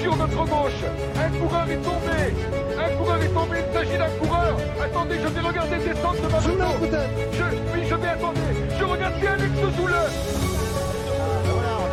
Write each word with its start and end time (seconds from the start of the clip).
Sur 0.00 0.16
notre 0.16 0.44
gauche 0.44 0.82
Un 1.16 1.30
coureur 1.38 1.70
est 1.70 1.82
tombé 1.82 2.20
Un 2.78 2.96
coureur 2.96 3.22
est 3.22 3.34
tombé, 3.34 3.56
il 3.66 3.72
s'agit 3.72 3.98
d'un 3.98 4.10
coureur 4.20 4.56
Attendez, 4.82 5.16
je 5.22 5.28
vais 5.28 5.40
regarder 5.40 5.76
descendre 5.78 6.22
de 6.22 6.28
ma 6.28 6.40
moto 6.40 6.96
je, 7.32 7.44
Oui, 7.72 7.86
je 7.88 7.94
vais 7.94 8.08
attendre 8.08 8.40
Je 8.78 8.84
regarde 8.84 9.14
bien 9.20 9.32
Alex 9.32 9.54
Zoule 9.76 9.94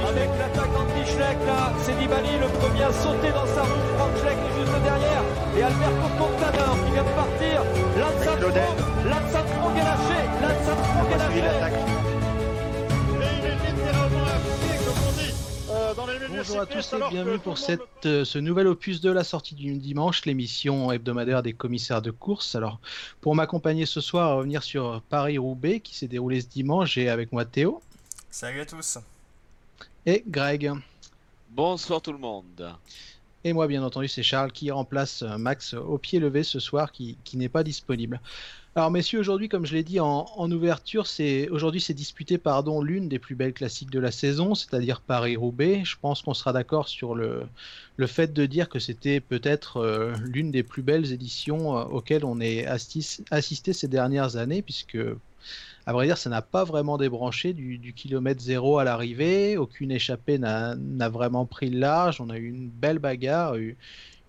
avec 0.09 0.29
l'attaque 0.39 0.73
d'Andy 0.73 0.99
là, 1.19 1.71
c'est 1.83 1.93
Nibali 1.99 2.29
le 2.41 2.47
premier 2.59 2.83
à 2.83 2.91
sauter 2.91 3.31
dans 3.31 3.45
sa 3.45 3.61
roue. 3.61 3.85
Frank 3.97 4.11
Schleck 4.19 4.37
est 4.37 4.59
juste 4.59 4.83
derrière. 4.83 5.23
Et 5.55 5.63
Alberto 5.63 6.07
Contador 6.17 6.75
qui 6.83 6.91
vient 6.93 7.03
de 7.03 7.15
partir. 7.15 7.63
Lance 7.97 9.35
Armstrong 9.35 9.77
est 9.77 9.85
lâché. 9.85 10.19
Lance 10.41 10.69
Armstrong 10.69 11.11
est 11.13 11.41
lâché. 11.41 12.08
Bonjour 16.29 16.59
à 16.59 16.65
tous 16.65 16.93
et 16.93 17.09
bienvenue 17.11 17.37
pour 17.37 17.59
cette, 17.59 17.81
euh, 18.05 18.25
ce 18.25 18.39
nouvel 18.39 18.65
opus 18.65 18.99
de 18.99 19.11
la 19.11 19.23
sortie 19.23 19.53
du 19.53 19.75
dimanche, 19.75 20.25
l'émission 20.25 20.91
hebdomadaire 20.91 21.43
des 21.43 21.53
commissaires 21.53 22.01
de 22.01 22.09
course. 22.09 22.55
Alors, 22.55 22.79
pour 23.21 23.35
m'accompagner 23.35 23.85
ce 23.85 24.01
soir 24.01 24.31
à 24.31 24.33
revenir 24.35 24.63
sur 24.63 25.03
Paris-Roubaix 25.09 25.81
qui 25.81 25.95
s'est 25.95 26.07
déroulé 26.07 26.41
ce 26.41 26.47
dimanche, 26.47 26.93
j'ai 26.93 27.09
avec 27.09 27.31
moi 27.31 27.45
Théo. 27.45 27.81
Salut 28.31 28.61
à 28.61 28.65
tous. 28.65 28.97
Et 30.05 30.23
Greg. 30.25 30.71
Bonsoir 31.51 32.01
tout 32.01 32.13
le 32.13 32.17
monde. 32.17 32.73
Et 33.43 33.53
moi, 33.53 33.67
bien 33.67 33.83
entendu, 33.83 34.07
c'est 34.07 34.23
Charles 34.23 34.51
qui 34.51 34.71
remplace 34.71 35.21
euh, 35.21 35.37
Max 35.37 35.75
au 35.75 35.99
pied 35.99 36.19
levé 36.19 36.43
ce 36.43 36.59
soir, 36.59 36.91
qui, 36.91 37.17
qui 37.23 37.37
n'est 37.37 37.49
pas 37.49 37.63
disponible. 37.63 38.19
Alors 38.75 38.91
messieurs, 38.91 39.19
aujourd'hui, 39.19 39.49
comme 39.49 39.65
je 39.65 39.73
l'ai 39.73 39.83
dit 39.83 39.99
en, 39.99 40.51
ouverture, 40.51 41.07
c'est 41.07 41.49
aujourd'hui 41.49 41.81
c'est 41.81 41.95
disputé 41.95 42.37
pardon 42.37 42.81
l'une 42.81 43.09
des 43.09 43.17
plus 43.17 43.35
belles 43.35 43.53
classiques 43.53 43.89
de 43.89 43.99
la 43.99 44.11
saison, 44.11 44.53
c'est-à-dire 44.53 45.01
Paris-Roubaix. 45.01 45.83
Je 45.83 45.95
pense 45.99 46.21
qu'on 46.21 46.35
sera 46.35 46.53
d'accord 46.53 46.87
sur 46.87 47.15
le, 47.15 47.43
le 47.97 48.07
fait 48.07 48.31
de 48.31 48.45
dire 48.45 48.69
que 48.69 48.79
c'était 48.79 49.19
peut-être 49.21 49.77
euh, 49.77 50.13
l'une 50.21 50.51
des 50.51 50.63
plus 50.63 50.83
belles 50.83 51.11
éditions 51.11 51.77
euh, 51.77 51.83
auxquelles 51.85 52.23
on 52.23 52.39
est 52.39 52.67
assisté 52.67 53.73
ces 53.73 53.87
dernières 53.87 54.35
années, 54.35 54.61
puisque 54.61 54.99
à 55.85 55.93
vrai 55.93 56.05
dire, 56.05 56.19
ça 56.19 56.29
n'a 56.29 56.43
pas 56.43 56.63
vraiment 56.63 56.97
débranché 56.97 57.53
du, 57.53 57.79
du 57.79 57.93
kilomètre 57.93 58.41
zéro 58.41 58.77
à 58.77 58.83
l'arrivée. 58.83 59.57
Aucune 59.57 59.91
échappée 59.91 60.37
n'a 60.37 61.09
vraiment 61.09 61.47
pris 61.47 61.71
le 61.71 61.79
large. 61.79 62.21
On 62.21 62.29
a 62.29 62.37
eu 62.37 62.47
une 62.47 62.69
belle 62.69 62.99
bagarre, 62.99 63.55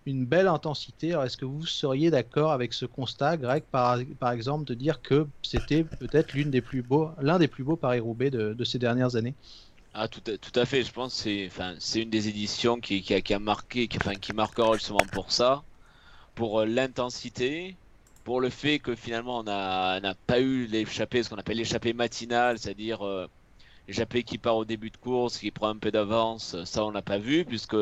une 0.07 0.25
belle 0.25 0.49
intensité. 0.49 1.13
Alors, 1.13 1.25
est-ce 1.25 1.37
que 1.37 1.45
vous 1.45 1.67
seriez 1.67 2.11
d'accord 2.11 2.53
avec 2.53 2.73
ce 2.73 2.87
constat, 2.87 3.37
Greg, 3.37 3.65
par, 3.71 3.99
par 4.19 4.33
exemple, 4.33 4.65
de 4.65 4.75
dire 4.75 5.03
que 5.03 5.27
c'était 5.43 5.85
peut-être 5.85 6.33
l'une 6.33 6.51
des 6.51 6.61
plus 6.61 6.83
beaux, 6.83 7.11
l'un 7.21 7.39
des 7.39 7.49
plus 7.49 7.65
beaux 7.65 7.77
Paris-Roubaix 7.77 8.31
de, 8.31 8.65
ces 8.65 8.79
dernières 8.79 9.17
années? 9.17 9.35
Ah, 9.93 10.09
tout, 10.09 10.23
à, 10.31 10.39
tout 10.39 10.59
à 10.59 10.65
fait. 10.65 10.83
Je 10.83 10.93
pense 10.93 11.23
que 11.23 11.49
c'est, 11.79 12.03
une 12.03 12.11
des 12.11 12.29
éditions 12.29 12.81
qui, 12.81 13.05
a, 13.13 13.21
qui 13.21 13.35
a, 13.35 13.39
marqué, 13.39 13.89
qui, 13.89 13.99
enfin, 13.99 14.15
qui 14.15 14.33
marquera 14.33 14.75
justement 14.75 15.07
pour 15.13 15.33
ça, 15.33 15.63
pour 16.35 16.61
euh, 16.61 16.67
l'intensité, 16.67 17.77
pour 18.25 18.41
le 18.41 18.51
fait 18.51 18.79
que 18.79 18.95
finalement 18.95 19.41
on 19.41 19.43
n'a 19.43 20.15
pas 20.27 20.41
eu 20.41 20.67
l'échappée, 20.67 21.23
ce 21.23 21.31
qu'on 21.31 21.37
appelle 21.37 21.57
l'échappée 21.57 21.93
matinale, 21.93 22.59
c'est-à-dire 22.59 23.05
euh, 23.05 23.27
l'échappée 23.89 24.23
qui 24.23 24.39
part 24.39 24.57
au 24.57 24.65
début 24.65 24.91
de 24.91 24.97
course, 24.97 25.39
qui 25.39 25.51
prend 25.51 25.69
un 25.69 25.79
peu 25.79 25.91
d'avance, 25.91 26.63
ça 26.65 26.85
on 26.85 26.93
n'a 26.93 27.03
pas 27.03 27.19
vu, 27.19 27.45
puisque 27.45 27.75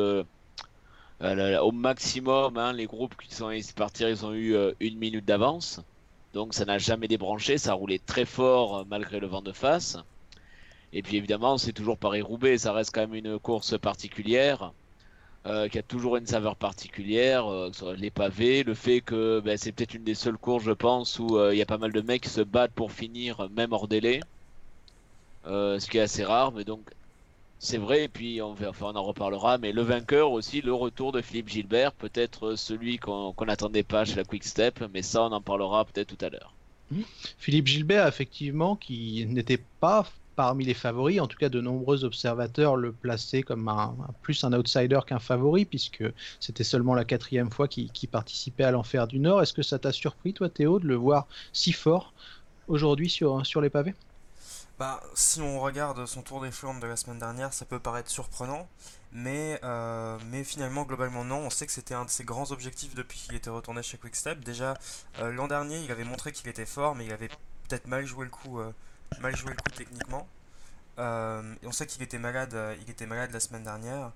au 1.21 1.71
maximum, 1.71 2.57
hein, 2.57 2.73
les 2.73 2.85
groupes 2.85 3.15
qui 3.17 3.33
sont 3.33 3.51
partis, 3.75 4.03
ils 4.03 4.25
ont 4.25 4.33
eu 4.33 4.55
euh, 4.55 4.71
une 4.79 4.97
minute 4.97 5.25
d'avance. 5.25 5.81
Donc 6.33 6.53
ça 6.53 6.65
n'a 6.65 6.77
jamais 6.77 7.07
débranché, 7.07 7.57
ça 7.57 7.71
a 7.71 7.73
roulé 7.73 7.99
très 7.99 8.25
fort 8.25 8.77
euh, 8.77 8.83
malgré 8.89 9.19
le 9.19 9.27
vent 9.27 9.41
de 9.41 9.51
face. 9.51 9.97
Et 10.93 11.03
puis 11.03 11.17
évidemment, 11.17 11.57
c'est 11.57 11.73
toujours 11.73 11.97
Paris-Roubaix, 11.97 12.57
ça 12.59 12.73
reste 12.73 12.93
quand 12.93 13.01
même 13.01 13.15
une 13.15 13.39
course 13.39 13.77
particulière, 13.77 14.73
qui 15.71 15.79
a 15.79 15.83
toujours 15.83 16.17
une 16.17 16.27
saveur 16.27 16.55
particulière, 16.55 17.45
les 17.95 18.11
pavés, 18.11 18.63
le 18.63 18.75
fait 18.75 19.01
que 19.01 19.39
ben, 19.39 19.57
c'est 19.57 19.71
peut-être 19.71 19.95
une 19.95 20.03
des 20.03 20.13
seules 20.13 20.37
courses, 20.37 20.63
je 20.63 20.71
pense, 20.71 21.17
où 21.17 21.39
il 21.51 21.57
y 21.57 21.61
a 21.61 21.65
pas 21.65 21.77
mal 21.77 21.91
de 21.91 22.01
mecs 22.01 22.23
qui 22.23 22.29
se 22.29 22.41
battent 22.41 22.73
pour 22.73 22.91
finir, 22.91 23.49
même 23.51 23.71
hors 23.71 23.87
délai. 23.87 24.19
ce 25.45 25.89
qui 25.89 25.97
est 25.97 26.01
assez 26.01 26.23
rare, 26.23 26.51
mais 26.51 26.63
donc 26.63 26.81
c'est 27.59 27.77
vrai, 27.77 28.05
et 28.05 28.07
puis 28.07 28.41
on, 28.41 28.55
en 28.55 29.03
reparlera, 29.03 29.57
mais 29.57 29.73
le 29.73 29.81
vainqueur 29.81 30.31
aussi, 30.31 30.61
le 30.61 30.73
retour 30.73 31.11
de 31.11 31.21
Philippe 31.21 31.49
Gilbert, 31.49 31.91
peut-être 31.91 32.55
celui 32.55 32.97
qu'on 32.97 33.33
n'attendait 33.45 33.83
pas 33.83 34.05
chez 34.05 34.15
la 34.15 34.23
Quick 34.23 34.45
Step, 34.45 34.81
mais 34.93 35.01
ça 35.01 35.23
on 35.23 35.31
en 35.31 35.41
parlera 35.41 35.83
peut-être 35.83 36.15
tout 36.15 36.25
à 36.25 36.29
l'heure. 36.29 36.55
Mmh. 36.89 37.01
Philippe 37.37 37.67
Gilbert, 37.67 38.07
effectivement, 38.07 38.77
qui 38.77 39.25
n'était 39.27 39.63
pas 39.81 40.05
parmi 40.37 40.63
les 40.63 40.73
favoris, 40.73 41.19
en 41.19 41.27
tout 41.27 41.37
cas 41.37 41.49
de 41.49 41.59
nombreux 41.59 42.05
observateurs 42.05 42.77
le 42.77 42.93
plaçaient 42.93 43.43
comme 43.43 43.67
un, 43.67 43.97
plus 44.21 44.41
un 44.45 44.53
outsider 44.53 45.01
qu'un 45.05 45.19
favori, 45.19 45.65
puisque 45.65 46.05
c'était 46.39 46.63
seulement 46.63 46.95
la 46.95 47.03
quatrième 47.03 47.51
fois 47.51 47.67
qu'il 47.67 47.91
participait 48.09 48.63
à 48.63 48.71
l'enfer 48.71 49.05
du 49.05 49.19
Nord. 49.19 49.41
Est-ce 49.41 49.51
que 49.51 49.63
ça 49.63 49.79
t'a 49.79 49.91
surpris, 49.91 50.33
toi 50.33 50.47
Théo, 50.47 50.79
de 50.79 50.87
le 50.87 50.95
voir 50.95 51.27
si 51.51 51.73
fort 51.73 52.13
aujourd'hui 52.69 53.09
sur 53.09 53.43
les 53.61 53.69
pavés? 53.69 53.95
Bah, 54.79 55.01
si 55.13 55.41
on 55.41 55.59
regarde 55.59 56.05
son 56.05 56.21
tour 56.21 56.39
des 56.39 56.51
Flandres 56.51 56.79
de 56.79 56.87
la 56.87 56.95
semaine 56.95 57.19
dernière, 57.19 57.51
ça 57.53 57.65
peut 57.65 57.79
paraître 57.79 58.09
surprenant, 58.09 58.65
mais, 59.11 59.59
euh, 59.65 60.17
mais 60.27 60.45
finalement, 60.45 60.83
globalement, 60.83 61.25
non. 61.25 61.39
On 61.39 61.49
sait 61.49 61.65
que 61.65 61.73
c'était 61.73 61.93
un 61.95 62.05
de 62.05 62.09
ses 62.09 62.23
grands 62.23 62.51
objectifs 62.51 62.95
depuis 62.95 63.19
qu'il 63.19 63.35
était 63.35 63.49
retourné 63.49 63.83
chez 63.83 63.97
Quickstep. 63.97 64.39
Déjà, 64.39 64.75
euh, 65.19 65.33
l'an 65.33 65.49
dernier, 65.49 65.79
il 65.83 65.91
avait 65.91 66.05
montré 66.05 66.31
qu'il 66.31 66.47
était 66.47 66.65
fort, 66.65 66.95
mais 66.95 67.05
il 67.05 67.11
avait 67.11 67.27
peut-être 67.67 67.87
mal 67.87 68.05
joué 68.05 68.23
le 68.23 68.31
coup, 68.31 68.61
euh, 68.61 68.71
mal 69.19 69.35
joué 69.35 69.51
le 69.51 69.57
coup 69.57 69.69
techniquement. 69.75 70.27
et 70.97 71.67
on 71.67 71.71
sait 71.73 71.85
qu'il 71.85 72.01
était 72.01 72.17
malade, 72.17 72.55
il 72.81 72.89
était 72.89 73.05
malade 73.05 73.31
la 73.31 73.39
semaine 73.41 73.63
dernière. 73.63 74.11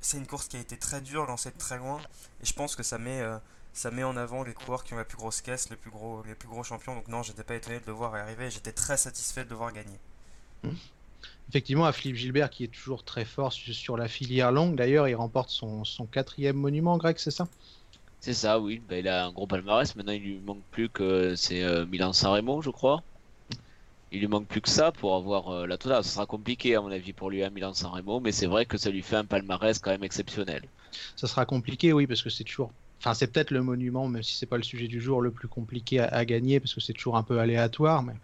c'est 0.00 0.16
une 0.16 0.26
course 0.26 0.48
qui 0.48 0.56
a 0.56 0.60
été 0.60 0.76
très 0.76 1.00
dure, 1.00 1.26
lancée 1.26 1.52
de 1.52 1.58
très 1.58 1.78
loin, 1.78 2.00
et 2.42 2.46
je 2.46 2.52
pense 2.54 2.74
que 2.74 2.82
ça 2.82 2.98
met 2.98 3.22
ça 3.72 3.90
met 3.90 4.04
en 4.04 4.16
avant 4.16 4.42
les 4.42 4.52
coureurs 4.52 4.84
qui 4.84 4.94
ont 4.94 4.98
la 4.98 5.04
plus 5.04 5.16
grosse 5.16 5.40
caisse, 5.40 5.70
les 5.70 5.76
plus 5.76 5.90
gros, 5.90 6.22
les 6.26 6.34
plus 6.34 6.48
gros 6.48 6.62
champions. 6.62 6.94
Donc 6.94 7.08
non, 7.08 7.22
j'étais 7.22 7.42
pas 7.42 7.54
étonné 7.54 7.80
de 7.80 7.86
le 7.86 7.92
voir 7.92 8.14
arriver. 8.14 8.50
J'étais 8.50 8.72
très 8.72 8.96
satisfait 8.96 9.44
de 9.44 9.50
le 9.50 9.56
voir 9.56 9.72
gagner. 9.72 9.98
Mmh. 10.62 10.70
Effectivement, 11.48 11.84
à 11.84 11.92
Philippe 11.92 12.16
Gilbert 12.16 12.50
qui 12.50 12.64
est 12.64 12.68
toujours 12.68 13.04
très 13.04 13.24
fort 13.24 13.52
sur 13.52 13.96
la 13.96 14.08
filière 14.08 14.52
longue. 14.52 14.76
D'ailleurs, 14.76 15.08
il 15.08 15.14
remporte 15.14 15.50
son, 15.50 15.84
quatrième 16.10 16.56
monument 16.56 16.96
grec, 16.96 17.18
c'est 17.18 17.30
ça? 17.30 17.48
C'est 18.20 18.34
ça, 18.34 18.60
oui. 18.60 18.80
Bah, 18.88 18.98
il 18.98 19.08
a 19.08 19.26
un 19.26 19.32
gros 19.32 19.46
palmarès. 19.46 19.94
Maintenant, 19.96 20.12
il 20.12 20.22
lui 20.22 20.40
manque 20.40 20.62
plus 20.70 20.88
que 20.88 21.34
c'est 21.34 21.62
euh, 21.62 21.84
Milan-San 21.86 22.32
Remo, 22.32 22.62
je 22.62 22.70
crois. 22.70 23.02
Il 24.12 24.20
lui 24.20 24.28
manque 24.28 24.46
plus 24.46 24.60
que 24.60 24.68
ça 24.68 24.92
pour 24.92 25.16
avoir 25.16 25.48
euh, 25.48 25.66
la 25.66 25.78
totale. 25.78 26.04
Ce 26.04 26.10
sera 26.10 26.26
compliqué, 26.26 26.76
à 26.76 26.80
mon 26.80 26.90
avis, 26.90 27.12
pour 27.12 27.30
lui 27.30 27.42
à 27.42 27.50
Milan-San 27.50 27.90
Remo, 27.90 28.20
mais 28.20 28.32
c'est 28.32 28.46
vrai 28.46 28.66
que 28.66 28.76
ça 28.78 28.90
lui 28.90 29.02
fait 29.02 29.16
un 29.16 29.24
palmarès 29.24 29.78
quand 29.78 29.90
même 29.90 30.04
exceptionnel. 30.04 30.62
Ça 31.16 31.26
sera 31.26 31.46
compliqué, 31.46 31.92
oui, 31.92 32.06
parce 32.06 32.22
que 32.22 32.30
c'est 32.30 32.44
toujours 32.44 32.70
Enfin, 33.02 33.14
c'est 33.14 33.26
peut-être 33.26 33.50
le 33.50 33.62
monument, 33.62 34.06
même 34.06 34.22
si 34.22 34.36
c'est 34.36 34.46
pas 34.46 34.56
le 34.56 34.62
sujet 34.62 34.86
du 34.86 35.00
jour, 35.00 35.20
le 35.20 35.32
plus 35.32 35.48
compliqué 35.48 35.98
à, 35.98 36.24
gagner 36.24 36.60
parce 36.60 36.72
que 36.72 36.80
c'est 36.80 36.92
toujours 36.92 37.16
un 37.16 37.24
peu 37.24 37.40
aléatoire. 37.40 38.04
Mais 38.04 38.14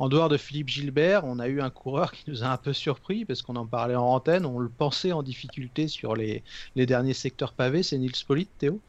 en 0.00 0.08
dehors 0.08 0.28
de 0.28 0.36
Philippe 0.36 0.68
Gilbert, 0.68 1.24
on 1.24 1.38
a 1.38 1.46
eu 1.46 1.60
un 1.60 1.70
coureur 1.70 2.10
qui 2.10 2.28
nous 2.28 2.42
a 2.42 2.48
un 2.48 2.56
peu 2.56 2.72
surpris 2.72 3.24
parce 3.24 3.42
qu'on 3.42 3.54
en 3.54 3.64
parlait 3.64 3.94
en 3.94 4.06
antenne. 4.06 4.44
On 4.44 4.58
le 4.58 4.68
pensait 4.68 5.12
en 5.12 5.22
difficulté 5.22 5.86
sur 5.86 6.16
les, 6.16 6.42
derniers 6.74 7.14
secteurs 7.14 7.52
pavés. 7.52 7.84
C'est 7.84 7.96
Nils 7.96 8.24
Polit, 8.26 8.48
Théo? 8.58 8.80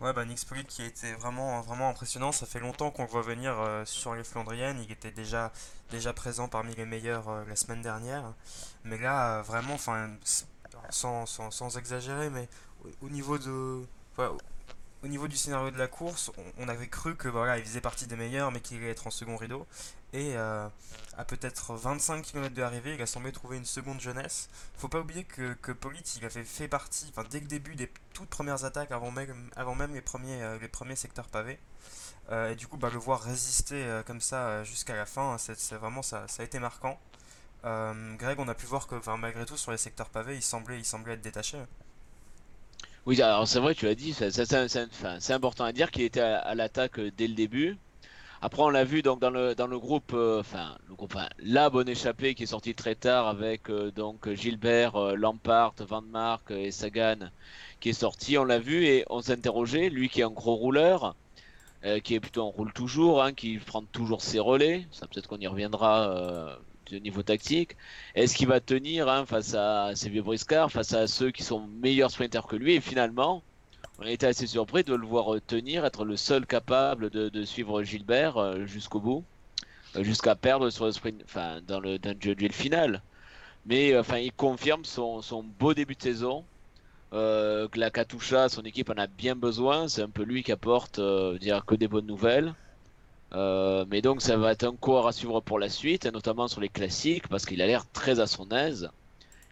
Ouais, 0.00 0.12
bah 0.12 0.24
Nils 0.24 0.38
Polit 0.48 0.64
qui 0.66 0.82
a 0.82 0.86
été 0.86 1.14
vraiment, 1.14 1.62
vraiment 1.62 1.88
impressionnant. 1.88 2.30
Ça 2.30 2.46
fait 2.46 2.60
longtemps 2.60 2.92
qu'on 2.92 3.02
le 3.02 3.08
voit 3.08 3.22
venir 3.22 3.58
euh, 3.58 3.84
sur 3.84 4.14
les 4.14 4.22
Flandriennes. 4.22 4.80
Il 4.84 4.92
était 4.92 5.10
déjà, 5.10 5.50
déjà 5.90 6.12
présent 6.12 6.46
parmi 6.46 6.76
les 6.76 6.86
meilleurs 6.86 7.28
euh, 7.28 7.44
la 7.48 7.56
semaine 7.56 7.82
dernière. 7.82 8.34
Mais 8.84 8.98
là, 8.98 9.40
euh, 9.40 9.42
vraiment, 9.42 9.78
sans, 9.78 11.26
sans, 11.26 11.50
sans, 11.50 11.76
exagérer, 11.76 12.30
mais 12.30 12.48
au, 13.02 13.08
niveau 13.08 13.36
de 13.36 13.82
au 15.02 15.08
niveau 15.08 15.28
du 15.28 15.36
scénario 15.36 15.70
de 15.70 15.78
la 15.78 15.88
course, 15.88 16.30
on, 16.58 16.68
avait 16.68 16.88
cru 16.88 17.16
que 17.16 17.28
voilà, 17.28 17.58
il 17.58 17.64
faisait 17.64 17.80
partie 17.80 18.06
des 18.06 18.16
meilleurs, 18.16 18.52
mais 18.52 18.60
qu'il 18.60 18.76
allait 18.78 18.90
être 18.90 19.06
en 19.06 19.10
second 19.10 19.36
rideau. 19.36 19.66
Et 20.12 20.36
euh, 20.36 20.68
à 21.16 21.24
peut-être 21.24 21.74
25 21.74 22.22
km 22.22 22.54
de 22.54 22.60
l'arrivée, 22.60 22.94
il 22.94 23.02
a 23.02 23.06
semblé 23.06 23.32
trouver 23.32 23.56
une 23.56 23.64
seconde 23.64 24.00
jeunesse. 24.00 24.50
Faut 24.76 24.88
pas 24.88 25.00
oublier 25.00 25.24
que, 25.24 25.54
que 25.54 25.72
Polit, 25.72 26.02
il 26.18 26.24
avait 26.24 26.44
fait 26.44 26.68
partie, 26.68 27.06
enfin, 27.10 27.26
dès 27.30 27.40
le 27.40 27.46
début 27.46 27.76
des 27.76 27.90
toutes 28.12 28.28
premières 28.28 28.64
attaques, 28.64 28.92
avant 28.92 29.10
même, 29.10 29.50
avant 29.56 29.74
même 29.74 29.94
les, 29.94 30.02
premiers, 30.02 30.42
euh, 30.42 30.58
les 30.58 30.68
premiers 30.68 30.96
secteurs 30.96 31.28
pavés. 31.28 31.58
Euh, 32.30 32.50
et 32.52 32.56
du 32.56 32.66
coup, 32.66 32.76
bah, 32.76 32.90
le 32.92 32.98
voir 32.98 33.22
résister 33.22 34.02
comme 34.06 34.20
ça 34.20 34.62
jusqu'à 34.64 34.94
la 34.94 35.06
fin, 35.06 35.36
vraiment 35.72 36.02
ça, 36.02 36.28
ça 36.28 36.42
a 36.42 36.44
été 36.44 36.58
marquant. 36.58 37.00
Greg, 37.64 38.38
on 38.38 38.48
a 38.48 38.54
pu 38.54 38.66
voir 38.66 38.86
que 38.86 38.96
malgré 39.16 39.46
tout, 39.46 39.56
sur 39.56 39.70
les 39.70 39.78
secteurs 39.78 40.10
pavés, 40.10 40.36
il 40.36 40.42
semblait, 40.42 40.78
il 40.78 40.84
semblait 40.84 41.14
être 41.14 41.22
détaché. 41.22 41.58
Oui, 43.06 43.20
alors 43.22 43.48
c'est 43.48 43.60
vrai, 43.60 43.74
tu 43.74 43.86
l'as 43.86 43.94
dit, 43.94 44.12
c'est 44.12 45.32
important 45.32 45.64
à 45.64 45.72
dire 45.72 45.90
qu'il 45.90 46.02
était 46.02 46.20
à, 46.20 46.54
l'attaque 46.54 46.98
euh, 46.98 47.10
dès 47.16 47.28
le 47.28 47.34
début. 47.34 47.78
Après, 48.42 48.62
on 48.62 48.68
l'a 48.68 48.84
vu 48.84 49.02
donc 49.02 49.20
dans 49.20 49.30
le 49.30 49.54
dans 49.54 49.66
le 49.66 49.78
groupe, 49.78 50.12
euh, 50.14 50.40
enfin 50.40 50.76
le 50.88 50.94
groupe, 50.94 51.16
la 51.38 51.70
bonne 51.70 51.88
échappée 51.88 52.34
qui 52.34 52.44
est 52.44 52.46
sortie 52.46 52.74
très 52.74 52.94
tard 52.94 53.26
avec 53.28 53.70
euh, 53.70 53.90
donc 53.90 54.30
Gilbert, 54.34 55.16
Lampart, 55.16 55.74
Van 55.80 56.02
Mark 56.02 56.50
et 56.50 56.70
Sagan 56.70 57.30
qui 57.80 57.90
est 57.90 57.92
sorti. 57.94 58.38
On 58.38 58.44
l'a 58.44 58.58
vu 58.58 58.84
et 58.84 59.04
on 59.10 59.22
s'interrogeait, 59.22 59.88
lui 59.90 60.08
qui 60.10 60.20
est 60.20 60.24
un 60.24 60.30
gros 60.30 60.54
rouleur, 60.54 61.16
qui 62.04 62.14
est 62.14 62.20
plutôt 62.20 62.42
en 62.42 62.50
roule 62.50 62.72
toujours, 62.72 63.22
hein, 63.22 63.32
qui 63.32 63.58
prend 63.58 63.82
toujours 63.82 64.22
ses 64.22 64.38
relais. 64.40 64.86
Ça 64.92 65.06
peut-être 65.06 65.26
qu'on 65.28 65.38
y 65.38 65.46
reviendra 65.46 66.58
niveau 66.98 67.22
tactique. 67.22 67.76
Est-ce 68.14 68.34
qu'il 68.34 68.48
va 68.48 68.60
tenir 68.60 69.08
hein, 69.08 69.26
face 69.26 69.54
à 69.54 69.92
ces 69.94 70.08
vieux 70.08 70.24
face 70.68 70.92
à 70.92 71.06
ceux 71.06 71.30
qui 71.30 71.42
sont 71.42 71.66
meilleurs 71.82 72.10
sprinters 72.10 72.46
que 72.46 72.56
lui? 72.56 72.74
Et 72.74 72.80
finalement, 72.80 73.42
on 73.98 74.06
été 74.06 74.26
assez 74.26 74.46
surpris 74.46 74.84
de 74.84 74.94
le 74.94 75.06
voir 75.06 75.36
tenir, 75.46 75.84
être 75.84 76.04
le 76.04 76.16
seul 76.16 76.46
capable 76.46 77.10
de, 77.10 77.44
suivre 77.44 77.82
Gilbert 77.82 78.36
euh, 78.36 78.66
jusqu'au 78.66 79.00
bout, 79.00 79.24
euh, 79.96 80.02
jusqu'à 80.02 80.34
perdre 80.34 80.70
sur 80.70 80.86
le 80.86 80.92
sprint, 80.92 81.22
enfin 81.24 81.60
dans 81.66 81.80
le, 81.80 81.98
dans 81.98 82.10
le 82.10 82.34
duel 82.34 82.52
final. 82.52 83.02
Mais 83.66 83.96
enfin, 83.98 84.18
il 84.18 84.32
confirme 84.32 84.84
son, 84.84 85.22
beau 85.58 85.74
début 85.74 85.94
de 85.94 86.02
saison. 86.02 86.44
Euh, 87.12 87.68
la 87.74 87.90
Katusha, 87.90 88.48
son 88.48 88.62
équipe 88.62 88.90
en 88.90 88.94
a 88.94 89.06
bien 89.06 89.34
besoin. 89.36 89.88
C'est 89.88 90.02
un 90.02 90.10
peu 90.10 90.22
lui 90.22 90.42
qui 90.42 90.52
apporte 90.52 90.98
euh, 90.98 91.38
dire 91.38 91.64
que 91.64 91.74
des 91.74 91.88
bonnes 91.88 92.06
nouvelles. 92.06 92.54
Euh, 93.32 93.84
mais 93.90 94.02
donc 94.02 94.22
ça 94.22 94.36
va 94.36 94.52
être 94.52 94.64
un 94.64 94.74
cours 94.74 95.06
à 95.06 95.12
suivre 95.12 95.40
pour 95.40 95.58
la 95.58 95.68
suite, 95.68 96.06
notamment 96.06 96.48
sur 96.48 96.60
les 96.60 96.68
classiques, 96.68 97.28
parce 97.28 97.46
qu'il 97.46 97.62
a 97.62 97.66
l'air 97.66 97.84
très 97.92 98.20
à 98.20 98.26
son 98.26 98.48
aise 98.50 98.90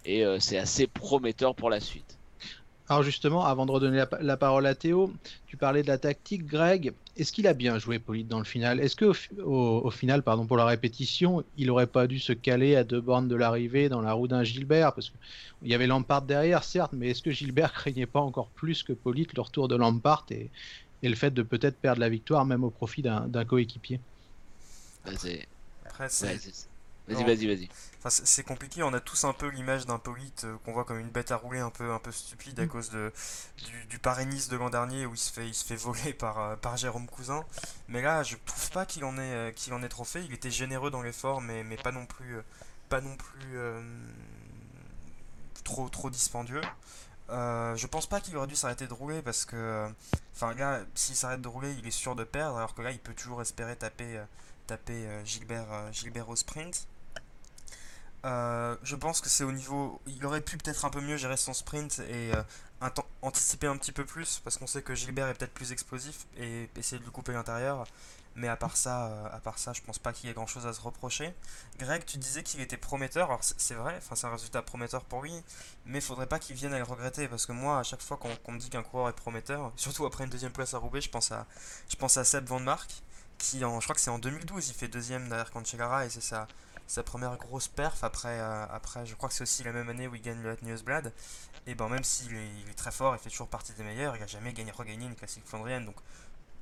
et 0.04 0.24
c'est 0.40 0.56
assez 0.56 0.86
prometteur 0.86 1.54
pour 1.54 1.68
la 1.68 1.80
suite. 1.80 2.18
Alors 2.90 3.02
justement, 3.02 3.44
avant 3.44 3.66
de 3.66 3.70
redonner 3.70 4.02
la, 4.20 4.36
parole 4.38 4.66
à 4.66 4.74
Théo, 4.74 5.12
tu 5.46 5.58
parlais 5.58 5.82
de 5.82 5.88
la 5.88 5.98
tactique, 5.98 6.46
Greg. 6.46 6.94
Est-ce 7.18 7.32
qu'il 7.32 7.46
a 7.46 7.52
bien 7.52 7.78
joué 7.78 7.98
Polite 7.98 8.28
dans 8.28 8.38
le 8.38 8.46
final? 8.46 8.80
Est-ce 8.80 8.96
qu'au 8.96 9.12
au, 9.44 9.90
final, 9.90 10.22
pardon 10.22 10.46
pour 10.46 10.56
la 10.56 10.64
répétition, 10.64 11.44
il 11.58 11.66
n'aurait 11.66 11.86
pas 11.86 12.06
dû 12.06 12.18
se 12.18 12.32
caler 12.32 12.76
à 12.76 12.84
deux 12.84 13.02
bornes 13.02 13.28
de 13.28 13.36
l'arrivée 13.36 13.90
dans 13.90 14.00
la 14.00 14.14
roue 14.14 14.26
d'un 14.26 14.42
Gilbert? 14.42 14.94
Parce 14.94 15.10
qu'il 15.10 15.70
y 15.70 15.74
avait 15.74 15.86
Lampard 15.86 16.22
derrière, 16.22 16.64
certes, 16.64 16.92
mais 16.94 17.10
est-ce 17.10 17.20
que 17.20 17.30
Gilbert 17.30 17.72
craignait 17.74 18.06
pas 18.06 18.20
encore 18.20 18.48
plus 18.48 18.82
que 18.82 18.94
Polite 18.94 19.34
le 19.36 19.42
retour 19.42 19.68
de 19.68 19.76
Lampard 19.76 20.24
et, 20.30 20.48
le 21.02 21.14
fait 21.14 21.30
de 21.30 21.42
peut-être 21.42 21.76
perdre 21.76 22.00
la 22.00 22.08
victoire 22.08 22.44
même 22.44 22.64
au 22.64 22.70
profit 22.70 23.02
d'un 23.02 23.44
coéquipier 23.44 24.00
Vas-y, 25.04 25.46
vas-y, 27.06 27.46
vas-y 27.46 27.68
c'est 28.10 28.44
compliqué, 28.44 28.82
on 28.82 28.92
a 28.92 29.00
tous 29.00 29.24
un 29.24 29.32
peu 29.32 29.48
l'image 29.48 29.86
d'un 29.86 29.98
Polite 29.98 30.44
euh, 30.44 30.56
qu'on 30.64 30.72
voit 30.72 30.84
comme 30.84 30.98
une 30.98 31.10
bête 31.10 31.30
à 31.30 31.36
rouler 31.36 31.58
un 31.58 31.70
peu, 31.70 31.92
un 31.92 31.98
peu 31.98 32.12
stupide 32.12 32.58
à 32.60 32.64
mm. 32.64 32.68
cause 32.68 32.90
de, 32.90 33.12
du, 33.58 33.86
du 33.86 33.98
de 33.98 34.56
l'an 34.56 34.70
dernier 34.70 35.06
où 35.06 35.14
il 35.14 35.18
se 35.18 35.32
fait, 35.32 35.46
il 35.46 35.54
se 35.54 35.64
fait 35.64 35.76
voler 35.76 36.12
par, 36.12 36.38
euh, 36.38 36.56
par 36.56 36.76
Jérôme 36.76 37.06
Cousin. 37.06 37.44
Mais 37.88 38.02
là, 38.02 38.22
je 38.22 38.36
trouve 38.46 38.70
pas 38.70 38.86
qu'il 38.86 39.04
en, 39.04 39.16
est, 39.18 39.34
euh, 39.34 39.50
qu'il 39.50 39.72
en 39.72 39.82
est 39.82 39.88
trop 39.88 40.04
fait. 40.04 40.24
Il 40.24 40.32
était 40.32 40.50
généreux 40.50 40.90
dans 40.90 41.02
l'effort, 41.02 41.40
mais, 41.40 41.64
mais 41.64 41.76
pas 41.76 41.92
non 41.92 42.06
plus, 42.06 42.36
pas 42.88 43.00
non 43.00 43.16
plus 43.16 43.58
trop, 45.64 45.88
trop 45.88 46.10
dispendieux. 46.10 46.62
Je 47.30 47.86
pense 47.86 48.06
pas 48.06 48.20
qu'il 48.20 48.36
aurait 48.36 48.46
dû 48.46 48.56
s'arrêter 48.56 48.86
de 48.86 48.94
rouler 48.94 49.22
parce 49.22 49.44
que, 49.44 49.88
enfin 50.34 50.54
là, 50.54 50.80
s'il 50.94 51.16
s'arrête 51.16 51.40
de 51.40 51.48
rouler, 51.48 51.74
il 51.78 51.86
est 51.86 51.90
sûr 51.90 52.14
de 52.16 52.24
perdre, 52.24 52.56
alors 52.56 52.74
que 52.74 52.82
là, 52.82 52.90
il 52.90 52.98
peut 52.98 53.14
toujours 53.14 53.42
espérer 53.42 53.76
taper, 53.76 54.22
taper 54.66 55.06
Gilbert, 55.24 55.92
Gilbert 55.92 56.28
au 56.28 56.36
sprint. 56.36 56.86
Euh, 58.24 58.76
je 58.82 58.96
pense 58.96 59.20
que 59.20 59.28
c'est 59.28 59.44
au 59.44 59.52
niveau. 59.52 60.00
Il 60.06 60.24
aurait 60.26 60.40
pu 60.40 60.56
peut-être 60.56 60.84
un 60.84 60.90
peu 60.90 61.00
mieux 61.00 61.16
gérer 61.16 61.36
son 61.36 61.54
sprint 61.54 62.00
et 62.00 62.32
euh, 62.34 62.90
anticiper 63.22 63.66
un 63.66 63.76
petit 63.76 63.92
peu 63.92 64.04
plus 64.04 64.40
parce 64.42 64.56
qu'on 64.56 64.66
sait 64.66 64.82
que 64.82 64.94
Gilbert 64.94 65.28
est 65.28 65.34
peut-être 65.34 65.54
plus 65.54 65.72
explosif 65.72 66.26
et 66.36 66.68
essayer 66.76 66.98
de 66.98 67.04
lui 67.04 67.12
couper 67.12 67.32
l'intérieur. 67.32 67.86
Mais 68.38 68.46
à 68.46 68.56
part 68.56 68.76
ça, 68.76 69.08
euh, 69.08 69.24
à 69.32 69.40
part 69.40 69.58
ça, 69.58 69.72
je 69.72 69.82
pense 69.82 69.98
pas 69.98 70.12
qu'il 70.12 70.28
y 70.28 70.30
ait 70.30 70.34
grand-chose 70.34 70.64
à 70.64 70.72
se 70.72 70.80
reprocher. 70.80 71.34
Greg, 71.76 72.04
tu 72.04 72.18
disais 72.18 72.44
qu'il 72.44 72.60
était 72.60 72.76
prometteur. 72.76 73.28
Alors 73.28 73.42
c'est 73.42 73.74
vrai, 73.74 74.00
c'est 74.00 74.26
un 74.26 74.30
résultat 74.30 74.62
prometteur 74.62 75.04
pour 75.04 75.22
lui, 75.22 75.32
mais 75.86 75.98
il 75.98 76.02
faudrait 76.02 76.28
pas 76.28 76.38
qu'il 76.38 76.54
vienne 76.54 76.72
à 76.72 76.78
le 76.78 76.84
regretter 76.84 77.26
parce 77.26 77.46
que 77.46 77.52
moi, 77.52 77.80
à 77.80 77.82
chaque 77.82 78.00
fois 78.00 78.16
qu'on 78.16 78.52
me 78.52 78.58
dit 78.58 78.70
qu'un 78.70 78.84
coureur 78.84 79.08
est 79.08 79.12
prometteur, 79.12 79.72
surtout 79.74 80.06
après 80.06 80.22
une 80.22 80.30
deuxième 80.30 80.52
place 80.52 80.72
à 80.72 80.78
Roubaix, 80.78 81.00
je 81.00 81.10
pense 81.10 81.32
à, 81.32 81.46
je 81.90 81.96
pense 81.96 82.16
à 82.16 82.24
Seb 82.24 82.46
Van 82.46 82.60
Mark 82.60 83.02
qui, 83.38 83.60
je 83.60 83.64
crois 83.66 83.94
que 83.94 84.00
c'est 84.00 84.10
en 84.10 84.18
2012, 84.18 84.68
il 84.68 84.74
fait 84.74 84.88
deuxième 84.88 85.28
derrière 85.28 85.50
Cancellara 85.50 86.06
et 86.06 86.10
c'est 86.10 86.20
ça 86.20 86.46
sa 86.88 87.02
première 87.02 87.36
grosse 87.36 87.68
perf. 87.68 88.02
Après, 88.02 88.40
euh, 88.40 88.66
après 88.70 89.06
je 89.06 89.14
crois 89.14 89.28
que 89.28 89.34
c'est 89.34 89.42
aussi 89.42 89.62
la 89.62 89.72
même 89.72 89.88
année 89.88 90.08
où 90.08 90.14
il 90.14 90.22
gagne 90.22 90.42
le 90.42 90.82
Blad. 90.82 91.12
Et 91.66 91.74
ben 91.74 91.88
même 91.88 92.02
s'il 92.02 92.34
est, 92.34 92.74
très 92.76 92.90
fort, 92.90 93.14
il 93.14 93.18
fait 93.18 93.28
toujours 93.28 93.48
partie 93.48 93.74
des 93.74 93.82
meilleurs, 93.82 94.16
il 94.16 94.20
n'a 94.20 94.26
jamais 94.26 94.54
gagné, 94.54 94.70
regagné 94.70 95.06
une 95.06 95.14
classique 95.14 95.44
flandrienne. 95.46 95.84
Donc 95.84 95.96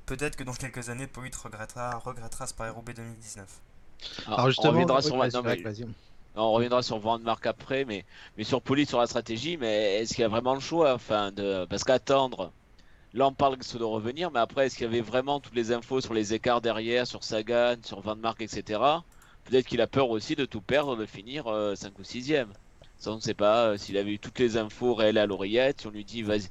peut-être 0.07 0.35
que 0.35 0.43
dans 0.43 0.53
quelques 0.53 0.89
années, 0.89 1.05
Poit 1.05 1.23
regrettera, 1.43 1.99
regrettera 1.99 2.47
ce 2.47 2.55
Paris 2.55 2.71
Roubaix 2.71 2.93
2019. 2.93 3.45
Alors, 4.25 4.47
justement, 4.47 4.69
on 4.69 4.71
reviendra 4.71 5.01
sur, 5.01 5.15
on 6.35 6.51
reviendra 6.51 6.81
sur 6.81 6.99
Van 6.99 7.19
Mark 7.19 7.45
après, 7.45 7.85
mais, 7.85 8.05
mais 8.37 8.43
sur 8.43 8.61
Polit, 8.61 8.85
sur 8.85 8.99
la 8.99 9.07
stratégie, 9.07 9.57
mais 9.57 9.95
est-ce 9.95 10.13
qu'il 10.13 10.21
y 10.21 10.25
a 10.25 10.29
vraiment 10.29 10.53
le 10.53 10.59
choix 10.59 10.93
enfin, 10.93 11.31
de... 11.31 11.65
Parce 11.65 11.83
qu'attendre, 11.83 12.51
là 13.13 13.27
on 13.27 13.33
parle 13.33 13.57
de 13.57 13.83
revenir, 13.83 14.31
mais 14.31 14.39
après, 14.39 14.67
est-ce 14.67 14.75
qu'il 14.75 14.85
y 14.85 14.89
avait 14.89 15.01
vraiment 15.01 15.39
toutes 15.39 15.55
les 15.55 15.71
infos 15.71 15.99
sur 15.99 16.13
les 16.13 16.33
écarts 16.33 16.61
derrière, 16.61 17.07
sur 17.07 17.23
Sagan, 17.23 17.77
sur 17.83 18.01
Van 18.01 18.15
Mark, 18.15 18.41
etc. 18.41 18.79
Peut-être 19.45 19.65
qu'il 19.65 19.81
a 19.81 19.87
peur 19.87 20.09
aussi 20.09 20.35
de 20.35 20.45
tout 20.45 20.61
perdre, 20.61 20.95
de 20.95 21.05
finir 21.05 21.45
5 21.45 21.49
euh, 21.49 21.75
ou 21.99 22.03
6ème. 22.03 22.47
Ça, 22.99 23.11
on 23.11 23.15
ne 23.15 23.21
sait 23.21 23.33
pas 23.33 23.67
euh, 23.67 23.77
s'il 23.77 23.97
avait 23.97 24.11
eu 24.11 24.19
toutes 24.19 24.39
les 24.39 24.57
infos 24.57 24.93
réelles 24.93 25.17
à 25.17 25.25
l'oreillette, 25.25 25.81
si 25.81 25.87
on 25.87 25.91
lui 25.91 26.05
dit 26.05 26.21
vas-y. 26.21 26.49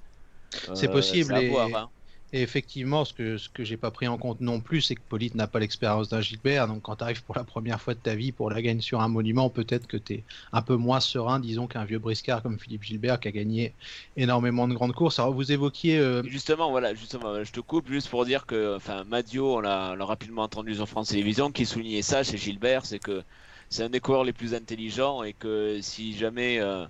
C'est 0.75 0.89
possible. 0.89 1.35
Euh, 1.35 1.41
et... 1.41 1.75
Hein. 1.75 1.89
Et 2.37 2.43
effectivement, 2.43 3.07
ce 3.07 3.15
que, 3.15 3.39
ce 3.39 3.49
que 3.49 3.65
j'ai 3.65 3.79
pas 3.79 3.91
pris 3.91 4.07
en 4.07 4.19
compte 4.19 4.43
non 4.43 4.61
plus, 4.61 4.83
c'est 4.83 4.95
que 4.95 5.01
Polite 5.09 5.35
n'a 5.37 5.47
pas 5.47 5.59
l'expérience 5.59 6.11
d'un 6.11 6.21
Gilbert. 6.21 6.69
Donc, 6.69 6.83
quand 6.83 6.97
tu 6.97 7.03
arrives 7.03 7.25
pour 7.25 7.35
la 7.35 7.45
première 7.45 7.81
fois 7.81 7.95
de 7.95 7.99
ta 7.99 8.15
vie 8.15 8.31
pour 8.31 8.51
la 8.51 8.61
gagner 8.61 8.83
sur 8.83 9.01
un 9.01 9.09
monument, 9.09 9.49
peut-être 9.49 9.87
que 9.87 9.97
tu 9.97 10.13
es 10.13 10.25
un 10.53 10.61
peu 10.61 10.77
moins 10.77 11.01
serein, 11.01 11.41
disons, 11.41 11.67
qu'un 11.67 11.87
vieux 11.87 11.99
briscard 11.99 12.43
comme 12.43 12.59
Philippe 12.59 12.83
Gilbert 12.83 13.21
qui 13.21 13.29
a 13.29 13.31
gagné 13.31 13.73
énormément 14.19 14.69
de 14.69 14.75
grandes 14.75 14.93
courses. 14.93 15.19
Alors, 15.19 15.33
vous 15.33 15.51
évoquiez. 15.51 15.97
Euh, 15.97 16.23
justement, 16.25 16.71
voilà, 16.71 16.95
justement, 16.95 17.43
je 17.43 17.51
te 17.51 17.61
coupe 17.61 17.89
juste 17.91 18.11
pour 18.11 18.27
dire 18.27 18.45
que, 18.45 18.77
enfin, 18.77 19.05
Madio, 19.05 19.57
on 19.57 19.61
l'a 19.61 19.97
rapidement 20.05 20.43
entendu 20.43 20.75
sur 20.75 20.87
France 20.87 21.09
Télévisions, 21.09 21.51
qui 21.51 21.65
soulignait 21.65 22.03
ça 22.03 22.23
chez 22.23 22.37
Gilbert, 22.37 22.85
c'est 22.85 22.99
que 22.99 23.23
c'est 23.71 23.83
un 23.83 23.89
des 23.89 24.01
coureurs 24.01 24.25
les 24.25 24.35
plus 24.35 24.53
intelligents 24.53 25.23
et 25.23 25.33
que 25.33 25.81
si 25.81 26.15
jamais 26.15 26.61
euh, 26.61 26.85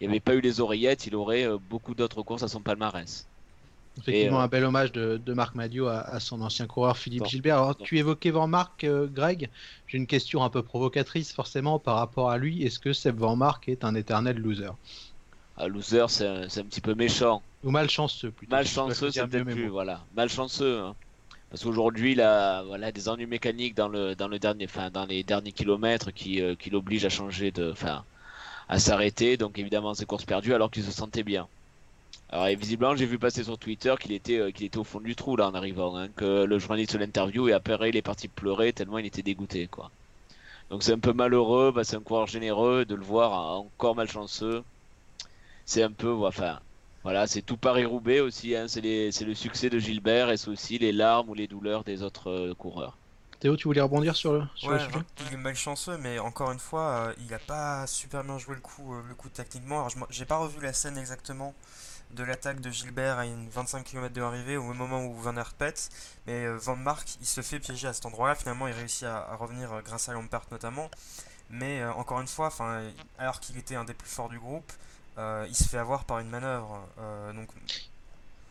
il 0.00 0.06
n'y 0.06 0.12
avait 0.12 0.20
pas 0.20 0.36
eu 0.36 0.40
les 0.40 0.60
oreillettes, 0.60 1.08
il 1.08 1.16
aurait 1.16 1.44
euh, 1.44 1.58
beaucoup 1.58 1.96
d'autres 1.96 2.22
courses 2.22 2.44
à 2.44 2.48
son 2.48 2.62
palmarès. 2.62 3.31
Effectivement, 3.98 4.40
euh, 4.40 4.44
un 4.44 4.48
bel 4.48 4.64
hommage 4.64 4.92
de, 4.92 5.20
Marc 5.34 5.54
Madio 5.54 5.86
à, 5.86 6.18
son 6.20 6.40
ancien 6.40 6.66
coureur 6.66 6.96
Philippe 6.96 7.26
Gilbert. 7.26 7.56
Alors, 7.56 7.76
tu 7.76 7.98
évoquais 7.98 8.30
Van 8.30 8.46
Mark, 8.46 8.84
euh, 8.84 9.06
Greg. 9.06 9.50
J'ai 9.86 9.98
une 9.98 10.06
question 10.06 10.42
un 10.42 10.50
peu 10.50 10.62
provocatrice, 10.62 11.32
forcément, 11.32 11.78
par 11.78 11.96
rapport 11.96 12.30
à 12.30 12.38
lui. 12.38 12.62
Est-ce 12.62 12.78
que 12.78 12.92
Seb 12.92 13.18
Van 13.18 13.36
Mark 13.36 13.68
est 13.68 13.84
un 13.84 13.94
éternel 13.94 14.38
loser? 14.38 14.70
Un 15.58 15.68
loser, 15.68 16.06
c'est 16.08 16.26
un, 16.26 16.46
petit 16.46 16.80
peu 16.80 16.94
méchant. 16.94 17.42
Ou 17.64 17.70
malchanceux, 17.70 18.30
plutôt. 18.30 18.56
Malchanceux, 18.56 19.10
c'est 19.10 19.26
peut-être 19.26 19.44
plus, 19.44 19.68
voilà. 19.68 20.02
Malchanceux. 20.16 20.80
Hein. 20.80 20.94
Parce 21.50 21.64
qu'aujourd'hui, 21.64 22.12
il 22.12 22.22
a 22.22 22.62
voilà, 22.62 22.90
des 22.92 23.10
ennuis 23.10 23.26
mécaniques 23.26 23.74
dans, 23.74 23.88
le, 23.88 24.14
dans, 24.14 24.28
le 24.28 24.38
dernier, 24.38 24.66
fin, 24.66 24.90
dans 24.90 25.04
les 25.04 25.22
derniers 25.22 25.52
kilomètres 25.52 26.10
qui, 26.10 26.40
euh, 26.40 26.54
qui 26.54 26.70
l'obligent 26.70 27.04
à 27.04 27.10
changer 27.10 27.50
de. 27.50 27.70
Enfin, 27.70 28.04
à 28.70 28.78
s'arrêter. 28.78 29.36
Donc, 29.36 29.58
évidemment, 29.58 29.92
c'est 29.92 30.06
course 30.06 30.24
perdue 30.24 30.54
alors 30.54 30.70
qu'il 30.70 30.82
se 30.82 30.90
sentait 30.90 31.22
bien. 31.22 31.46
Alors, 32.32 32.46
visiblement, 32.46 32.96
j'ai 32.96 33.04
vu 33.04 33.18
passer 33.18 33.44
sur 33.44 33.58
Twitter 33.58 33.94
qu'il 34.00 34.12
était, 34.12 34.38
euh, 34.38 34.50
qu'il 34.50 34.64
était 34.64 34.78
au 34.78 34.84
fond 34.84 35.00
du 35.00 35.14
trou 35.14 35.36
là 35.36 35.48
en 35.48 35.54
arrivant, 35.54 35.94
hein, 35.98 36.08
que 36.16 36.44
le 36.44 36.58
journaliste 36.58 36.94
de 36.94 36.98
l'interview 36.98 37.48
et 37.48 37.52
après 37.52 37.90
il 37.90 37.96
est 37.96 38.02
parti 38.02 38.26
pleurer 38.26 38.72
tellement 38.72 38.96
il 38.96 39.04
était 39.04 39.22
dégoûté, 39.22 39.66
quoi. 39.66 39.90
Donc 40.70 40.82
c'est 40.82 40.92
un 40.92 40.98
peu 40.98 41.12
malheureux, 41.12 41.72
bah, 41.72 41.84
c'est 41.84 41.96
un 41.96 42.00
coureur 42.00 42.26
généreux 42.26 42.86
de 42.86 42.94
le 42.94 43.04
voir 43.04 43.58
encore 43.58 43.94
malchanceux. 43.94 44.64
C'est 45.66 45.82
un 45.82 45.92
peu, 45.92 46.10
enfin, 46.10 46.60
voilà, 47.02 47.26
c'est 47.26 47.42
tout 47.42 47.58
Paris-Roubaix 47.58 48.20
aussi, 48.20 48.56
hein, 48.56 48.66
c'est, 48.66 48.80
le 48.80 49.34
succès 49.34 49.68
de 49.68 49.78
Gilbert 49.78 50.30
et 50.30 50.38
c'est 50.38 50.48
aussi 50.48 50.78
les 50.78 50.92
larmes 50.92 51.28
ou 51.28 51.34
les 51.34 51.46
douleurs 51.46 51.84
des 51.84 52.02
autres 52.02 52.30
euh, 52.30 52.54
coureurs. 52.54 52.96
Théo, 53.40 53.56
tu 53.56 53.64
voulais 53.64 53.82
rebondir 53.82 54.16
sur 54.16 54.32
le, 54.32 54.42
sur 54.54 54.70
le 54.70 54.78
sujet? 54.78 54.90
Il 55.28 55.34
est 55.34 55.36
malchanceux, 55.36 55.98
mais 55.98 56.18
encore 56.18 56.50
une 56.50 56.60
fois, 56.60 56.92
euh, 56.92 57.12
il 57.18 57.26
n'a 57.26 57.40
pas 57.40 57.86
super 57.86 58.24
bien 58.24 58.38
joué 58.38 58.54
le 58.54 58.62
coup, 58.62 58.94
le 59.06 59.14
coup 59.14 59.28
techniquement. 59.28 59.84
Alors, 59.84 60.08
j'ai 60.08 60.24
pas 60.24 60.38
revu 60.38 60.62
la 60.62 60.72
scène 60.72 60.96
exactement 60.96 61.52
de 62.14 62.24
l'attaque 62.24 62.60
de 62.60 62.70
Gilbert 62.70 63.18
à 63.18 63.26
une 63.26 63.48
25 63.48 63.84
km 63.84 64.14
de 64.14 64.20
l'arrivée 64.20 64.56
au 64.56 64.72
moment 64.74 65.04
où 65.04 65.14
Van 65.14 65.36
Aert 65.36 65.54
pète. 65.54 65.88
Mais 66.26 66.44
euh, 66.44 66.56
Van 66.56 66.76
Mark, 66.76 67.16
il 67.20 67.26
se 67.26 67.40
fait 67.40 67.58
piéger 67.58 67.88
à 67.88 67.92
cet 67.92 68.06
endroit-là. 68.06 68.34
Finalement, 68.34 68.68
il 68.68 68.74
réussit 68.74 69.04
à, 69.04 69.36
revenir 69.36 69.72
euh, 69.72 69.80
grâce 69.82 70.08
à 70.08 70.12
Lampert 70.12 70.46
notamment. 70.50 70.90
Mais 71.50 71.80
euh, 71.80 71.92
encore 71.92 72.20
une 72.20 72.26
fois, 72.26 72.52
alors 73.18 73.40
qu'il 73.40 73.58
était 73.58 73.74
un 73.74 73.84
des 73.84 73.94
plus 73.94 74.08
forts 74.08 74.28
du 74.28 74.38
groupe, 74.38 74.70
il 75.18 75.54
se 75.54 75.64
fait 75.64 75.78
avoir 75.78 76.04
par 76.04 76.18
une 76.20 76.28
manœuvre. 76.28 76.86
donc... 77.34 77.48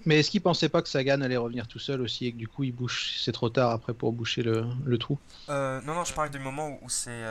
Mais 0.05 0.19
est-ce 0.19 0.31
qu'il 0.31 0.41
pensait 0.41 0.69
pas 0.69 0.81
que 0.81 0.89
Sagan 0.89 1.21
allait 1.21 1.37
revenir 1.37 1.67
tout 1.67 1.77
seul 1.77 2.01
aussi 2.01 2.25
et 2.25 2.31
que 2.31 2.37
du 2.37 2.47
coup 2.47 2.63
il 2.63 2.71
bouche, 2.71 3.19
c'est 3.23 3.31
trop 3.31 3.49
tard 3.49 3.69
après 3.69 3.93
pour 3.93 4.11
boucher 4.11 4.41
le, 4.41 4.97
trou? 4.97 5.19
Non, 5.47 5.81
non, 5.81 6.03
je 6.03 6.13
parle 6.13 6.29
du 6.29 6.39
moment 6.39 6.79
où, 6.81 6.89
c'est 6.89 7.23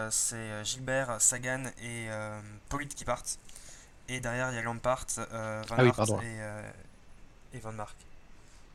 Gilbert, 0.65 1.21
Sagan 1.21 1.65
et 1.83 2.09
Polite 2.69 2.95
qui 2.95 3.05
partent. 3.05 3.39
Et 4.11 4.19
derrière, 4.19 4.51
il 4.51 4.57
y 4.57 4.59
a 4.59 4.63
Lampart, 4.63 5.07
euh, 5.19 5.63
Van 5.69 5.77
ah 5.79 5.83
euh, 6.25 6.71
et, 7.55 7.61
Van 7.61 7.71
Mark. 7.71 7.95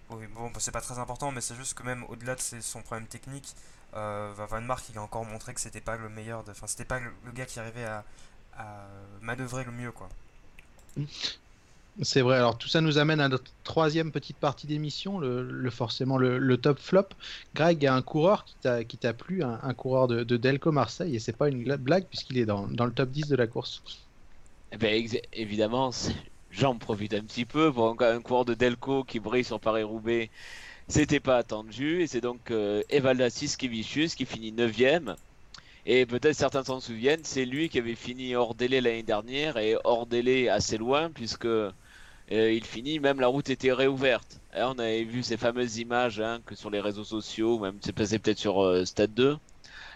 Oui, 0.10 0.26
bon, 0.34 0.48
bah, 0.48 0.60
c'est 0.60 0.72
pas 0.72 0.80
très 0.80 0.98
important, 0.98 1.32
mais 1.34 1.42
c'est 1.42 1.56
juste 1.56 1.74
que 1.74 1.84
même 1.84 2.06
au-delà 2.08 2.36
de 2.36 2.42
son 2.62 2.82
problème 2.82 3.06
technique, 3.08 3.54
euh, 3.96 4.32
Van 4.38 4.62
Mark 4.62 4.86
il 4.90 4.98
a 4.98 5.02
encore 5.02 5.26
montré 5.26 5.54
que 5.54 5.60
c'était 5.60 5.82
pas 5.82 5.98
le 5.98 6.08
meilleur, 6.08 6.46
enfin 6.50 6.68
c'était 6.68 6.86
pas 6.86 7.02
le, 7.02 7.12
gars 7.34 7.46
qui 7.46 7.60
arrivait 7.60 7.84
à, 7.84 8.06
manœuvrer 9.22 9.66
le 9.66 9.72
mieux 9.72 9.92
quoi. 9.92 10.08
C'est 12.02 12.22
vrai. 12.22 12.38
Alors 12.38 12.58
tout 12.58 12.70
ça 12.70 12.80
nous 12.80 12.98
amène 12.98 13.20
à 13.20 13.28
notre 13.28 13.52
troisième 13.66 14.14
petite 14.14 14.38
partie 14.38 14.68
d'émission, 14.68 15.20
le, 15.20 15.70
forcément 15.70 16.18
le, 16.18 16.58
top 16.58 16.80
flop. 16.80 17.10
Greg, 17.56 17.86
a 17.86 17.94
un 17.94 18.02
coureur 18.02 18.46
qui 18.88 18.98
t'a 18.98 19.14
plu, 19.14 19.44
un, 19.44 19.74
coureur 19.74 20.08
de, 20.08 20.38
Delco 20.38 20.72
Marseille, 20.72 21.14
et 21.14 21.20
c'est 21.20 21.36
pas 21.36 21.50
une 21.50 21.76
blague 21.76 22.06
puisqu'il 22.06 22.38
est 22.38 22.46
dans, 22.46 22.68
le 22.68 22.94
top 22.94 23.10
10 23.10 23.28
de 23.28 23.36
la 23.36 23.48
course. 23.48 23.84
Eh 24.76 24.78
ben, 24.78 25.08
évidemment, 25.32 25.92
j'en 26.52 26.76
profite 26.76 27.14
un 27.14 27.22
petit 27.22 27.46
peu 27.46 27.72
pour 27.72 27.88
un, 27.88 28.06
un 28.06 28.22
coureur 28.22 28.44
de 28.44 28.54
Delco 28.54 29.06
qui 29.06 29.22
brille 29.22 29.46
sur 29.46 29.58
Paris-Roubaix. 29.58 30.30
C'était 30.90 31.22
pas 31.22 31.38
attendu, 31.38 32.02
et 32.02 32.08
c'est 32.08 32.20
donc 32.20 32.52
euh, 32.52 32.84
Evaldas 32.90 33.56
Kevicius 33.58 34.16
qui 34.16 34.26
finit 34.26 34.52
9ème. 34.52 35.16
Et 35.86 36.06
peut-être 36.06 36.36
certains 36.36 36.66
s'en 36.66 36.82
souviennent, 36.82 37.24
c'est 37.24 37.46
lui 37.46 37.70
qui 37.70 37.80
avait 37.80 37.96
fini 37.96 38.36
hors 38.36 38.54
délai 38.54 38.82
l'année 38.82 39.04
dernière 39.04 39.58
et 39.58 39.78
hors 39.86 40.08
délai 40.08 40.50
assez 40.50 40.78
loin 40.78 41.10
puisque 41.10 41.46
euh, 41.46 41.72
il 42.30 42.66
finit, 42.66 43.00
même 43.00 43.22
la 43.22 43.28
route 43.28 43.50
était 43.50 43.72
réouverte. 43.72 44.42
on 44.56 44.78
avait 44.78 45.06
vu 45.06 45.24
ces 45.24 45.38
fameuses 45.38 45.78
images 45.78 46.20
hein, 46.20 46.42
que 46.46 46.54
sur 46.54 46.70
les 46.70 46.82
réseaux 46.82 47.06
sociaux, 47.06 47.60
même 47.60 47.78
c'est 47.80 47.94
passé 47.94 48.20
peut-être 48.20 48.40
sur 48.40 48.62
euh, 48.62 48.84
Stade 48.84 49.14
2. 49.14 49.38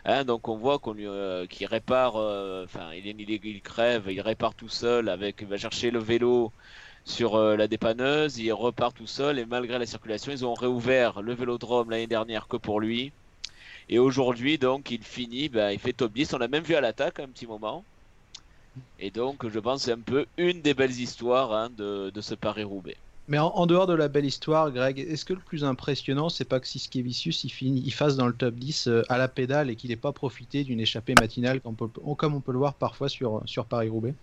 Hein, 0.09 0.23
donc 0.25 0.47
on 0.47 0.55
voit 0.57 0.81
euh, 0.87 1.45
qu'il 1.47 1.67
répare, 1.67 2.15
enfin 2.15 2.91
il, 2.93 3.61
crève, 3.61 4.05
il 4.09 4.21
répare 4.21 4.55
tout 4.55 4.69
seul 4.69 5.09
avec, 5.09 5.37
il 5.41 5.47
va 5.47 5.57
chercher 5.57 5.91
le 5.91 5.99
vélo 5.99 6.51
sur 7.05 7.37
la 7.37 7.67
dépanneuse, 7.67 8.37
il 8.39 8.51
repart 8.53 8.95
tout 8.95 9.07
seul 9.07 9.39
et 9.39 9.45
malgré 9.45 9.79
la 9.79 9.85
circulation, 9.85 10.31
ils 10.31 10.45
ont 10.45 10.53
réouvert 10.53 11.21
le 11.21 11.33
vélodrome 11.33 11.89
l'année 11.89 12.07
dernière 12.07 12.47
que 12.47 12.57
pour 12.57 12.79
lui. 12.79 13.11
Et 13.89 13.97
aujourd'hui, 13.97 14.59
donc, 14.59 14.91
il 14.91 15.03
finit, 15.03 15.49
ben, 15.49 15.71
il 15.71 15.79
fait 15.79 15.93
top 15.93 16.13
10. 16.13 16.33
On 16.33 16.37
l'a 16.37 16.47
même 16.47 16.63
vu 16.63 16.75
à 16.75 16.81
l'attaque 16.81 17.19
un 17.19 17.27
petit 17.27 17.47
moment. 17.47 17.83
Et 18.99 19.09
donc, 19.09 19.47
je 19.47 19.59
pense 19.59 19.83
c'est 19.83 19.91
un 19.91 19.99
peu 19.99 20.25
une 20.37 20.61
des 20.61 20.75
belles 20.75 20.99
histoires 20.99 21.51
hein, 21.53 21.69
de, 21.75 22.11
ce 22.21 22.35
Paris-Roubaix. 22.35 22.97
Mais 23.29 23.37
en, 23.37 23.67
dehors 23.67 23.85
de 23.85 23.93
la 23.93 24.07
belle 24.07 24.25
histoire, 24.25 24.71
Greg, 24.71 24.97
est-ce 24.97 25.23
que 25.23 25.33
le 25.33 25.39
plus 25.39 25.63
impressionnant, 25.63 26.29
c'est 26.29 26.45
pas 26.45 26.59
que 26.59 26.67
Siskevicius 26.67 27.43
il, 27.43 27.51
finit, 27.51 27.83
il 27.85 27.93
fasse 27.93 28.15
dans 28.15 28.25
le 28.25 28.33
top 28.33 28.55
10 28.55 28.87
euh, 28.87 29.03
à 29.07 29.19
la 29.19 29.27
pédale 29.27 29.69
et 29.69 29.75
qu'il 29.75 29.91
n'ait 29.91 29.95
pas 29.95 30.11
profité 30.11 30.63
d'une 30.63 30.79
échappée 30.79 31.13
matinale 31.19 31.61
comme 31.61 31.75
on 32.03 32.41
peut, 32.41 32.51
le 32.51 32.57
voir 32.57 32.73
parfois 32.73 33.07
sur, 33.07 33.43
sur 33.45 33.65
Paris-Roubaix? 33.65 34.15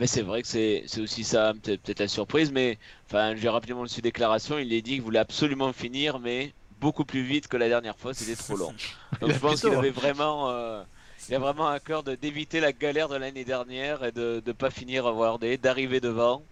Mais 0.00 0.08
c'est 0.08 0.22
vrai 0.22 0.42
que 0.42 0.48
c'est 0.48 0.84
aussi 0.98 1.22
ça, 1.22 1.52
peut-être 1.62 2.00
la 2.00 2.08
surprise. 2.08 2.50
Mais 2.50 2.78
enfin, 3.06 3.36
j'ai 3.36 3.48
rapidement 3.48 3.86
su 3.86 4.00
déclaration. 4.00 4.58
Il 4.58 4.74
a 4.74 4.80
dit 4.80 4.94
qu'il 4.94 5.02
voulait 5.02 5.20
absolument 5.20 5.72
finir, 5.72 6.18
mais 6.18 6.52
beaucoup 6.80 7.04
plus 7.04 7.22
vite 7.22 7.46
que 7.46 7.56
la 7.56 7.68
dernière 7.68 7.96
fois. 7.96 8.12
C'était 8.12 8.34
trop 8.34 8.56
long. 8.56 8.74
Donc 9.20 9.30
je 9.30 9.38
pense 9.38 9.60
qu'il 9.60 9.72
avait 9.72 9.90
vraiment. 9.90 10.50
Euh, 10.50 10.82
il 11.28 11.34
a 11.36 11.38
vraiment 11.38 11.68
un 11.68 11.78
cœur 11.78 12.02
d'éviter 12.02 12.58
la 12.58 12.72
galère 12.72 13.08
de 13.08 13.16
l'année 13.16 13.44
dernière 13.44 14.02
et 14.04 14.10
de 14.10 14.42
ne 14.44 14.52
pas 14.52 14.70
finir 14.70 15.06
à 15.06 15.12
voir 15.12 15.38
des, 15.38 15.58
d'arriver 15.58 16.00
devant, 16.00 16.42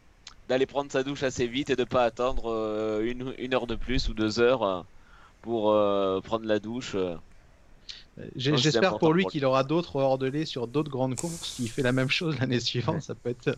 d'aller 0.49 0.67
prendre 0.67 0.90
sa 0.90 1.02
douche 1.02 1.23
assez 1.23 1.47
vite 1.47 1.71
et 1.71 1.76
de 1.76 1.85
pas 1.85 2.05
attendre 2.05 2.50
euh, 2.50 3.05
une, 3.05 3.35
une, 3.38 3.55
heure 3.55 3.67
de 3.67 3.75
plus 3.75 4.09
ou 4.09 4.14
deux 4.14 4.40
heures 4.40 4.62
euh, 4.62 4.83
pour 5.43 5.73
euh, 5.73 6.21
prendre 6.21 6.47
la 6.47 6.59
douche. 6.59 6.97
J'espère 8.35 8.99
pour 8.99 9.12
lui 9.12 9.26
qu'il 9.26 9.45
aura 9.45 9.62
d'autres 9.62 9.97
hors 9.97 10.19
de 10.19 10.45
sur 10.45 10.67
d'autres 10.67 10.90
grandes 10.90 11.17
courses. 11.17 11.55
S'il 11.55 11.71
fait 11.71 11.83
la 11.83 11.93
même 11.93 12.11
chose 12.11 12.38
l'année 12.40 12.59
suivante, 12.61 13.02
ça 13.02 13.14
peut 13.14 13.31
être 13.31 13.57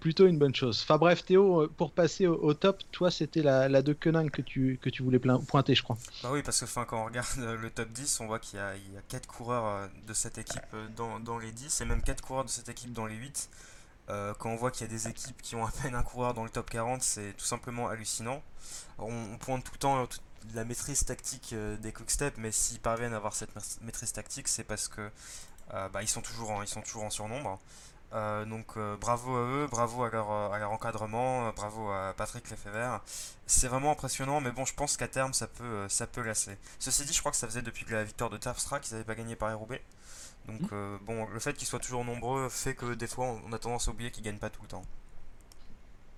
plutôt 0.00 0.26
une 0.26 0.38
bonne 0.38 0.54
chose. 0.54 0.80
Enfin 0.82 0.98
bref, 0.98 1.24
Théo, 1.24 1.66
pour 1.78 1.90
passer 1.92 2.26
au, 2.26 2.52
top, 2.52 2.82
toi 2.92 3.10
c'était 3.10 3.42
la, 3.42 3.70
la 3.70 3.80
de 3.80 3.94
Kenin 3.94 4.28
que 4.28 4.42
tu, 4.42 4.78
que 4.82 4.90
tu 4.90 5.02
voulais 5.02 5.18
pointer, 5.18 5.74
je 5.74 5.82
crois. 5.82 5.96
Bah 6.22 6.28
oui, 6.32 6.42
parce 6.42 6.60
que 6.60 6.66
fin, 6.66 6.84
quand 6.84 7.00
on 7.00 7.06
regarde 7.06 7.26
le 7.38 7.70
top 7.70 7.88
10, 7.88 8.20
on 8.20 8.26
voit 8.26 8.38
qu'il 8.38 8.58
y, 8.58 8.62
a 8.62 8.74
4 9.08 9.26
coureurs 9.26 9.88
de 10.06 10.12
cette 10.12 10.36
équipe 10.36 10.60
dans, 10.96 11.20
dans, 11.20 11.38
les 11.38 11.52
10 11.52 11.80
et 11.80 11.84
même 11.86 12.02
4 12.02 12.20
coureurs 12.20 12.44
de 12.44 12.50
cette 12.50 12.68
équipe 12.68 12.92
dans 12.92 13.06
les 13.06 13.14
8. 13.14 13.48
Quand 14.06 14.50
on 14.50 14.56
voit 14.56 14.70
qu'il 14.70 14.86
y 14.86 14.90
a 14.90 14.92
des 14.92 15.08
équipes 15.08 15.40
qui 15.40 15.56
ont 15.56 15.66
à 15.66 15.70
peine 15.70 15.94
un 15.94 16.02
coureur 16.02 16.34
dans 16.34 16.44
le 16.44 16.50
top 16.50 16.70
40, 16.70 17.02
c'est 17.02 17.32
tout 17.36 17.44
simplement 17.44 17.88
hallucinant. 17.88 18.42
on, 18.98 19.38
pointe 19.38 19.64
tout 19.64 19.72
le 19.72 19.78
temps 19.78 20.06
la 20.54 20.64
maîtrise 20.64 21.04
tactique 21.04 21.54
des 21.80 21.92
Quickstep, 21.92 22.34
mais 22.36 22.52
s'ils 22.52 22.80
parviennent 22.80 23.14
à 23.14 23.16
avoir 23.16 23.34
cette 23.34 23.50
maîtrise 23.82 24.12
tactique, 24.12 24.48
c'est 24.48 24.64
parce 24.64 24.88
que 24.88 25.10
bah, 25.70 26.02
ils, 26.02 26.08
sont 26.08 26.22
toujours 26.22 26.50
en, 26.50 26.62
ils 26.62 26.68
sont 26.68 26.82
toujours 26.82 27.04
en 27.04 27.10
surnombre. 27.10 27.58
Euh, 28.14 28.44
donc 28.44 28.76
euh, 28.76 28.96
bravo 28.96 29.34
à 29.36 29.40
eux, 29.40 29.66
bravo 29.68 30.04
à 30.04 30.10
leur, 30.10 30.70
encadrement, 30.70 31.48
euh, 31.48 31.52
bravo 31.52 31.90
à 31.90 32.14
Patrick 32.16 32.48
Lefebvre. 32.48 33.00
C'est 33.46 33.66
vraiment 33.66 33.90
impressionnant, 33.90 34.40
mais 34.40 34.52
bon, 34.52 34.64
je 34.64 34.74
pense 34.74 34.96
qu'à 34.96 35.08
terme, 35.08 35.34
ça 35.34 35.48
peut, 35.48 35.88
ça 35.88 36.06
peut 36.06 36.22
lasser. 36.22 36.56
Ceci 36.78 37.04
dit, 37.04 37.12
je 37.12 37.18
crois 37.18 37.32
que 37.32 37.36
ça 37.36 37.48
faisait 37.48 37.62
depuis 37.62 37.84
la 37.90 38.04
victoire 38.04 38.30
de 38.30 38.36
Terpstra 38.36 38.78
qu'ils 38.78 38.92
n'avaient 38.94 39.04
pas 39.04 39.16
gagné 39.16 39.34
par 39.34 39.56
Roubaix. 39.58 39.82
Donc 40.48 40.70
mmh. 40.70 40.98
bon, 41.06 41.26
le 41.32 41.40
fait 41.40 41.54
qu'ils 41.54 41.66
soient 41.66 41.78
toujours 41.78 42.04
nombreux 42.04 42.48
fait 42.48 42.74
que 42.74 42.94
des 42.94 43.06
fois, 43.06 43.40
on 43.46 43.52
a 43.52 43.58
tendance 43.58 43.88
à 43.88 43.92
oublier 43.92 44.10
qu'ils 44.10 44.24
gagnent 44.24 44.38
pas 44.38 44.50
tout 44.50 44.62
le 44.62 44.68
temps. 44.68 44.84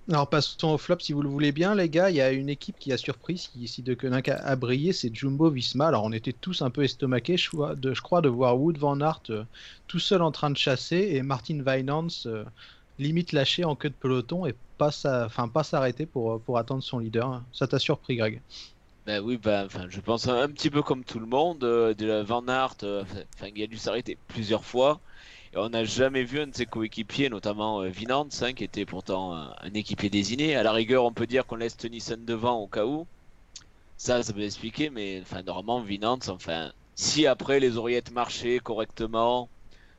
Alors 0.09 0.29
passons 0.29 0.69
au 0.69 0.79
flop 0.79 1.01
si 1.01 1.13
vous 1.13 1.23
le 1.23 1.29
voulez 1.29 1.51
bien, 1.51 1.75
les 1.75 1.89
gars. 1.89 2.11
Il 2.11 2.17
y 2.17 2.21
a 2.21 2.31
une 2.31 2.49
équipe 2.49 2.79
qui 2.79 2.93
a 2.93 2.97
surpris 2.97 3.39
si, 3.39 3.67
si 3.67 3.83
De 3.83 3.93
Koenig 3.93 4.31
a, 4.31 4.55
brillé, 4.55 4.93
c'est 4.93 5.13
Jumbo 5.13 5.51
Visma. 5.51 5.89
Alors 5.89 6.05
on 6.05 6.13
était 6.13 6.33
tous 6.33 6.63
un 6.63 6.71
peu 6.71 6.85
estomaqués, 6.85 7.37
je, 7.37 7.75
de, 7.75 7.93
je 7.93 8.03
crois, 8.03 8.21
de 8.21 8.29
voir 8.29 8.57
Wood 8.57 8.79
Van 8.79 9.01
Aert 9.01 9.23
euh, 9.31 9.43
tout 9.89 9.99
seul 9.99 10.23
en 10.23 10.31
train 10.31 10.51
de 10.51 10.57
chasser 10.57 11.09
et 11.13 11.23
Martin 11.23 11.61
Weinans 11.61 12.07
euh, 12.27 12.45
limite 13.01 13.33
lâché 13.33 13.65
en 13.65 13.75
queue 13.75 13.89
de 13.89 13.95
peloton 13.95 14.47
et 14.47 14.55
pas 14.79 14.93
s'arrêter 14.93 16.07
pour, 16.07 16.41
pour 16.41 16.59
attendre 16.59 16.85
son 16.85 17.01
leader. 17.01 17.43
Ça 17.53 17.67
t'a 17.67 17.81
surpris, 17.81 18.15
Greg? 18.15 18.41
Ben 19.07 19.21
oui, 19.21 19.37
ben, 19.37 19.69
je 19.89 20.01
pense 20.01 20.29
un 20.29 20.49
petit 20.49 20.71
peu 20.71 20.83
comme 20.83 21.05
tout 21.05 21.21
le 21.21 21.27
monde. 21.27 21.63
Euh, 21.65 21.95
de 21.95 22.23
Van 22.23 22.47
Aert, 22.49 22.77
il 22.83 23.63
a 23.63 23.67
dû 23.67 23.79
s'arrêter 23.79 24.19
plusieurs 24.29 24.65
fois 24.65 25.01
on 25.57 25.71
n'a 25.71 25.85
jamais 25.85 26.23
vu 26.25 26.41
un 26.41 26.47
de 26.49 26.55
ses 26.55 26.67
coéquipiers, 26.67 27.29
notamment 27.31 27.81
euh, 27.83 27.89
Vinance, 27.89 28.43
hein, 28.43 28.53
qui 28.53 28.65
était 28.65 28.85
pourtant 28.85 29.35
un, 29.35 29.75
équipier 29.75 30.11
désigné. 30.11 30.57
À 30.57 30.63
la 30.63 30.73
rigueur, 30.73 31.05
on 31.05 31.13
peut 31.13 31.27
dire 31.27 31.47
qu'on 31.47 31.57
laisse 31.57 31.77
Tennyson 31.77 32.19
devant 32.21 32.59
au 32.59 32.67
cas 32.67 32.85
où. 32.85 33.07
Ça, 33.97 34.23
ça 34.23 34.33
peut 34.33 34.43
expliquer, 34.43 34.91
mais 34.91 35.21
enfin, 35.23 35.43
normalement, 35.43 35.81
Vinance, 35.81 36.29
enfin, 36.29 36.73
si 36.95 37.27
après 37.27 37.61
les 37.61 37.77
oreillettes 37.79 38.13
marchaient 38.13 38.59
correctement, 38.59 39.49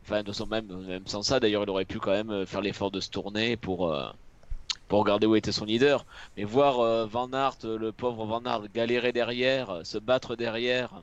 enfin, 0.04 0.24
de 0.24 0.32
son 0.32 0.46
même, 0.46 0.68
même 0.88 1.08
sans 1.08 1.24
ça, 1.24 1.40
d'ailleurs, 1.40 1.64
il 1.64 1.70
aurait 1.70 1.86
pu 1.86 2.00
quand 2.00 2.12
même 2.12 2.30
euh, 2.32 2.46
faire 2.46 2.62
l'effort 2.62 2.92
de 2.92 3.00
se 3.00 3.10
tourner 3.10 3.58
pour, 3.58 3.92
euh, 3.92 4.10
pour 4.88 5.00
regarder 5.00 5.28
où 5.28 5.36
était 5.36 5.52
son 5.52 5.66
leader. 5.66 6.06
Mais 6.36 6.44
voir 6.44 7.08
Van 7.08 7.32
Aert, 7.34 7.58
le 7.64 7.92
pauvre 7.92 8.26
Van 8.26 8.44
Aert, 8.44 8.64
galérer 8.74 9.12
derrière, 9.12 9.82
se 9.84 9.98
battre 9.98 10.36
derrière, 10.36 11.02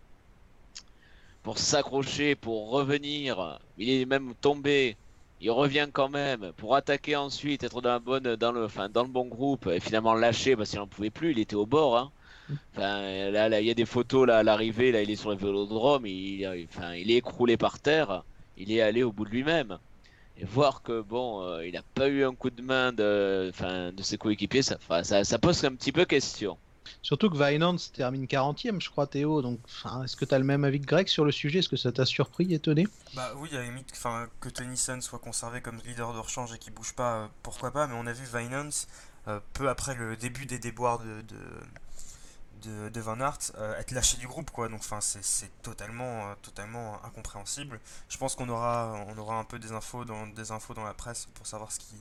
pour 1.44 1.58
s'accrocher, 1.58 2.34
pour 2.34 2.70
revenir. 2.70 3.60
Il 3.78 3.90
est 3.90 4.06
même 4.06 4.34
tombé. 4.40 4.96
Il 5.40 5.50
revient 5.50 5.88
quand 5.92 6.08
même 6.08 6.52
pour 6.56 6.74
attaquer 6.74 7.16
ensuite, 7.16 7.62
être 7.64 7.82
dans, 7.82 7.98
le, 7.98 9.04
bon 9.04 9.26
groupe 9.26 9.66
et 9.66 9.78
finalement 9.78 10.14
lâcher 10.14 10.56
parce 10.56 10.70
qu'il 10.70 10.78
n'en 10.78 10.86
pouvait 10.86 11.10
plus. 11.10 11.32
Il 11.32 11.38
était 11.38 11.54
au 11.54 11.66
bord. 11.66 11.98
Hein. 11.98 12.10
Là, 12.76 13.60
il 13.60 13.66
y 13.66 13.70
a 13.70 13.74
des 13.74 13.84
photos 13.84 14.26
là 14.26 14.38
à 14.38 14.42
l'arrivée. 14.42 14.90
Là, 14.90 15.02
il 15.02 15.10
est 15.10 15.16
sur 15.16 15.30
le 15.30 15.36
vélodrome. 15.36 16.06
Il, 16.06 16.66
il 16.96 17.10
est 17.10 17.16
écroulé 17.16 17.58
par 17.58 17.78
terre. 17.78 18.24
Il 18.56 18.72
est 18.72 18.80
allé 18.80 19.02
au 19.02 19.12
bout 19.12 19.26
de 19.26 19.30
lui-même. 19.30 19.78
Et 20.36 20.44
voir 20.44 20.82
que 20.82 21.00
bon, 21.00 21.42
euh, 21.42 21.66
il 21.66 21.74
n'a 21.74 21.82
pas 21.94 22.08
eu 22.08 22.24
un 22.24 22.34
coup 22.34 22.50
de 22.50 22.62
main 22.62 22.92
de, 22.92 23.50
enfin, 23.50 23.92
de 23.92 24.02
ses 24.02 24.18
coéquipiers, 24.18 24.62
ça, 24.62 24.78
ça, 25.04 25.24
ça 25.24 25.38
pose 25.38 25.64
un 25.64 25.74
petit 25.74 25.92
peu 25.92 26.04
question. 26.04 26.58
Surtout 27.02 27.30
que 27.30 27.36
Vinance 27.36 27.92
termine 27.92 28.24
40ème, 28.26 28.80
je 28.80 28.90
crois, 28.90 29.06
Théo. 29.06 29.42
Donc, 29.42 29.58
est-ce 30.04 30.16
que 30.16 30.24
tu 30.24 30.34
as 30.34 30.38
le 30.38 30.44
même 30.44 30.64
avis 30.64 30.80
que 30.80 30.86
Greg 30.86 31.06
sur 31.06 31.24
le 31.24 31.32
sujet? 31.32 31.58
Est-ce 31.58 31.68
que 31.68 31.76
ça 31.76 31.92
t'a 31.92 32.04
surpris, 32.04 32.52
étonné? 32.52 32.86
Bah 33.14 33.32
oui, 33.36 33.50
à 33.52 33.58
la 33.58 33.64
limite, 33.64 33.92
que 34.40 34.48
Tennyson 34.48 35.00
soit 35.00 35.18
conservé 35.18 35.60
comme 35.60 35.80
leader 35.84 36.12
de 36.12 36.18
rechange 36.18 36.52
et 36.54 36.58
qu'il 36.58 36.72
bouge 36.72 36.94
pas, 36.94 37.16
euh, 37.16 37.26
pourquoi 37.42 37.70
pas. 37.70 37.86
Mais 37.86 37.94
on 37.94 38.06
a 38.06 38.12
vu 38.12 38.24
Vinance, 38.24 38.88
euh, 39.28 39.40
peu 39.52 39.68
après 39.68 39.94
le 39.94 40.16
début 40.16 40.46
des 40.46 40.58
déboires 40.58 40.98
de, 40.98 41.22
de, 41.22 41.36
de, 42.66 43.00
Van 43.00 43.20
Aert, 43.20 43.38
euh, 43.58 43.78
être 43.78 43.90
lâché 43.92 44.16
du 44.16 44.26
groupe, 44.26 44.50
quoi. 44.50 44.68
Donc, 44.68 44.80
enfin, 44.80 45.00
c'est 45.00 45.50
totalement, 45.62 46.34
totalement 46.42 47.04
incompréhensible. 47.04 47.80
Je 48.08 48.18
pense 48.18 48.34
qu'on 48.34 48.48
aura, 48.48 49.04
on 49.08 49.18
aura 49.18 49.38
un 49.38 49.44
peu 49.44 49.58
des 49.58 49.72
infos, 49.72 50.04
dans, 50.04 50.26
des 50.26 50.50
infos 50.50 50.74
dans 50.74 50.84
la 50.84 50.94
presse 50.94 51.26
pour 51.34 51.46
savoir 51.46 51.72
ce 51.72 51.78
qui, 51.78 51.96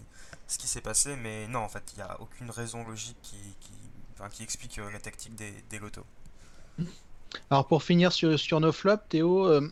ce 0.48 0.58
qui 0.58 0.68
s'est 0.68 0.82
passé. 0.82 1.16
Mais 1.16 1.48
non, 1.48 1.60
en 1.60 1.70
fait, 1.70 1.84
il 1.94 1.98
n'y 1.98 2.04
a 2.04 2.20
aucune 2.22 2.50
raison 2.50 2.86
logique 2.88 3.18
qui 3.22 3.38
qui 4.30 4.44
explique 4.44 4.80
euh, 4.80 4.92
la 4.92 5.00
tactique 5.00 5.36
des, 5.36 5.54
des 5.70 5.80
lotos. 5.80 6.06
Alors 7.50 7.68
pour 7.68 7.84
finir 7.84 8.12
sur, 8.12 8.38
sur 8.40 8.60
nos 8.60 8.72
flops, 8.72 9.04
Théo, 9.10 9.48
euh, 9.48 9.68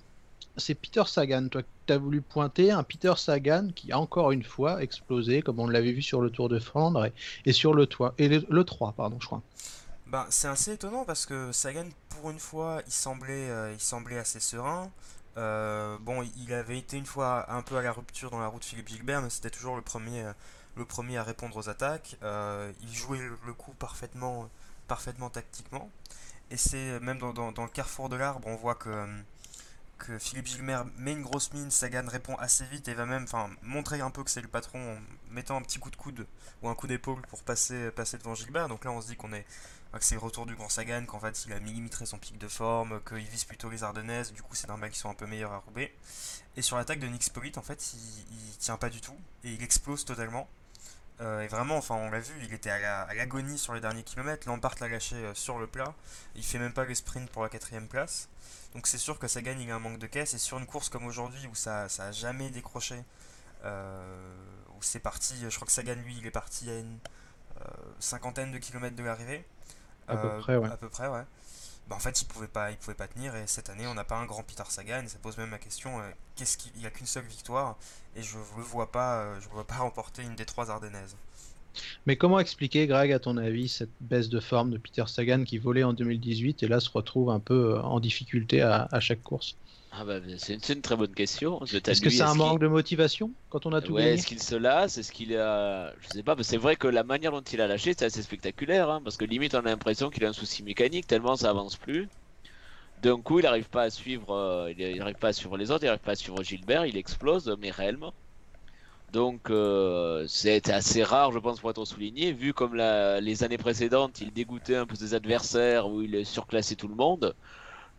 c'est 0.58 0.76
Peter 0.76 1.04
Sagan, 1.06 1.48
toi, 1.48 1.62
tu 1.86 1.94
as 1.94 1.98
voulu 1.98 2.22
pointer, 2.22 2.72
un 2.72 2.84
Peter 2.84 3.14
Sagan 3.16 3.70
qui 3.76 3.92
a 3.92 4.00
encore 4.00 4.32
une 4.32 4.44
fois 4.44 4.82
explosé, 4.82 5.42
comme 5.42 5.60
on 5.60 5.68
l'avait 5.68 5.92
vu 5.92 6.02
sur 6.02 6.22
le 6.22 6.30
Tour 6.30 6.50
de 6.50 6.60
Flandre 6.60 7.10
et, 7.46 7.54
sur 7.54 7.74
le, 7.74 7.86
toit, 7.86 8.14
et 8.18 8.28
le, 8.28 8.64
3, 8.64 8.94
pardon, 8.94 9.18
je 9.20 9.28
crois. 9.28 9.42
Bah, 10.12 10.28
c'est 10.30 10.50
assez 10.50 10.74
étonnant 10.74 11.06
parce 11.06 11.26
que 11.26 11.54
Sagan, 11.54 11.88
pour 12.10 12.32
une 12.32 12.40
fois, 12.40 12.82
il 12.86 12.92
semblait, 12.92 13.50
euh, 13.50 13.72
il 13.72 13.80
semblait 13.80 14.20
assez 14.20 14.42
serein. 14.42 14.92
bon, 15.38 16.22
il 16.36 16.54
avait 16.54 16.78
été 16.80 16.98
une 16.98 17.06
fois 17.06 17.50
un 17.50 17.62
peu 17.62 17.78
à 17.78 17.82
la 17.82 17.94
rupture 17.94 18.30
dans 18.30 18.40
la 18.42 18.48
route 18.48 18.66
Philippe 18.66 18.90
Gilbert, 18.90 19.22
mais 19.22 19.30
c'était 19.30 19.50
toujours 19.50 19.78
le 19.78 19.82
premier, 19.82 20.26
le 20.76 20.84
premier 20.84 21.18
à 21.18 21.24
répondre 21.24 21.56
aux 21.56 21.70
attaques. 21.70 22.18
Euh, 22.24 22.74
il 22.82 22.94
jouait 22.94 23.22
le 23.46 23.54
coup 23.54 23.72
parfaitement, 23.74 24.50
parfaitement 24.90 25.30
tactiquement. 25.30 25.90
Et 26.50 26.58
c'est 26.58 27.00
même 27.00 27.18
dans, 27.18 27.32
le 27.32 27.70
carrefour 27.70 28.10
de 28.10 28.18
l'arbre, 28.18 28.46
on 28.50 28.58
voit 28.58 28.76
que, 28.76 29.08
que 29.98 30.20
Philippe 30.20 30.48
Gilmer 30.48 30.82
met 30.98 31.14
une 31.14 31.22
grosse 31.22 31.54
mine, 31.54 31.72
Sagan 31.72 32.04
répond 32.06 32.36
assez 32.36 32.66
vite 32.66 32.90
et 32.90 32.94
va 32.94 33.06
même 33.06 33.26
montrer 33.62 34.02
un 34.02 34.12
peu 34.12 34.26
que 34.26 34.30
c'est 34.30 34.42
le 34.42 34.50
patron 34.50 34.98
en 34.98 35.34
mettant 35.34 35.56
un 35.56 35.62
petit 35.62 35.80
coup 35.80 35.90
de 35.90 35.96
coude 35.96 36.28
ou 36.62 36.68
un 36.68 36.76
coup 36.76 36.88
d'épaule 36.88 37.22
pour 37.30 37.42
passer, 37.44 37.92
passer 37.92 38.18
devant 38.18 38.36
Gilbert. 38.36 38.68
Donc 38.68 38.84
là 38.84 38.92
on 38.92 39.00
se 39.00 39.08
dit 39.08 39.16
qu'on 39.16 39.32
est 39.32 39.46
que 40.00 40.06
c'est 40.06 40.16
le 40.16 40.22
retour 40.22 40.46
du 40.46 40.56
grand 40.56 40.70
Sagan, 40.70 41.06
qu'en 41.06 41.20
fait 41.20 41.46
il 41.46 41.54
a 41.54 41.60
millimétré 41.60 42.06
son 42.06 42.18
pic 42.18 42.38
de 42.38 42.48
forme, 42.48 43.02
qu'il 43.08 43.28
vise 43.28 43.44
plutôt 43.44 43.70
les 43.70 43.84
Ardennaises, 43.84 44.32
du 44.32 44.42
coup 44.42 44.56
c'est 44.56 44.68
normal 44.68 44.90
qu'ils 44.90 45.00
soient 45.00 45.12
un 45.12 45.16
peu 45.16 45.26
meilleurs 45.26 45.52
à 45.52 45.58
Roubaix. 45.58 45.94
Et 46.58 46.62
sur 46.62 46.78
l'attaque 46.78 47.00
de 47.00 47.08
Nix 47.08 47.30
Polite, 47.30 47.58
en 47.58 47.62
fait, 47.62 47.94
il, 47.94 48.58
tient 48.58 48.78
pas 48.78 48.90
du 48.90 49.02
tout 49.02 49.18
et 49.44 49.52
il 49.54 49.64
explose 49.64 50.06
totalement. 50.06 50.48
Euh, 51.22 51.42
et 51.42 51.48
vraiment, 51.48 51.78
enfin, 51.78 51.96
on 51.96 52.10
l'a 52.10 52.20
vu, 52.20 52.34
il 52.44 52.54
était 52.54 52.70
à 52.70 53.14
l'agonie 53.14 53.58
sur 53.58 53.74
les 53.74 53.80
derniers 53.80 54.04
kilomètres. 54.04 54.48
Lampard 54.48 54.76
l'a 54.82 54.88
lâché 54.88 55.16
euh, 55.16 55.34
sur 55.34 55.60
le 55.60 55.68
plat. 55.68 55.94
Il 56.36 56.44
fait 56.44 56.60
même 56.60 56.74
pas 56.74 56.84
le 56.84 56.94
sprint 56.94 57.30
pour 57.30 57.44
la 57.44 57.50
quatrième 57.50 57.88
place. 57.88 58.28
Donc 58.74 58.88
c'est 58.88 58.98
sûr 58.98 59.20
que 59.20 59.28
ça 59.28 59.42
gagne, 59.42 59.62
il 59.62 59.72
a 59.72 59.76
un 59.76 59.80
manque 59.80 60.00
de 60.00 60.08
caisse. 60.08 60.34
Et 60.34 60.38
sur 60.38 60.58
une 60.58 60.66
course 60.66 60.90
comme 60.90 61.06
aujourd'hui 61.06 61.48
où 61.48 61.56
ça, 61.56 61.90
ça 61.90 62.06
a 62.08 62.12
jamais 62.12 62.50
décroché, 62.50 63.04
euh, 63.64 64.36
où 64.78 64.82
c'est 64.82 65.00
parti, 65.00 65.36
je 65.50 65.56
crois 65.56 65.66
que 65.66 65.72
Sagan 65.72 65.96
lui, 65.96 66.18
il 66.18 66.26
est 66.26 66.32
parti 66.32 66.70
à 66.70 66.78
une 66.78 67.00
cinquantaine 68.00 68.52
de 68.52 68.58
kilomètres 68.58 68.96
de 68.96 69.04
l'arrivée. 69.04 69.46
À 70.12 70.18
peu 70.18 70.38
près, 70.40 70.58
ouais. 70.58 70.70
À 70.70 70.78
peu 70.78 70.90
près, 70.90 71.08
ouais. 71.08 71.24
Bah, 71.88 71.96
en 71.96 72.00
fait, 72.00 72.22
il 72.22 72.26
pouvait 72.26 72.48
pas, 72.48 72.72
il 72.72 72.78
pouvait 72.78 72.96
pas 72.96 73.08
tenir. 73.08 73.36
Et 73.36 73.48
cette 73.48 73.70
année, 73.70 73.88
on 73.88 73.94
n'a 73.94 74.04
pas 74.04 74.18
un 74.18 74.26
grand 74.26 74.44
Peter 74.44 74.64
Sagan. 74.70 75.04
Et 75.04 75.08
ça 75.08 75.18
pose 75.22 75.38
même 75.38 75.52
la 75.52 75.58
question 75.58 76.00
qu'est-ce 76.36 76.58
qu'il 76.58 76.74
n'y 76.78 76.86
a 76.86 76.90
qu'une 76.90 77.08
seule 77.08 77.26
victoire 77.26 77.78
et 78.16 78.24
je 78.24 78.38
ne 78.38 78.64
vois 78.64 78.92
pas, 78.92 79.40
je 79.40 79.50
vois 79.50 79.66
pas 79.66 79.76
remporter 79.80 80.24
une 80.24 80.36
des 80.36 80.46
trois 80.46 80.70
Ardennaises. 80.70 81.16
Mais 82.06 82.16
comment 82.16 82.40
expliquer, 82.40 82.88
Greg, 82.88 83.12
à 83.12 83.20
ton 83.20 83.38
avis, 83.38 83.70
cette 83.70 83.92
baisse 84.02 84.30
de 84.30 84.40
forme 84.40 84.72
de 84.72 84.78
Peter 84.78 85.04
Sagan 85.08 85.44
qui 85.44 85.58
volait 85.58 85.84
en 85.84 85.94
2018 85.94 86.64
et 86.64 86.68
là 86.68 86.80
se 86.80 86.90
retrouve 86.90 87.30
un 87.30 87.40
peu 87.40 87.76
euh, 87.76 87.82
en 87.82 88.00
difficulté 88.00 88.62
à, 88.62 88.88
chaque 89.00 89.24
course? 89.24 89.56
Ah 89.94 90.06
bah, 90.06 90.20
c'est 90.38 90.70
une, 90.70 90.82
très 90.82 90.96
bonne 90.96 91.14
question. 91.14 91.62
Est-ce 91.66 92.02
que 92.02 92.10
c'est 92.10 92.22
un 92.22 92.34
manque 92.34 92.60
de 92.62 92.68
motivation 92.68 93.32
quand 93.50 93.66
on 93.66 93.74
a 93.74 93.82
tout 93.82 93.94
ouais, 93.94 94.14
Est-ce 94.14 94.26
qu'il 94.26 94.42
se 94.42 94.56
lasse 94.56 94.98
Est-ce 94.98 95.12
qu'il 95.12 95.36
a. 95.36 95.94
Je 96.00 96.08
sais 96.08 96.24
pas, 96.24 96.36
mais 96.36 96.44
c'est 96.44 96.58
vrai 96.58 96.78
que 96.78 96.88
la 96.88 97.04
manière 97.04 97.32
dont 97.34 97.42
il 97.42 97.60
a 97.60 97.68
lâché, 97.68 97.94
c'est 97.98 98.06
assez 98.06 98.24
spectaculaire. 98.24 98.90
Hein, 98.90 99.02
parce 99.04 99.18
que 99.18 99.26
limite, 99.26 99.54
on 99.54 99.60
a 99.60 99.64
l'impression 99.64 100.10
qu'il 100.10 100.24
a 100.24 100.30
un 100.30 100.34
souci 100.34 100.64
mécanique 100.64 101.08
tellement 101.08 101.36
ça 101.36 101.50
avance 101.50 101.76
plus. 101.76 102.08
D'un 103.02 103.20
coup, 103.20 103.40
il 103.40 103.44
n'arrive 103.44 103.68
pas 103.68 103.84
à 103.84 103.90
suivre, 103.90 104.34
euh, 104.34 104.72
il 104.78 104.98
n'arrive 104.98 105.16
pas 105.16 105.30
à 105.30 105.34
suivre 105.34 105.58
les 105.58 105.72
autres, 105.72 105.84
il 105.84 105.88
n'arrive 105.88 106.02
pas 106.02 106.14
à 106.14 106.16
suivre 106.16 106.42
Gilbert, 106.42 106.86
il 106.86 106.96
explose, 106.96 107.54
mais 107.60 107.72
réellement. 107.72 108.14
Donc 109.12 109.50
euh, 109.50 110.26
c'est 110.28 110.70
assez 110.70 111.04
rare, 111.04 111.34
je 111.34 111.40
pense, 111.40 111.60
pour 111.60 111.70
être 111.70 111.84
souligné, 111.84 112.32
vu 112.32 112.54
comme 112.54 112.76
les 112.76 113.44
années 113.44 113.58
précédentes, 113.58 114.22
il 114.22 114.32
dégoûtait 114.32 114.78
un 114.78 114.86
peu 114.86 114.96
ses 114.96 115.16
adversaires, 115.16 115.90
où 115.90 116.02
il 116.02 116.26
surclassait 116.26 116.76
tout 116.76 116.88
le 116.88 116.96
monde. 116.96 117.36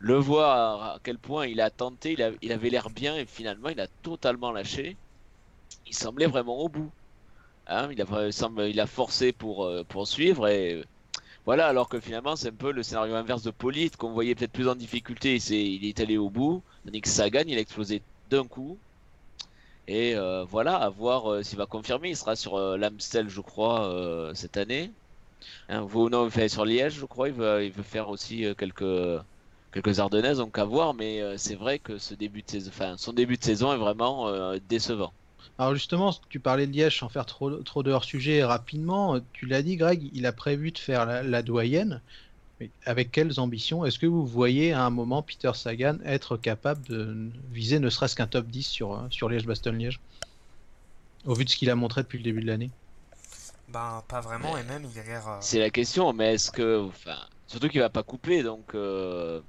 Le 0.02 0.16
voir 0.16 0.82
à 0.82 0.98
quel 1.02 1.16
point 1.16 1.46
il 1.46 1.60
a 1.60 1.70
tenté, 1.70 2.16
il, 2.42 2.52
avait 2.52 2.70
l'air 2.70 2.90
bien, 2.90 3.16
et 3.16 3.24
finalement 3.24 3.68
il 3.68 3.80
a 3.80 3.86
totalement 4.02 4.50
lâché. 4.50 4.96
Il 5.86 5.94
semblait 5.94 6.26
vraiment 6.26 6.58
au 6.58 6.68
bout. 6.68 6.90
Hein, 7.68 7.88
il, 7.92 8.00
a, 8.80 8.86
forcé 8.86 9.32
pour, 9.32 9.64
euh, 9.64 9.84
poursuivre, 9.84 10.48
et 10.48 10.84
voilà, 11.46 11.68
alors 11.68 11.88
que 11.88 12.00
finalement 12.00 12.36
c'est 12.36 12.48
un 12.48 12.52
peu 12.52 12.72
le 12.72 12.82
scénario 12.82 13.14
inverse 13.14 13.44
de 13.44 13.52
Polite, 13.52 13.96
qu'on 13.96 14.12
voyait 14.12 14.34
peut-être 14.34 14.52
plus 14.52 14.68
en 14.68 14.74
difficulté, 14.74 15.36
il 15.36 15.84
est 15.86 16.00
allé 16.00 16.18
au 16.18 16.28
bout, 16.28 16.62
tandis 16.84 17.00
que 17.00 17.08
Sagan, 17.08 17.44
il 17.46 17.56
a 17.56 17.60
explosé 17.60 18.02
d'un 18.30 18.44
coup, 18.44 18.76
et 19.88 20.14
euh, 20.14 20.44
voilà, 20.44 20.76
à 20.76 20.88
voir 20.88 21.30
euh, 21.30 21.42
s'il 21.42 21.58
va 21.58 21.66
confirmer. 21.66 22.10
Il 22.10 22.16
sera 22.16 22.36
sur 22.36 22.56
euh, 22.56 22.76
l'Amstel, 22.76 23.28
je 23.28 23.40
crois, 23.40 24.32
cette 24.34 24.56
année. 24.56 24.90
Hein, 25.68 25.82
vous, 25.82 26.08
non, 26.08 26.28
fait 26.30 26.48
sur 26.48 26.64
Liège, 26.64 26.94
je 26.94 27.06
crois. 27.06 27.28
Il 27.28 27.34
veut 27.34 27.82
faire 27.82 28.08
aussi 28.08 28.46
quelques, 28.56 28.84
quelques 29.72 29.98
Ardennaises, 29.98 30.38
donc 30.38 30.58
à 30.58 30.64
voir. 30.64 30.94
Mais 30.94 31.20
c'est 31.38 31.54
vrai 31.54 31.78
que 31.78 31.98
ce 31.98 32.14
début 32.14 32.42
de 32.42 32.50
saison, 32.50 32.70
enfin, 32.72 32.94
son 32.96 33.12
début 33.12 33.36
de 33.36 33.44
saison 33.44 33.72
est 33.72 33.78
vraiment 33.78 34.30
décevant. 34.68 35.12
Alors 35.58 35.74
justement, 35.74 36.14
tu 36.28 36.40
parlais 36.40 36.66
de 36.66 36.72
Liège 36.72 36.98
sans 36.98 37.08
faire 37.08 37.26
trop, 37.26 37.50
trop 37.62 37.82
de 37.82 37.90
hors-sujet 37.90 38.42
rapidement. 38.44 39.20
Tu 39.32 39.46
l'as 39.46 39.62
dit, 39.62 39.76
Greg, 39.76 40.10
il 40.12 40.26
a 40.26 40.32
prévu 40.32 40.72
de 40.72 40.78
faire 40.78 41.06
la 41.22 41.42
doyenne 41.42 42.00
avec 42.84 43.10
quelles 43.10 43.40
ambitions? 43.40 43.84
Est-ce 43.84 43.98
que 43.98 44.06
vous 44.06 44.26
voyez 44.26 44.72
à 44.72 44.84
un 44.84 44.90
moment 44.90 45.22
Peter 45.22 45.52
Sagan 45.54 45.98
être 46.04 46.36
capable 46.36 46.82
de 46.86 47.30
viser 47.52 47.78
ne 47.78 47.90
serait-ce 47.90 48.16
qu'un 48.16 48.26
top 48.26 48.46
10 48.46 48.62
sur, 48.62 48.94
euh, 48.94 49.06
sur 49.10 49.28
Liège-Bastogne-Liège 49.28 50.00
Au 51.26 51.34
vu 51.34 51.44
de 51.44 51.50
ce 51.50 51.56
qu'il 51.56 51.70
a 51.70 51.74
montré 51.74 52.02
depuis 52.02 52.18
le 52.18 52.24
début 52.24 52.42
de 52.42 52.46
l'année? 52.46 52.70
Ben, 53.68 54.02
pas 54.08 54.20
vraiment, 54.20 54.56
et 54.58 54.64
même 54.64 54.84
il 54.92 54.98
a 55.00 55.04
l'air. 55.04 55.28
Euh, 55.28 55.36
C'est 55.40 55.58
la 55.58 55.70
question, 55.70 56.12
mais 56.12 56.34
est-ce 56.34 56.50
que. 56.50 56.86
Enfin, 56.86 57.16
surtout 57.46 57.68
qu'il 57.68 57.80
va 57.80 57.90
pas 57.90 58.02
couper, 58.02 58.42
donc. 58.42 58.74
Euh, 58.74 59.40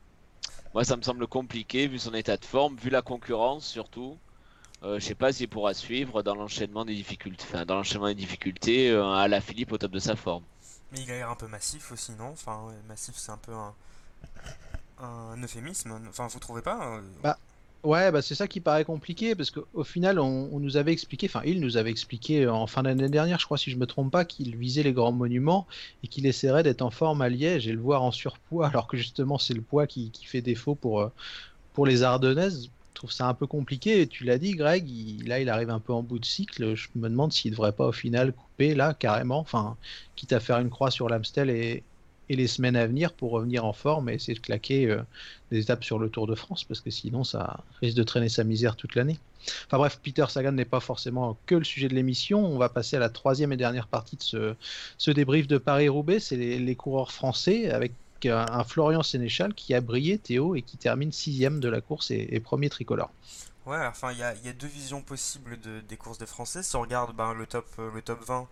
moi, 0.73 0.83
ça 0.83 0.97
me 0.97 1.01
semble 1.01 1.27
compliqué 1.27 1.87
vu 1.87 1.99
son 1.99 2.13
état 2.13 2.37
de 2.37 2.45
forme, 2.45 2.75
vu 2.77 2.89
la 2.89 3.01
concurrence 3.01 3.65
surtout. 3.65 4.17
je 4.83 4.99
sais 4.99 5.15
pas 5.15 5.33
s'il 5.33 5.49
pourra 5.49 5.73
suivre 5.73 6.23
dans 6.23 6.35
l'enchaînement 6.35 6.85
des 6.85 6.95
difficultés, 6.95 7.45
enfin, 7.47 7.65
dans 7.65 7.75
l'enchaînement 7.75 8.07
des 8.07 8.15
difficultés 8.15 8.91
à 8.91 9.27
la 9.27 9.41
Philippe 9.41 9.71
au 9.71 9.77
top 9.77 9.91
de 9.91 9.99
sa 9.99 10.15
forme. 10.15 10.43
Mais 10.91 11.01
il 11.01 11.11
a 11.11 11.15
l'air 11.15 11.29
un 11.29 11.35
peu 11.35 11.47
massif 11.47 11.91
aussi, 11.91 12.11
non? 12.13 12.29
Enfin, 12.29 12.71
massif, 12.87 13.15
c'est 13.17 13.31
un 13.31 13.37
peu 13.37 13.53
un, 13.53 13.73
un 14.99 15.41
euphémisme. 15.41 15.99
Enfin, 16.09 16.27
vous 16.27 16.39
trouvez 16.39 16.61
pas 16.61 16.97
euh 16.97 17.01
Bah, 17.21 17.37
ouais, 17.83 18.11
bah 18.11 18.21
c'est 18.21 18.35
ça 18.35 18.47
qui 18.47 18.59
paraît 18.59 18.85
compliqué 18.85 19.35
parce 19.35 19.51
qu'au 19.51 19.83
final, 19.83 20.19
on, 20.19 20.59
nous 20.59 20.77
avait 20.77 20.93
expliqué, 20.93 21.27
enfin, 21.27 21.41
il 21.45 21.59
nous 21.59 21.77
avait 21.77 21.91
expliqué 21.91 22.47
en 22.47 22.67
fin 22.67 22.83
d'année 22.83 23.09
dernière, 23.09 23.39
je 23.39 23.45
crois, 23.45 23.57
si 23.57 23.71
je 23.71 23.77
me 23.77 23.85
trompe 23.85 24.11
pas, 24.11 24.25
qu'il 24.25 24.55
visait 24.57 24.83
les 24.83 24.93
grands 24.93 25.11
monuments 25.11 25.67
et 26.03 26.07
qu'il 26.07 26.25
essaierait 26.25 26.63
d'être 26.63 26.81
en 26.81 26.91
forme 26.91 27.21
à 27.21 27.29
Liège 27.29 27.67
et 27.67 27.71
le 27.71 27.81
voir 27.81 28.03
en 28.03 28.11
surpoids, 28.11 28.67
alors 28.69 28.87
que 28.87 28.97
justement, 28.97 29.37
c'est 29.37 29.53
le 29.53 29.61
poids 29.61 29.87
qui, 29.87 30.11
fait 30.23 30.41
défaut 30.41 30.75
pour, 30.75 31.01
euh, 31.01 31.11
pour 31.73 31.85
les 31.85 32.03
Ardennaises 32.03 32.69
trouve 33.03 33.11
ça 33.11 33.27
un 33.27 33.33
peu 33.33 33.47
compliqué. 33.47 34.07
Tu 34.07 34.23
l'as 34.23 34.37
dit, 34.37 34.53
Greg, 34.53 34.87
là, 35.27 35.41
il 35.41 35.49
arrive 35.49 35.69
un 35.69 35.81
peu 35.81 35.91
en 35.91 36.03
bout 36.03 36.19
de 36.19 36.25
cycle. 36.25 36.73
Je 36.73 36.87
me 36.95 37.09
demande 37.09 37.33
s'il 37.33 37.51
ne 37.51 37.55
devrait 37.55 37.73
pas 37.73 37.87
au 37.87 37.91
final 37.91 38.31
couper 38.31 38.75
là, 38.75 38.93
carrément. 38.93 39.39
Enfin, 39.39 39.75
quitte 40.15 40.31
à 40.31 40.39
faire 40.39 40.59
une 40.59 40.69
croix 40.69 40.89
sur 40.89 41.09
l'Amstel 41.09 41.49
et, 41.49 41.83
les 42.29 42.47
semaines 42.47 42.75
à 42.75 42.85
venir 42.87 43.13
pour 43.13 43.31
revenir 43.31 43.65
en 43.65 43.73
forme 43.73 44.09
et 44.09 44.13
essayer 44.13 44.33
de 44.33 44.39
claquer 44.39 44.89
euh, 44.89 45.01
des 45.51 45.59
étapes 45.59 45.83
sur 45.83 45.99
le 45.99 46.09
Tour 46.09 46.27
de 46.27 46.35
France, 46.35 46.63
parce 46.63 46.81
que 46.81 46.89
sinon, 46.89 47.23
ça 47.23 47.63
risque 47.81 47.97
de 47.97 48.03
traîner 48.03 48.29
sa 48.29 48.43
misère 48.43 48.75
toute 48.75 48.95
l'année. 48.95 49.19
Enfin 49.67 49.77
bref, 49.77 49.99
Peter 50.01 50.25
Sagan 50.29 50.53
n'est 50.53 50.65
pas 50.65 50.79
forcément 50.79 51.37
que 51.45 51.55
le 51.55 51.63
sujet 51.63 51.89
de 51.89 51.93
l'émission. 51.93 52.45
On 52.45 52.57
va 52.57 52.69
passer 52.69 52.95
à 52.95 52.99
la 52.99 53.09
troisième 53.09 53.51
et 53.51 53.57
dernière 53.57 53.87
partie 53.87 54.15
de 54.15 54.23
ce, 54.23 54.55
ce 54.97 55.11
débrief 55.11 55.47
de 55.47 55.57
Paris-Roubaix. 55.57 56.19
C'est 56.19 56.37
les, 56.37 56.59
les, 56.59 56.75
coureurs 56.75 57.11
français 57.11 57.69
avec 57.69 57.91
un 58.25 58.63
Florian 58.63 59.03
Sénéchal 59.03 59.53
qui 59.53 59.73
a 59.73 59.81
brillé, 59.81 60.17
Théo, 60.17 60.55
et 60.55 60.61
qui 60.61 60.77
termine 60.77 61.11
sixième 61.11 61.59
de 61.59 61.69
la 61.69 61.81
course 61.81 62.11
et, 62.11 62.39
premier 62.39 62.69
tricolore. 62.69 63.11
Ouais, 63.65 63.85
enfin, 63.85 64.11
il 64.11 64.17
y 64.17 64.23
a, 64.23 64.33
deux 64.53 64.67
visions 64.67 65.01
possibles 65.01 65.57
de, 65.61 65.79
des 65.79 65.95
courses 65.95 66.17
des 66.17 66.25
Français. 66.25 66.63
Si 66.63 66.75
on 66.75 66.81
regarde 66.81 67.15
ben, 67.15 67.33
le, 67.33 67.47
top, 67.47 67.65
le 67.77 68.01
top 68.01 68.21
20, 68.25 68.47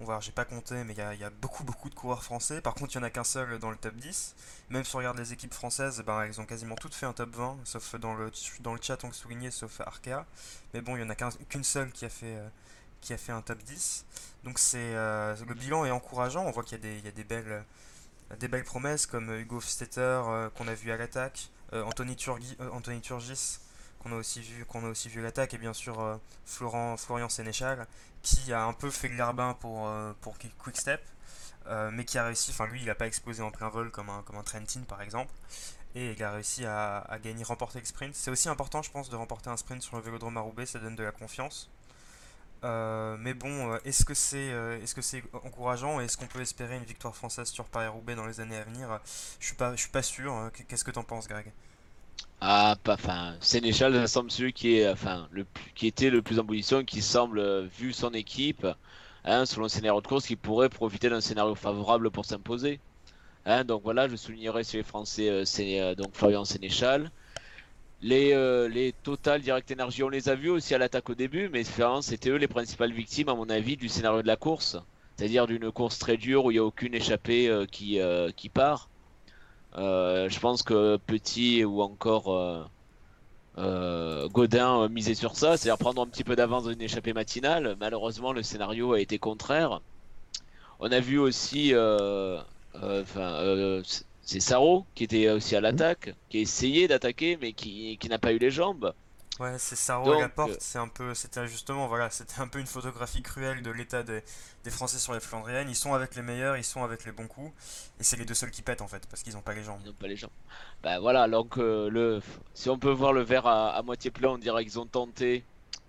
on 0.00 0.04
va, 0.04 0.18
j'ai 0.18 0.32
pas 0.32 0.44
compté, 0.44 0.74
mais 0.84 0.92
il 0.92 1.20
y, 1.20 1.24
a, 1.24 1.30
beaucoup, 1.30 1.62
beaucoup 1.62 1.88
de 1.88 1.94
coureurs 1.94 2.24
français. 2.24 2.60
Par 2.60 2.74
contre, 2.74 2.94
il 2.94 2.96
y 2.96 3.00
en 3.00 3.04
a 3.04 3.10
qu'un 3.10 3.22
seul 3.22 3.60
dans 3.60 3.70
le 3.70 3.76
top 3.76 3.94
10. 3.94 4.34
Même 4.70 4.82
si 4.82 4.94
on 4.96 4.98
regarde 4.98 5.18
les 5.18 5.32
équipes 5.32 5.54
françaises, 5.54 6.02
ben, 6.04 6.22
elles 6.22 6.40
ont 6.40 6.46
quasiment 6.46 6.74
toutes 6.74 6.94
fait 6.94 7.06
un 7.06 7.12
top 7.12 7.36
20, 7.36 7.58
sauf 7.62 7.94
dans 7.96 8.14
le, 8.14 8.32
dans 8.60 8.74
le 8.74 8.80
chat, 8.82 9.04
on 9.04 9.08
le 9.08 9.12
soulignait, 9.12 9.52
sauf 9.52 9.80
Arkea. 9.80 10.26
Mais 10.74 10.80
bon, 10.80 10.96
il 10.96 11.02
y 11.02 11.04
en 11.04 11.10
a 11.10 11.14
qu'une 11.14 11.64
seule 11.64 11.92
qui 11.92 12.04
a 12.04 12.10
fait. 12.10 12.36
Euh, 12.36 12.48
qui 13.00 13.12
a 13.12 13.18
fait 13.18 13.32
un 13.32 13.42
top 13.42 13.62
10. 13.62 14.04
Donc 14.42 14.58
c'est 14.58 14.78
euh, 14.78 15.36
le 15.46 15.54
bilan 15.54 15.84
est 15.84 15.90
encourageant, 15.90 16.44
on 16.44 16.50
voit 16.50 16.64
qu'il 16.64 16.84
y, 16.84 17.04
y, 17.04 17.08
a 17.08 17.10
des 17.10 17.24
belles 17.24 17.64
des 18.34 18.48
belles 18.48 18.64
promesses 18.64 19.06
comme 19.06 19.30
euh, 19.30 19.40
Hugo 19.40 19.60
Stetter 19.60 20.00
euh, 20.00 20.50
qu'on 20.50 20.68
a 20.68 20.74
vu 20.74 20.90
à 20.90 20.96
l'attaque, 20.96 21.50
euh, 21.72 21.84
Anthony, 21.84 22.16
Anthony 22.72 23.00
Turgis 23.00 23.58
qu'on 24.00 24.12
a 24.12 24.16
aussi 24.16 24.40
vu 24.40 24.64
qu'on 24.64 24.84
a 24.84 24.88
aussi 24.88 25.08
vu 25.08 25.20
à 25.20 25.22
l'attaque 25.22 25.54
et 25.54 25.58
bien 25.58 25.72
sûr 25.72 26.20
Florent, 26.44 26.96
Florian 26.96 27.28
Sénéchal 27.28 27.86
qui 28.22 28.52
a 28.52 28.64
un 28.64 28.72
peu 28.72 28.90
fait 28.90 29.08
le 29.08 29.54
pour, 29.54 29.90
pour 30.20 30.36
Quick 30.38 30.76
Step 30.76 31.04
mais 31.90 32.04
qui 32.04 32.18
a 32.18 32.26
réussi, 32.26 32.52
enfin 32.52 32.66
lui 32.66 32.80
il 32.80 32.86
n'a 32.86 32.94
pas 32.94 33.06
explosé 33.06 33.42
en 33.42 33.50
plein 33.50 33.68
vol 33.68 33.90
comme 33.90 34.10
un, 34.10 34.22
comme 34.22 34.36
un 34.36 34.44
Trentin 34.44 34.82
par 34.82 35.02
exemple 35.02 35.32
et 35.96 36.12
il 36.12 36.22
a 36.22 36.30
réussi 36.30 36.64
à, 36.66 36.98
à 36.98 37.18
gagner, 37.18 37.42
remporter 37.42 37.80
le 37.80 37.84
sprint. 37.86 38.14
C'est 38.14 38.30
aussi 38.30 38.48
important 38.48 38.82
je 38.82 38.90
pense 38.92 39.08
de 39.08 39.16
remporter 39.16 39.50
un 39.50 39.56
sprint 39.56 39.82
sur 39.82 39.96
le 39.96 40.02
Vélodrome 40.02 40.36
à 40.36 40.40
Roubaix, 40.40 40.66
ça 40.66 40.78
donne 40.78 40.94
de 40.94 41.02
la 41.02 41.12
confiance. 41.12 41.70
Euh, 42.64 43.16
mais 43.20 43.34
bon, 43.34 43.72
euh, 43.72 43.78
est-ce 43.84 44.04
que 44.04 44.14
c'est 44.14 44.50
euh, 44.50 44.80
est-ce 44.82 44.94
que 44.94 45.02
c'est 45.02 45.22
encourageant 45.32 46.00
est-ce 46.00 46.16
qu'on 46.16 46.26
peut 46.26 46.40
espérer 46.40 46.76
une 46.76 46.84
victoire 46.84 47.14
française 47.14 47.48
sur 47.48 47.66
Paris-Roubaix 47.66 48.14
dans 48.14 48.26
les 48.26 48.40
années 48.40 48.56
à 48.56 48.64
venir? 48.64 49.00
Je 49.38 49.46
suis 49.46 49.56
pas 49.56 49.74
je 49.76 49.80
suis 49.82 49.90
pas 49.90 50.02
sûr. 50.02 50.32
Hein. 50.32 50.50
Qu'est-ce 50.68 50.84
que 50.84 50.90
t'en 50.90 51.04
penses, 51.04 51.28
Greg? 51.28 51.52
Ah, 52.40 52.76
pas 52.82 52.94
enfin, 52.94 53.36
Sénéchal 53.40 54.08
semble 54.08 54.30
celui 54.30 54.52
qui 54.52 54.76
est 54.78 54.88
enfin 54.88 55.28
qui 55.74 55.86
était 55.86 56.10
le 56.10 56.22
plus 56.22 56.38
en 56.38 56.44
position, 56.44 56.84
qui 56.84 57.02
semble 57.02 57.66
vu 57.66 57.92
son 57.92 58.12
équipe, 58.14 58.66
hein, 59.24 59.46
selon 59.46 59.64
le 59.64 59.68
scénario 59.68 60.00
de 60.00 60.06
course, 60.06 60.26
qui 60.26 60.36
pourrait 60.36 60.68
profiter 60.68 61.08
d'un 61.10 61.20
scénario 61.20 61.54
favorable 61.54 62.10
pour 62.10 62.24
s'imposer. 62.24 62.80
Hein, 63.46 63.64
donc 63.64 63.82
voilà, 63.84 64.08
je 64.08 64.16
soulignerai 64.16 64.64
sur 64.64 64.78
les 64.78 64.84
Français, 64.84 65.44
donc 65.96 66.14
Florian 66.14 66.44
Sénéchal. 66.44 67.10
Les, 68.06 68.34
euh, 68.34 68.68
les 68.68 68.92
Total 68.92 69.40
Direct 69.40 69.68
Energy, 69.72 70.04
on 70.04 70.08
les 70.08 70.28
a 70.28 70.36
vus 70.36 70.50
aussi 70.50 70.76
à 70.76 70.78
l'attaque 70.78 71.10
au 71.10 71.16
début, 71.16 71.48
mais 71.48 71.64
c'était 71.64 72.30
eux 72.30 72.36
les 72.36 72.46
principales 72.46 72.92
victimes, 72.92 73.28
à 73.28 73.34
mon 73.34 73.50
avis, 73.50 73.76
du 73.76 73.88
scénario 73.88 74.22
de 74.22 74.28
la 74.28 74.36
course. 74.36 74.76
C'est-à-dire 75.16 75.48
d'une 75.48 75.72
course 75.72 75.98
très 75.98 76.16
dure 76.16 76.44
où 76.44 76.52
il 76.52 76.54
n'y 76.54 76.60
a 76.60 76.64
aucune 76.64 76.94
échappée 76.94 77.48
euh, 77.48 77.66
qui, 77.66 77.98
euh, 77.98 78.30
qui 78.30 78.48
part. 78.48 78.90
je 79.74 80.38
pense 80.38 80.62
que 80.62 80.98
Petit 80.98 81.64
ou 81.64 81.82
encore 81.82 82.70
Godin 83.56 84.88
misait 84.88 85.16
sur 85.16 85.34
ça, 85.34 85.56
c'est-à-dire 85.56 85.78
prendre 85.78 86.00
un 86.00 86.06
petit 86.06 86.22
peu 86.22 86.36
d'avance 86.36 86.62
dans 86.62 86.70
une 86.70 86.82
échappée 86.82 87.12
matinale. 87.12 87.74
Malheureusement, 87.80 88.32
le 88.32 88.44
scénario 88.44 88.92
a 88.92 89.00
été 89.00 89.18
contraire. 89.18 89.80
On 90.78 90.92
a 90.92 91.00
vu 91.00 91.18
aussi, 91.18 91.74
c'est 94.26 94.40
Saro 94.40 94.84
qui 94.96 95.04
était 95.04 95.30
aussi 95.30 95.54
à 95.54 95.60
l'attaque, 95.60 96.12
qui 96.28 96.38
a 96.38 96.40
essayé 96.40 96.88
d'attaquer, 96.88 97.38
mais 97.40 97.52
qui, 97.52 97.96
qui 97.96 98.08
n'a 98.08 98.18
pas 98.18 98.32
eu 98.32 98.38
les 98.38 98.50
jambes. 98.50 98.92
Ouais, 99.38 99.54
c'est 99.58 99.76
Saro 99.76 100.12
à 100.12 100.20
la 100.20 100.28
porte, 100.28 100.56
c'est 100.60 100.78
un 100.78 100.88
peu, 100.88 101.14
c'était 101.14 101.46
justement, 101.46 101.86
voilà, 101.86 102.10
c'était 102.10 102.40
un 102.40 102.48
peu 102.48 102.58
une 102.58 102.66
photographie 102.66 103.22
cruelle 103.22 103.62
de 103.62 103.70
l'état 103.70 104.02
des, 104.02 104.22
des, 104.64 104.70
Français 104.70 104.98
sur 104.98 105.12
les 105.12 105.20
Flandriennes. 105.20 105.68
Ils 105.68 105.76
sont 105.76 105.94
avec 105.94 106.16
les 106.16 106.22
meilleurs, 106.22 106.56
ils 106.56 106.64
sont 106.64 106.82
avec 106.82 107.04
les 107.04 107.12
bons 107.12 107.28
coups, 107.28 107.52
et 108.00 108.02
c'est 108.02 108.16
les 108.16 108.24
deux 108.24 108.34
seuls 108.34 108.50
qui 108.50 108.62
pètent 108.62 108.80
en 108.80 108.88
fait, 108.88 109.06
parce 109.08 109.22
qu'ils 109.22 109.34
n'ont 109.34 109.42
pas 109.42 109.54
les 109.54 109.62
jambes. 109.62 109.78
Ils 109.84 109.88
n'ont 109.88 109.94
pas 109.94 110.08
les 110.08 110.16
jambes. 110.16 110.30
Bah 110.82 110.98
voilà, 110.98 111.28
donc 111.28 111.58
euh, 111.58 111.88
le, 111.88 112.20
si 112.54 112.68
on 112.68 112.78
peut 112.78 112.90
voir 112.90 113.12
le 113.12 113.20
verre 113.20 113.46
à, 113.46 113.80
moitié 113.82 114.10
plein, 114.10 114.30
on 114.30 114.38
dirait 114.38 114.64
qu'ils 114.64 114.80
ont 114.80 114.86
tenté 114.86 115.44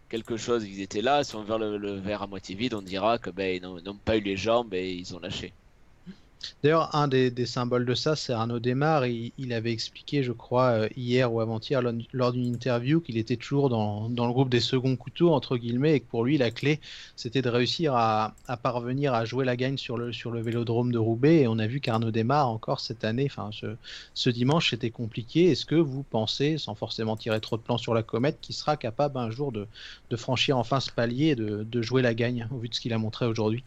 quelque 0.10 0.38
chose, 0.38 0.64
ils 0.66 0.82
étaient 0.82 1.02
là. 1.02 1.24
Si 1.24 1.36
on 1.36 1.44
veut 1.44 1.58
le, 1.58 1.78
le 1.78 1.96
verre 1.96 2.22
à 2.22 2.28
moitié 2.28 2.54
vide, 2.54 2.76
on 2.76 2.84
dira 2.84 3.18
que 3.18 3.32
ben 3.32 3.56
ils 3.56 3.62
n'ont 3.64 3.98
pas 3.98 4.18
eu 4.18 4.22
les 4.22 4.38
jambes 4.38 4.74
et 4.76 4.92
ils 4.94 5.16
ont 5.16 5.20
lâché. 5.20 5.54
D'ailleurs, 6.64 6.96
un 6.96 7.08
des, 7.08 7.46
symboles 7.46 7.86
de 7.86 7.94
ça, 7.94 8.16
c'est 8.16 8.34
Arnaud 8.34 8.60
Desmar. 8.60 9.06
Il, 9.08 9.54
avait 9.54 9.72
expliqué, 9.72 10.24
je 10.24 10.32
crois, 10.32 10.68
euh, 10.70 10.90
hier 10.96 11.34
ou 11.34 11.42
avant-hier, 11.42 11.82
lors 12.14 12.32
d'une 12.32 12.46
interview, 12.46 13.02
qu'il 13.02 13.18
était 13.18 13.38
toujours 13.38 13.70
dans, 13.70 14.08
le 14.08 14.34
groupe 14.34 14.50
des 14.50 14.60
seconds 14.60 14.96
couteaux, 14.96 15.34
entre 15.34 15.58
guillemets, 15.58 15.96
et 15.96 16.00
que 16.00 16.06
pour 16.06 16.24
lui, 16.24 16.38
la 16.38 16.52
clé, 16.52 16.80
c'était 17.16 17.42
de 17.42 17.50
réussir 17.50 17.96
à, 17.96 18.36
parvenir 18.62 19.14
à 19.14 19.26
jouer 19.26 19.46
la 19.46 19.56
gagne 19.56 19.78
sur 19.78 19.98
le, 19.98 20.12
sur 20.14 20.32
le 20.32 20.42
vélodrome 20.42 20.92
de 20.92 20.98
Roubaix. 21.00 21.42
Et 21.42 21.48
on 21.48 21.58
a 21.60 21.68
vu 21.68 21.80
qu'Arnaud 21.80 22.12
Desmar, 22.12 22.50
encore 22.50 22.80
cette 22.80 23.04
année, 23.04 23.28
enfin, 23.30 23.50
ce, 24.14 24.30
dimanche, 24.30 24.72
c'était 24.72 24.92
compliqué. 24.92 25.52
Est-ce 25.52 25.66
que 25.66 25.76
vous 25.76 26.04
pensez, 26.04 26.58
sans 26.58 26.76
forcément 26.76 27.16
tirer 27.16 27.42
trop 27.42 27.58
de 27.58 27.62
plans 27.64 27.78
sur 27.78 27.94
la 27.94 28.04
comète, 28.04 28.40
qu'il 28.42 28.56
sera 28.56 28.78
capable 28.78 29.18
un 29.18 29.32
jour 29.32 29.52
de, 29.52 29.68
franchir 30.16 30.58
enfin 30.58 30.80
ce 30.80 30.92
palier 30.92 31.28
et 31.28 31.36
de 31.36 31.82
jouer 31.82 32.02
la 32.02 32.14
gagne, 32.14 32.48
au 32.52 32.58
vu 32.58 32.70
de 32.70 32.76
ce 32.76 32.82
qu'il 32.82 32.94
a 32.94 32.98
montré 32.98 33.26
aujourd'hui? 33.26 33.64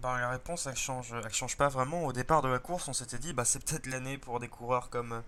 Bah, 0.00 0.18
la 0.18 0.30
réponse, 0.30 0.66
elle 0.66 0.76
change, 0.76 1.14
change 1.30 1.56
pas 1.56 1.68
vraiment. 1.68 2.04
Au 2.04 2.12
départ 2.12 2.42
de 2.42 2.48
la 2.48 2.58
course, 2.58 2.88
on 2.88 2.92
s'était 2.92 3.18
dit, 3.18 3.32
bah, 3.32 3.44
c'est 3.44 3.64
peut-être 3.64 3.86
l'année 3.86 4.18
pour 4.18 4.40
des 4.40 4.48
coureurs 4.48 4.90
comme, 4.90 5.22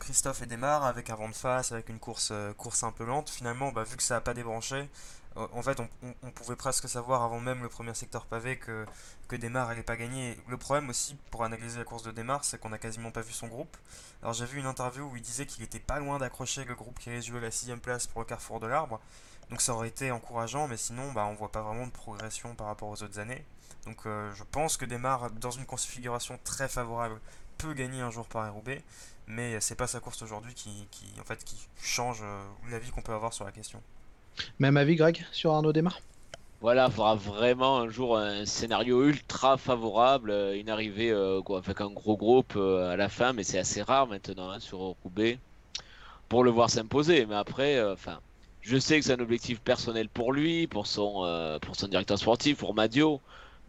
Christophe 0.00 0.42
et 0.42 0.46
Desmar, 0.46 0.84
avec 0.84 1.08
un 1.08 1.14
vent 1.14 1.28
de 1.28 1.34
face, 1.34 1.72
avec 1.72 1.88
une 1.88 1.98
course, 1.98 2.28
euh, 2.32 2.52
course 2.52 2.82
un 2.82 2.92
peu 2.92 3.04
lente. 3.04 3.30
Finalement, 3.30 3.72
bah, 3.72 3.84
vu 3.84 3.96
que 3.96 4.02
ça 4.02 4.14
n'a 4.14 4.20
pas 4.20 4.34
débranché, 4.34 4.88
en 5.52 5.62
fait, 5.62 5.78
on, 5.80 6.30
pouvait 6.32 6.56
presque 6.56 6.88
savoir 6.88 7.22
avant 7.22 7.38
même 7.38 7.62
le 7.62 7.68
premier 7.68 7.94
secteur 7.94 8.26
pavé 8.26 8.58
que, 8.58 8.84
que 9.28 9.36
n'allait 9.36 9.82
pas 9.82 9.96
gagner. 9.96 10.36
Le 10.48 10.56
problème 10.56 10.88
aussi, 10.90 11.16
pour 11.30 11.44
analyser 11.44 11.78
la 11.78 11.84
course 11.84 12.02
de 12.02 12.10
Desmar, 12.10 12.44
c'est 12.44 12.58
qu'on 12.58 12.70
n'a 12.70 12.78
quasiment 12.78 13.12
pas 13.12 13.20
vu 13.20 13.32
son 13.32 13.46
groupe. 13.46 13.76
Alors, 14.22 14.34
j'ai 14.34 14.46
vu 14.46 14.58
une 14.58 14.66
interview 14.66 15.04
où 15.04 15.16
il 15.16 15.22
disait 15.22 15.46
qu'il 15.46 15.62
était 15.62 15.78
pas 15.78 16.00
loin 16.00 16.18
d'accrocher 16.18 16.64
le 16.64 16.74
groupe 16.74 16.98
qui 16.98 17.10
allait 17.10 17.22
jouer 17.22 17.40
la 17.40 17.52
sixième 17.52 17.80
place 17.80 18.06
pour 18.06 18.20
le 18.20 18.26
carrefour 18.26 18.58
de 18.58 18.66
l'arbre. 18.66 19.00
Donc, 19.50 19.60
ça 19.60 19.74
aurait 19.74 19.88
été 19.88 20.10
encourageant, 20.10 20.66
mais 20.66 20.76
sinon, 20.76 21.12
bah, 21.12 21.26
on 21.26 21.34
voit 21.34 21.52
pas 21.52 21.62
vraiment 21.62 21.86
de 21.86 21.92
progression 21.92 22.54
par 22.56 22.66
rapport 22.66 22.88
aux 22.88 23.02
autres 23.02 23.18
années. 23.20 23.44
Donc 23.88 24.04
euh, 24.04 24.30
je 24.34 24.44
pense 24.52 24.76
que 24.76 24.84
Desmar, 24.84 25.30
dans 25.40 25.50
une 25.50 25.64
configuration 25.64 26.38
très 26.44 26.68
favorable, 26.68 27.20
peut 27.56 27.72
gagner 27.72 28.02
un 28.02 28.10
jour 28.10 28.26
par 28.26 28.52
Roubaix, 28.52 28.82
mais 29.26 29.58
c'est 29.60 29.76
pas 29.76 29.86
sa 29.86 29.98
course 29.98 30.20
aujourd'hui 30.22 30.52
qui, 30.52 30.86
en 31.18 31.24
fait, 31.24 31.42
qui 31.42 31.56
change 31.82 32.18
euh, 32.22 32.44
l'avis 32.70 32.90
qu'on 32.90 33.00
peut 33.00 33.14
avoir 33.14 33.32
sur 33.32 33.46
la 33.46 33.50
question. 33.50 33.80
Même 34.58 34.76
avis, 34.76 34.94
Greg, 34.94 35.24
sur 35.32 35.52
Arnaud 35.52 35.72
Desmar 35.72 36.00
voilà, 36.60 36.86
il 36.86 36.92
faudra 36.92 37.14
vraiment 37.14 37.78
un 37.78 37.88
jour 37.88 38.18
un 38.18 38.44
scénario 38.44 39.04
ultra 39.04 39.56
favorable, 39.56 40.32
euh, 40.32 40.58
une 40.58 40.68
arrivée 40.68 41.12
avec 41.12 41.80
un 41.80 41.88
gros 41.88 42.16
groupe 42.16 42.56
à 42.56 42.96
la 42.96 43.08
fin, 43.08 43.32
mais 43.32 43.44
c'est 43.44 43.60
assez 43.60 43.80
rare 43.80 44.08
maintenant 44.08 44.50
hein, 44.50 44.58
sur 44.58 44.78
Roubaix 44.78 45.38
pour 46.28 46.42
le 46.42 46.50
voir 46.50 46.68
s'imposer. 46.68 47.26
Mais 47.26 47.36
après, 47.36 47.80
enfin, 47.92 48.18
je 48.60 48.76
sais 48.76 48.98
que 48.98 49.04
c'est 49.06 49.12
un 49.12 49.20
objectif 49.20 49.60
personnel 49.60 50.08
pour 50.08 50.32
lui, 50.32 50.66
pour 50.66 50.88
son, 50.88 51.58
pour 51.62 51.76
son 51.76 51.86
directeur 51.86 52.18
sportif, 52.18 52.58
pour 52.58 52.74
Madio. 52.74 53.20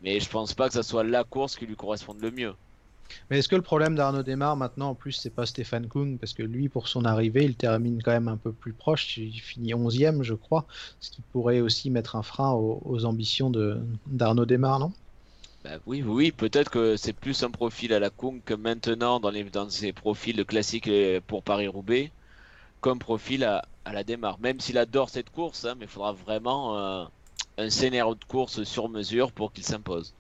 Mais 0.04 0.20
je 0.20 0.30
pense 0.30 0.54
pas 0.54 0.68
que 0.68 0.74
ça 0.74 0.84
soit 0.84 1.04
la 1.04 1.24
course 1.24 1.56
qui 1.56 1.66
lui 1.66 1.76
corresponde 1.76 2.22
le 2.22 2.32
mieux. 2.32 2.54
Mais 3.30 3.40
est-ce 3.40 3.50
que 3.50 3.56
le 3.56 3.62
problème 3.62 3.96
d'Arnaud 3.96 4.24
Desmar 4.24 4.56
maintenant, 4.56 4.90
en 4.90 4.96
plus, 4.96 5.14
c'est 5.14 5.30
pas 5.30 5.46
Stéphane 5.46 5.88
Kung 5.88 6.18
Parce 6.20 6.34
que 6.34 6.44
lui, 6.44 6.70
pour 6.70 6.88
son 6.88 7.06
arrivée, 7.06 7.44
il 7.44 7.56
termine 7.56 8.02
quand 8.04 8.12
même 8.12 8.28
un 8.28 8.38
peu 8.38 8.52
plus 8.52 8.74
proche. 8.74 9.18
Il 9.18 9.40
finit 9.40 9.74
11ème, 9.74 10.24
je 10.24 10.34
crois. 10.34 10.66
Ce 11.00 11.10
qui 11.10 11.22
pourrait 11.32 11.60
aussi 11.60 11.90
mettre 11.90 12.16
un 12.16 12.24
frein 12.24 12.52
aux, 12.52 13.06
ambitions 13.06 13.52
d'Arnaud 14.08 14.46
Desmar, 14.46 14.80
non? 14.80 14.94
Bah 15.64 15.72
oui, 15.86 16.02
oui, 16.04 16.32
peut-être 16.32 16.72
que 16.72 16.96
c'est 16.96 17.12
plus 17.12 17.44
un 17.44 17.52
profil 17.52 17.94
à 17.94 18.00
la 18.00 18.10
Kung 18.10 18.42
que 18.44 18.54
maintenant 18.54 19.20
dans, 19.20 19.30
les, 19.30 19.44
dans 19.44 19.70
ses 19.70 19.92
profils 19.92 20.46
classiques 20.46 20.90
pour 21.28 21.44
Paris-Roubaix, 21.44 22.12
comme 22.80 23.00
profil 23.00 23.44
à, 23.44 23.66
la 23.92 24.04
Desmar. 24.04 24.40
Même 24.40 24.60
s'il 24.60 24.78
adore 24.78 25.10
cette 25.10 25.32
course, 25.32 25.66
hein, 25.66 25.76
mais 25.78 25.86
il 25.86 25.90
faudra 25.90 26.14
vraiment. 26.14 26.78
Euh, 26.78 27.06
un 27.60 27.70
scénario 27.70 28.16
de 28.16 28.24
course 28.24 28.64
sur 28.64 28.90
mesure 28.90 29.32
pour 29.32 29.52
qu'il 29.52 29.64
s'impose. 29.64 30.14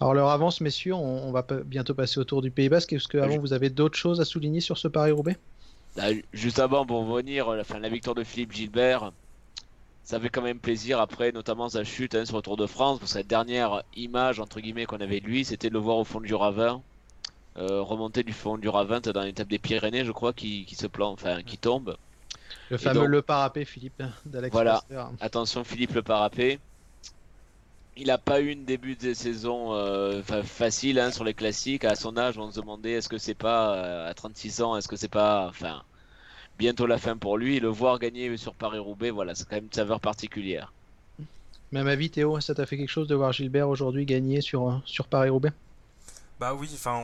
Alors 0.00 0.14
leur 0.14 0.28
avance, 0.28 0.60
messieurs, 0.60 0.94
on, 0.94 1.30
va 1.32 1.46
bientôt 1.64 1.94
passer 1.94 2.20
au 2.20 2.24
tour 2.24 2.42
du 2.42 2.50
Pays 2.50 2.68
Basque. 2.68 2.92
Est-ce 2.92 3.08
que 3.08 3.18
avant 3.18 3.38
vous 3.38 3.52
avez 3.52 3.70
d'autres 3.70 3.96
choses 3.96 4.20
à 4.20 4.24
souligner 4.24 4.60
sur 4.60 4.76
ce 4.76 4.88
Paris-Roubaix? 4.88 5.38
Juste 6.32 6.58
avant, 6.58 6.84
pour 6.86 7.06
revenir, 7.06 7.50
la, 7.50 7.64
fin, 7.64 7.78
la 7.78 7.88
victoire 7.88 8.14
de 8.14 8.24
Philippe 8.24 8.52
Gilbert, 8.52 9.12
ça 10.04 10.20
fait 10.20 10.28
quand 10.28 10.42
même 10.42 10.58
plaisir 10.58 11.00
après, 11.00 11.32
notamment 11.32 11.68
sa 11.68 11.84
chute 11.84 12.14
hein, 12.14 12.24
sur 12.24 12.36
le 12.36 12.42
Tour 12.42 12.56
de 12.56 12.66
France. 12.66 12.98
Pour 12.98 13.08
cette 13.08 13.26
dernière 13.26 13.82
image 13.96 14.40
entre 14.40 14.60
guillemets 14.60 14.86
qu'on 14.86 15.00
avait 15.00 15.20
de 15.20 15.26
lui, 15.26 15.44
c'était 15.44 15.68
de 15.68 15.74
le 15.74 15.80
voir 15.80 15.96
au 15.96 16.04
fond 16.04 16.20
du 16.20 16.34
ravin, 16.34 16.82
euh, 17.56 17.80
remonter 17.82 18.22
du 18.22 18.32
fond 18.32 18.58
du 18.58 18.68
ravin 18.68 19.00
dans 19.00 19.22
l'étape 19.22 19.48
des 19.48 19.58
Pyrénées, 19.58 20.04
je 20.04 20.12
crois, 20.12 20.32
qui, 20.32 20.66
se 20.74 20.86
plante, 20.86 21.20
enfin 21.22 21.42
qui 21.42 21.58
tombe. 21.58 21.96
Le 22.70 22.78
fameux 22.78 23.06
Le 23.06 23.22
Parapet, 23.22 23.64
Philippe, 23.64 24.02
d'Alex 24.26 24.52
Voilà, 24.52 24.82
attention 25.20 25.64
Philippe 25.64 25.94
Le 25.94 26.02
Parapet. 26.02 26.58
Il 27.96 28.06
n'a 28.06 28.18
pas 28.18 28.40
eu 28.40 28.50
une 28.50 28.64
début 28.64 28.96
de 28.96 29.12
saison 29.12 29.74
euh, 29.74 30.22
facile 30.22 30.98
hein, 30.98 31.10
sur 31.10 31.24
les 31.24 31.34
classiques. 31.34 31.84
À 31.84 31.96
son 31.96 32.16
âge, 32.16 32.38
on 32.38 32.50
se 32.50 32.60
demandait 32.60 32.92
est-ce 32.92 33.08
que 33.08 33.18
c'est 33.18 33.34
pas, 33.34 33.74
euh, 33.74 34.10
à 34.10 34.14
36 34.14 34.62
ans, 34.62 34.76
est-ce 34.76 34.88
que 34.88 34.96
c'est 34.96 35.08
pas, 35.08 35.46
enfin, 35.48 35.82
bientôt 36.60 36.86
la 36.86 36.98
fin 36.98 37.16
pour 37.16 37.36
lui. 37.36 37.58
Le 37.58 37.68
voir 37.68 37.98
gagner 37.98 38.36
sur 38.36 38.54
Paris-Roubaix, 38.54 39.10
voilà, 39.10 39.34
c'est 39.34 39.44
quand 39.44 39.56
même 39.56 39.64
une 39.64 39.72
saveur 39.72 40.00
particulière. 40.00 40.72
Même 41.72 41.86
avis, 41.86 42.10
Théo, 42.10 42.40
ça 42.40 42.54
t'a 42.54 42.66
fait 42.66 42.76
quelque 42.76 42.90
chose 42.90 43.06
de 43.06 43.14
voir 43.14 43.32
Gilbert 43.32 43.68
aujourd'hui 43.68 44.04
gagner 44.04 44.40
sur, 44.40 44.68
euh, 44.68 44.76
sur 44.84 45.06
Paris-Roubaix? 45.06 45.52
Bah 46.38 46.54
oui, 46.54 46.68
enfin, 46.74 47.02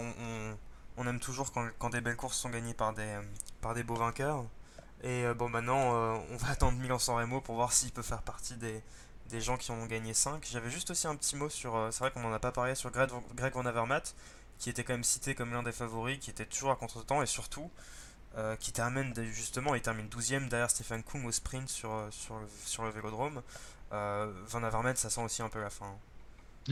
on, 0.97 1.07
aime 1.07 1.21
toujours 1.21 1.53
quand, 1.53 1.69
quand, 1.79 1.91
des 1.91 2.01
belles 2.01 2.17
courses 2.17 2.39
sont 2.39 2.51
gagnées 2.51 2.75
par 2.75 2.93
des, 2.93 3.19
par 3.61 3.75
des 3.75 3.83
beaux 3.83 3.95
vainqueurs. 3.95 4.45
Et 5.03 5.25
euh, 5.25 5.35
bon, 5.35 5.49
maintenant, 5.49 5.95
euh, 5.95 6.19
on 6.33 6.37
va 6.37 6.49
attendre 6.53 6.79
Milan-San 6.79 7.17
Remo 7.17 7.41
pour 7.41 7.55
voir 7.55 7.73
s'il 7.73 7.93
peut 7.93 8.03
faire 8.03 8.23
partie 8.23 8.57
des, 8.57 8.83
des 9.31 9.41
gens 9.41 9.57
qui 9.57 9.71
ont 9.71 9.87
gagné 9.87 10.15
5. 10.15 10.47
J'avais 10.51 10.71
juste 10.71 10.91
aussi 10.91 11.07
un 11.07 11.17
petit 11.17 11.37
mot 11.37 11.49
sur. 11.49 11.77
Euh, 11.77 11.91
c'est 11.91 12.01
vrai 12.01 12.11
qu'on 12.11 12.21
n'en 12.21 12.33
a 12.33 12.39
pas 12.39 12.53
parlé 12.53 12.75
sur 12.75 12.91
Greg, 12.91 13.11
Van 13.11 13.67
Avermaet, 13.67 14.15
qui 14.59 14.71
était 14.71 14.85
quand 14.85 14.95
même 14.95 15.05
cité 15.05 15.35
comme 15.35 15.53
l'un 15.53 15.63
des 15.63 15.73
favoris, 15.73 16.19
qui 16.19 16.31
était 16.31 16.47
toujours 16.47 16.71
à 16.71 16.77
contre-temps 16.77 17.23
et 17.23 17.27
surtout. 17.27 17.71
qui 18.61 18.71
termine 18.73 19.15
justement, 19.33 19.75
il 19.75 19.81
termine 19.81 20.09
12ème 20.09 20.49
derrière 20.49 20.71
Stephen 20.71 21.03
Kung 21.03 21.25
au 21.25 21.33
sprint 21.33 21.71
sur, 21.71 21.91
sur, 22.11 22.39
le, 22.39 22.47
sur 22.67 22.85
le 22.85 22.91
vélodrome. 22.91 23.43
Van 23.91 24.63
Avermaet, 24.63 24.97
ça 24.97 25.09
sent 25.11 25.23
aussi 25.23 25.43
un 25.43 25.49
peu 25.49 25.61
la 25.61 25.71
fin. 25.71 25.97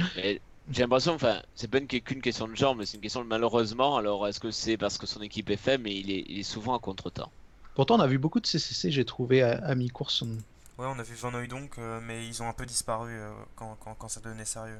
j'ai 0.71 0.83
l'impression, 0.83 1.15
enfin, 1.15 1.43
c'est 1.55 1.69
pas 1.69 1.81
qu'une 1.81 2.23
question 2.23 2.49
de 2.49 2.55
genre, 2.55 2.75
mais 2.77 2.87
c'est 2.87 2.97
une 2.97 3.03
question 3.03 3.23
de 3.23 3.29
malheureusement. 3.29 3.97
Alors, 3.97 4.27
est-ce 4.29 4.41
que 4.41 4.51
c'est 4.51 4.77
parce 4.77 4.99
que 4.99 5.07
son 5.07 5.23
équipe 5.23 5.51
est 5.51 5.57
faible, 5.57 5.85
mais 5.85 5.97
il 5.97 6.11
est, 6.11 6.25
il 6.29 6.39
est 6.41 6.43
souvent 6.43 6.77
à 6.77 6.81
contre-temps? 6.81 7.33
Pourtant, 7.75 7.97
on 7.97 8.01
a 8.01 8.07
vu 8.07 8.19
beaucoup 8.19 8.41
de 8.41 8.47
CCC, 8.47 8.91
j'ai 8.91 9.05
trouvé, 9.05 9.43
à, 9.43 9.75
mi-course. 9.75 10.23
Ouais, 10.79 10.87
on 10.87 10.99
a 10.99 11.03
vu 11.03 11.15
Van 11.15 11.33
donc, 11.47 11.79
euh, 11.79 12.01
mais 12.03 12.27
ils 12.27 12.43
ont 12.43 12.49
un 12.49 12.53
peu 12.53 12.67
disparu 12.67 13.11
euh, 13.13 13.31
quand, 13.57 13.77
quand, 13.99 14.09
ça 14.09 14.21
devenait 14.21 14.45
sérieux. 14.45 14.79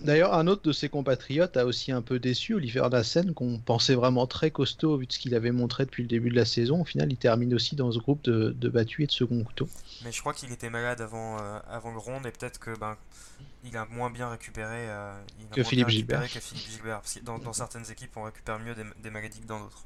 D'ailleurs, 0.00 0.32
un 0.34 0.46
autre 0.46 0.62
de 0.62 0.70
ses 0.70 0.88
compatriotes 0.88 1.56
a 1.56 1.66
aussi 1.66 1.90
un 1.90 2.02
peu 2.02 2.20
déçu, 2.20 2.54
Oliver 2.54 2.86
Dassen, 2.88 3.34
qu'on 3.34 3.58
pensait 3.58 3.96
vraiment 3.96 4.28
très 4.28 4.52
costaud 4.52 4.96
vu 4.96 5.06
de 5.06 5.12
ce 5.12 5.18
qu'il 5.18 5.34
avait 5.34 5.50
montré 5.50 5.86
depuis 5.86 6.04
le 6.04 6.08
début 6.08 6.30
de 6.30 6.36
la 6.36 6.44
saison. 6.44 6.82
Au 6.82 6.84
final, 6.84 7.10
il 7.10 7.16
termine 7.16 7.52
aussi 7.52 7.74
dans 7.74 7.90
ce 7.90 7.98
groupe 7.98 8.22
de, 8.22 8.54
de 8.56 8.68
battus 8.68 9.04
et 9.04 9.06
de 9.08 9.12
second 9.12 9.42
couteau. 9.42 9.68
Mais 10.04 10.12
je 10.12 10.20
crois 10.20 10.34
qu'il 10.34 10.52
était 10.52 10.70
malade 10.70 11.00
avant, 11.00 11.38
euh, 11.40 11.58
avant 11.68 11.90
le 11.90 11.98
ronde 11.98 12.26
et 12.26 12.30
peut-être 12.30 12.60
que 12.60 12.78
ben, 12.78 12.96
il 13.64 13.76
a 13.76 13.86
moins 13.86 14.10
bien 14.10 14.30
récupéré 14.30 14.86
que, 15.52 15.64
Philippe 15.64 15.88
Gilbert. 15.88 16.22
dans, 17.24 17.52
certaines 17.52 17.90
équipes, 17.90 18.16
on 18.16 18.22
récupère 18.22 18.60
mieux 18.60 18.76
des, 18.76 18.84
des 19.02 19.10
maladies 19.10 19.40
que 19.40 19.46
dans 19.46 19.58
d'autres. 19.58 19.84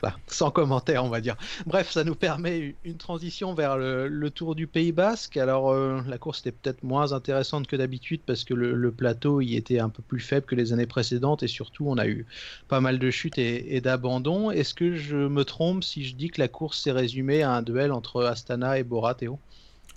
Voilà, 0.00 0.16
sans 0.26 0.50
commentaire, 0.50 1.04
on 1.04 1.08
va 1.08 1.20
dire. 1.20 1.36
Bref, 1.66 1.90
ça 1.90 2.04
nous 2.04 2.14
permet 2.14 2.74
une 2.84 2.96
transition 2.96 3.54
vers 3.54 3.78
le, 3.78 4.28
Tour 4.28 4.54
du 4.54 4.66
Pays 4.66 4.92
Basque. 4.92 5.36
Alors, 5.36 5.70
euh, 5.70 6.02
la 6.06 6.18
course 6.18 6.40
était 6.40 6.52
peut-être 6.52 6.82
moins 6.82 7.12
intéressante 7.12 7.66
que 7.66 7.76
d'habitude 7.76 8.20
parce 8.26 8.44
que 8.44 8.52
le, 8.52 8.92
plateau 8.92 9.40
y 9.40 9.56
était 9.56 9.78
un 9.78 9.88
peu 9.88 10.02
plus 10.02 10.20
faible 10.20 10.46
que 10.46 10.54
les 10.54 10.72
années 10.72 10.86
précédentes 10.86 11.42
et 11.42 11.48
surtout, 11.48 11.86
on 11.88 11.96
a 11.96 12.06
eu 12.06 12.26
pas 12.68 12.80
mal 12.80 12.98
de 12.98 13.10
chutes 13.10 13.38
et, 13.38 13.80
d'abandons. 13.80 14.50
Est-ce 14.50 14.74
que 14.74 14.96
je 14.96 15.16
me 15.16 15.44
trompe 15.44 15.82
si 15.84 16.04
je 16.04 16.14
dis 16.14 16.30
que 16.30 16.40
la 16.40 16.48
course 16.48 16.82
s'est 16.82 16.92
résumée 16.92 17.42
à 17.42 17.52
un 17.52 17.62
duel 17.62 17.92
entre 17.92 18.24
Astana 18.24 18.78
et 18.78 18.84
Bora, 18.84 19.14
Théo? 19.14 19.38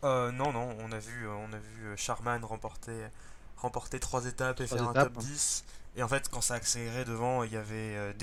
Euh, 0.03 0.31
Non, 0.31 0.53
non, 0.53 0.69
on 0.79 0.91
a 0.91 0.99
vu, 0.99 1.27
on 1.27 1.53
a 1.53 1.57
vu 1.57 1.97
Charman 1.97 2.43
remporter, 2.45 3.07
remporter 3.57 3.99
trois 3.99 4.25
étapes 4.25 4.61
et 4.61 4.67
faire 4.67 4.87
un 4.87 4.93
top 4.93 5.17
10 5.17 5.65
Et 5.97 6.03
en 6.03 6.07
fait, 6.07 6.29
quand 6.29 6.41
ça 6.41 6.53
a 6.53 6.57
accéléré 6.57 7.03
devant, 7.03 7.43
il 7.43 7.51
y 7.51 7.57
avait 7.57 7.95
euh, 7.97 8.13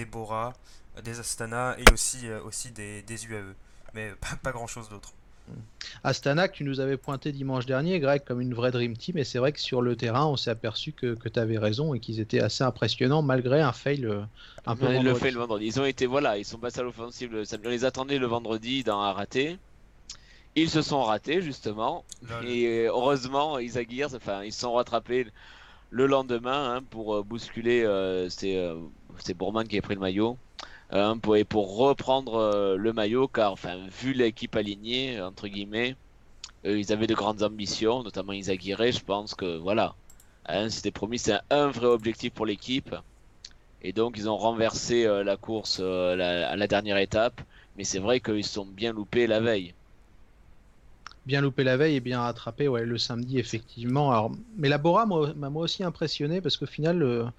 des 1.03 1.11
Bora, 1.11 1.15
des 1.15 1.21
Astana 1.21 1.77
et 1.79 1.93
aussi, 1.93 2.29
euh, 2.29 2.41
aussi 2.43 2.71
des, 2.73 3.03
des 3.03 3.27
UAE. 3.27 3.55
Mais 3.95 4.11
pas, 4.21 4.37
pas 4.43 4.53
grand 4.53 4.67
chose 4.67 4.89
d'autre. 4.89 5.13
Astana, 6.05 6.47
que 6.47 6.57
tu 6.57 6.65
nous 6.65 6.79
avais 6.79 6.99
pointé 6.99 7.33
dimanche 7.33 7.65
dernier, 7.65 8.01
Greg, 8.01 8.23
comme 8.23 8.43
une 8.43 8.53
vraie 8.53 8.71
Dream 8.71 8.95
Team, 8.95 9.17
et 9.17 9.25
c'est 9.25 9.39
vrai 9.39 9.53
que 9.53 9.61
sur 9.61 9.81
le 9.81 9.97
terrain, 9.97 10.27
on 10.27 10.37
s'est 10.37 10.51
aperçu 10.51 10.93
que, 10.93 11.15
que 11.15 11.31
tu 11.31 11.41
avais 11.41 11.57
raison 11.57 11.95
et 11.95 12.01
qu'ils 12.01 12.21
étaient 12.21 12.41
assez 12.41 12.65
impressionnants 12.65 13.23
malgré 13.23 13.63
un 13.63 13.73
fail 13.73 14.05
euh, 14.05 14.21
un 14.67 14.77
peu. 14.77 14.89
Le 14.89 14.97
vendredi. 14.97 15.21
fait 15.21 15.31
le 15.31 15.39
vendredi. 15.39 15.67
Ils 15.67 15.81
ont 15.81 15.87
été, 15.87 16.05
voilà, 16.05 16.37
ils 16.37 16.45
sont 16.45 16.59
passés 16.59 16.81
à 16.81 16.83
l'offensive. 16.83 17.33
le 17.33 17.47
samedi. 17.47 17.67
On 17.67 17.71
les 17.71 17.87
attendait 17.87 18.19
le 18.19 18.27
vendredi 18.27 18.85
dans 18.85 19.01
un 19.01 19.13
raté. 19.13 19.57
Ils 20.55 20.69
se 20.69 20.83
sont 20.83 21.03
ratés, 21.03 21.41
justement. 21.41 22.05
Et 22.45 22.67
euh, 22.67 22.89
heureusement, 22.89 23.59
ils 23.59 23.79
Aguirre, 23.79 24.15
enfin, 24.15 24.43
ils 24.45 24.53
se 24.53 24.61
sont 24.61 24.75
rattrapés 24.75 25.29
le 25.91 26.07
lendemain 26.07 26.77
hein, 26.77 26.83
pour 26.91 27.17
euh, 27.17 27.23
bousculer. 27.23 27.83
euh, 27.85 28.29
c'est 28.29 28.57
euh, 28.57 28.77
Bourman 29.37 29.67
qui 29.67 29.79
a 29.79 29.83
pris 29.83 29.95
le 29.95 30.01
maillot. 30.01 30.37
Hein, 30.91 31.19
pour, 31.19 31.37
et 31.37 31.45
pour 31.45 31.77
reprendre 31.77 32.35
euh, 32.37 32.77
le 32.77 32.93
maillot, 32.93 33.29
car 33.29 33.53
enfin, 33.53 33.79
vu 33.89 34.13
l'équipe 34.13 34.57
alignée, 34.57 35.21
entre 35.21 35.49
guillemets, 35.49 35.97
euh, 36.65 36.79
ils 36.79 36.93
avaient 36.93 37.07
de 37.07 37.15
grandes 37.15 37.43
ambitions, 37.43 38.03
notamment 38.03 38.33
Isaguirre. 38.33 38.93
Je 38.93 39.05
pense 39.05 39.35
que 39.35 39.59
voilà, 39.59 39.95
hein, 40.47 40.69
c'était 40.71 40.91
promis, 40.91 41.19
c'est 41.19 41.39
un, 41.51 41.69
vrai 41.69 41.87
objectif 41.87 42.33
pour 42.33 42.47
l'équipe. 42.47 42.95
Et 43.83 43.93
donc, 43.93 44.17
ils 44.19 44.29
ont 44.29 44.37
renversé 44.37 45.07
euh, 45.07 45.23
la 45.23 45.37
course 45.37 45.79
à 45.81 46.17
la 46.17 46.67
dernière 46.67 46.99
étape. 46.99 47.41
Mais 47.77 47.85
c'est 47.85 48.01
vrai 48.01 48.19
qu'ils 48.19 48.45
sont 48.45 48.67
bien 48.67 48.93
loupés 48.93 49.29
la 49.29 49.39
veille. 49.39 49.73
Bien 51.27 51.41
loupé 51.41 51.63
la 51.63 51.77
veille 51.77 51.95
et 51.95 52.01
bien 52.01 52.21
rattrapé 52.21 52.65
le 52.67 52.99
samedi, 52.99 53.39
effectivement. 53.39 54.33
Mais 54.57 54.69
la 54.69 54.79
Bora 54.79 55.07
m'a 55.07 55.51
moi 55.51 55.63
aussi 55.63 55.85
impressionné 55.85 56.41
parce 56.41 56.57
qu'au 56.57 56.67
final, 56.67 57.31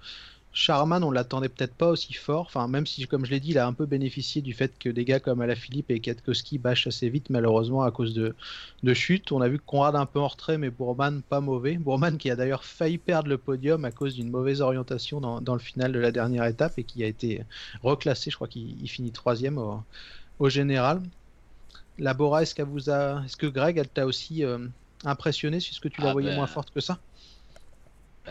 Charman, 0.52 1.04
on 1.04 1.10
l'attendait 1.12 1.48
peut-être 1.48 1.74
pas 1.74 1.88
aussi 1.88 2.12
fort. 2.12 2.46
Enfin, 2.46 2.66
même 2.68 2.86
si, 2.86 3.06
comme 3.06 3.24
je 3.24 3.30
l'ai 3.30 3.40
dit, 3.40 3.50
il 3.50 3.58
a 3.58 3.66
un 3.66 3.72
peu 3.72 3.86
bénéficié 3.86 4.42
du 4.42 4.52
fait 4.52 4.76
que 4.78 4.88
des 4.88 5.04
gars 5.04 5.20
comme 5.20 5.40
Alaphilippe 5.40 5.90
et 5.90 6.00
Katkowski 6.00 6.58
bâchent 6.58 6.88
assez 6.88 7.08
vite, 7.08 7.30
malheureusement, 7.30 7.82
à 7.82 7.90
cause 7.92 8.14
de, 8.14 8.34
de 8.82 8.94
chutes. 8.94 9.30
On 9.32 9.40
a 9.40 9.48
vu 9.48 9.58
que 9.58 9.64
Conrad 9.64 9.94
un 9.94 10.06
peu 10.06 10.18
en 10.18 10.26
retrait, 10.28 10.58
mais 10.58 10.70
Bourman 10.70 11.22
pas 11.22 11.40
mauvais. 11.40 11.76
Bourman 11.76 12.18
qui 12.18 12.30
a 12.30 12.36
d'ailleurs 12.36 12.64
failli 12.64 12.98
perdre 12.98 13.28
le 13.28 13.38
podium 13.38 13.84
à 13.84 13.92
cause 13.92 14.14
d'une 14.16 14.30
mauvaise 14.30 14.60
orientation 14.60 15.20
dans, 15.20 15.40
dans 15.40 15.54
le 15.54 15.60
final 15.60 15.92
de 15.92 15.98
la 16.00 16.10
dernière 16.10 16.44
étape 16.44 16.78
et 16.78 16.84
qui 16.84 17.04
a 17.04 17.06
été 17.06 17.44
reclassé. 17.82 18.30
Je 18.30 18.36
crois 18.36 18.48
qu'il 18.48 18.80
il 18.82 18.88
finit 18.88 19.12
troisième 19.12 19.58
au, 19.58 19.80
au 20.40 20.48
général. 20.48 21.02
La 21.98 22.14
Bora, 22.14 22.42
est-ce 22.42 22.54
qu'elle 22.54 22.66
vous 22.66 22.90
a, 22.90 23.22
est-ce 23.24 23.36
que 23.36 23.46
Greg, 23.46 23.78
elle 23.78 23.88
t'a 23.88 24.06
aussi 24.06 24.44
euh, 24.44 24.58
impressionné, 25.04 25.60
si 25.60 25.74
ce 25.74 25.80
que 25.80 25.88
tu 25.88 26.00
la 26.00 26.10
Ah 26.10 26.12
voyais 26.12 26.30
ben, 26.30 26.36
moins 26.36 26.46
forte 26.46 26.70
que 26.70 26.80
ça? 26.80 26.98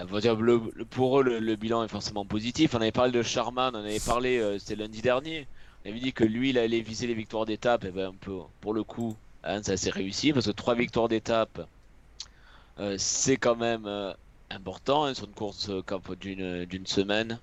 Le- 0.05 0.85
pour 0.85 1.19
eux, 1.19 1.23
le, 1.23 1.55
bilan 1.55 1.83
est 1.83 1.87
forcément 1.87 2.25
positif. 2.25 2.73
On 2.75 2.81
avait 2.81 2.91
parlé 2.91 3.11
de 3.11 3.21
Charman, 3.21 3.75
on 3.75 3.79
avait 3.79 3.99
parlé, 3.99 4.37
euh, 4.39 4.57
c'était 4.59 4.75
lundi 4.75 5.01
dernier. 5.01 5.47
On 5.85 5.89
avait 5.89 5.99
dit 5.99 6.13
que 6.13 6.23
lui, 6.23 6.49
il 6.49 6.57
allait 6.57 6.81
viser 6.81 7.07
les 7.07 7.13
victoires 7.13 7.45
d'étape. 7.45 7.85
Et 7.85 7.91
ben, 7.91 8.09
un 8.09 8.13
peu, 8.13 8.39
pour 8.61 8.73
le 8.73 8.83
coup, 8.83 9.15
ça 9.43 9.77
s'est 9.77 9.89
réussi 9.89 10.33
parce 10.33 10.45
que 10.45 10.51
trois 10.51 10.75
victoires 10.75 11.07
d'étape, 11.07 11.67
euh, 12.79 12.95
c'est 12.97 13.37
quand 13.37 13.55
même 13.55 13.85
euh, 13.85 14.13
important 14.49 15.05
hein, 15.05 15.13
sur 15.13 15.25
une 15.25 15.33
course 15.33 15.69
d'une 15.69 16.85
semaine, 16.85 17.39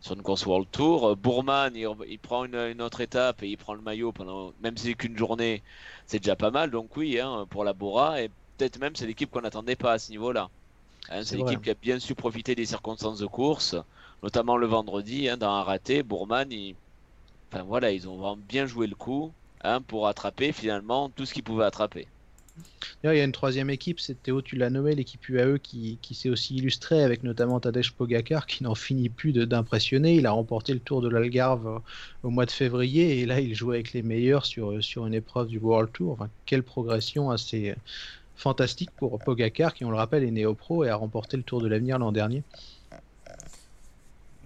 sur 0.00 0.14
une 0.14 0.22
course 0.22 0.46
World 0.46 0.68
Tour. 0.70 1.16
Bourman, 1.16 1.74
il, 1.74 2.18
prend 2.18 2.44
une, 2.44 2.54
une 2.54 2.82
autre 2.82 3.00
étape 3.00 3.42
et 3.42 3.48
il 3.48 3.56
prend 3.56 3.74
le 3.74 3.82
maillot 3.82 4.12
pendant, 4.12 4.52
même 4.62 4.76
si 4.76 4.86
c'est 4.88 4.94
qu'une 4.94 5.16
journée, 5.16 5.62
c'est 6.06 6.18
déjà 6.18 6.36
pas 6.36 6.50
mal. 6.50 6.70
Donc 6.70 6.96
oui, 6.96 7.18
hein, 7.20 7.46
pour 7.50 7.64
la 7.64 7.72
Bora 7.72 8.22
et 8.22 8.30
peut-être 8.56 8.78
même 8.78 8.96
c'est 8.96 9.06
l'équipe 9.06 9.30
qu'on 9.30 9.42
n'attendait 9.42 9.76
pas 9.76 9.92
à 9.92 9.98
ce 9.98 10.10
niveau-là. 10.10 10.50
Hein, 11.08 11.24
C'est 11.24 11.36
l'équipe 11.36 11.60
qui 11.62 11.70
a 11.70 11.74
bien 11.74 11.98
su 12.00 12.14
profiter 12.14 12.54
des 12.54 12.64
circonstances 12.66 13.18
de 13.18 13.26
course, 13.26 13.76
notamment 14.22 14.56
le 14.56 14.66
vendredi, 14.66 15.28
hein, 15.28 15.36
dans 15.36 15.50
un 15.50 15.62
raté. 15.62 16.02
Bourman, 16.02 16.50
il- 16.50 16.78
enfin 17.52 17.64
voilà, 17.64 17.92
ils 17.92 18.08
ont 18.08 18.18
vraiment 18.18 18.36
bien 18.38 18.66
joué 18.66 18.86
le 18.88 18.96
coup 18.96 19.34
hein, 19.62 19.82
pour 19.82 20.08
attraper 20.08 20.52
finalement 20.52 21.10
tout 21.10 21.26
ce 21.26 21.34
qu'ils 21.34 21.44
pouvaient 21.44 21.66
attraper. 21.66 22.10
Il 23.04 23.06
y 23.14 23.20
a 23.20 23.24
une 23.24 23.32
troisième 23.32 23.68
équipe, 23.70 24.00
c'est 24.00 24.22
Théo, 24.22 24.40
tu 24.42 24.56
l'as 24.56 24.70
nommé, 24.70 24.94
l'équipe 24.94 25.26
UAE 25.28 25.58
qui, 25.58 25.98
qui 26.00 26.14
s'est 26.14 26.28
aussi 26.30 26.56
illustrée 26.56 27.02
avec 27.02 27.22
notamment 27.22 27.60
Tadej 27.60 27.92
Pogacar 27.94 28.46
qui 28.46 28.62
n'en 28.62 28.74
finit 28.74 29.10
plus 29.10 29.32
d'impressionner. 29.32 30.14
Il 30.16 30.26
a 30.26 30.30
remporté 30.32 30.72
le 30.74 30.80
Tour 30.80 31.00
de 31.02 31.08
l'Algarve 31.08 31.66
euh, 31.66 31.78
au 32.22 32.30
mois 32.30 32.46
de 32.46 32.50
février 32.50 33.20
et 33.20 33.26
là 33.26 33.40
il 33.40 33.54
joue 33.54 33.72
avec 33.72 33.92
les 33.92 34.02
meilleurs 34.02 34.46
sur, 34.46 34.72
euh, 34.72 34.80
sur 34.80 35.06
une 35.06 35.14
épreuve 35.14 35.48
du 35.48 35.58
World 35.58 35.92
Tour. 35.92 36.12
Enfin, 36.12 36.30
quelle 36.46 36.62
progression 36.62 37.30
assez 37.30 37.74
fantastique 38.40 38.90
pour 38.92 39.18
Pogacar 39.18 39.74
qui, 39.74 39.84
on 39.84 39.90
le 39.90 39.96
rappelle, 39.96 40.24
est 40.24 40.30
néo-pro 40.30 40.84
et 40.84 40.88
a 40.88 40.96
remporté 40.96 41.36
le 41.36 41.42
Tour 41.42 41.60
de 41.60 41.68
l'avenir 41.68 41.98
l'an 41.98 42.12
dernier. 42.12 42.42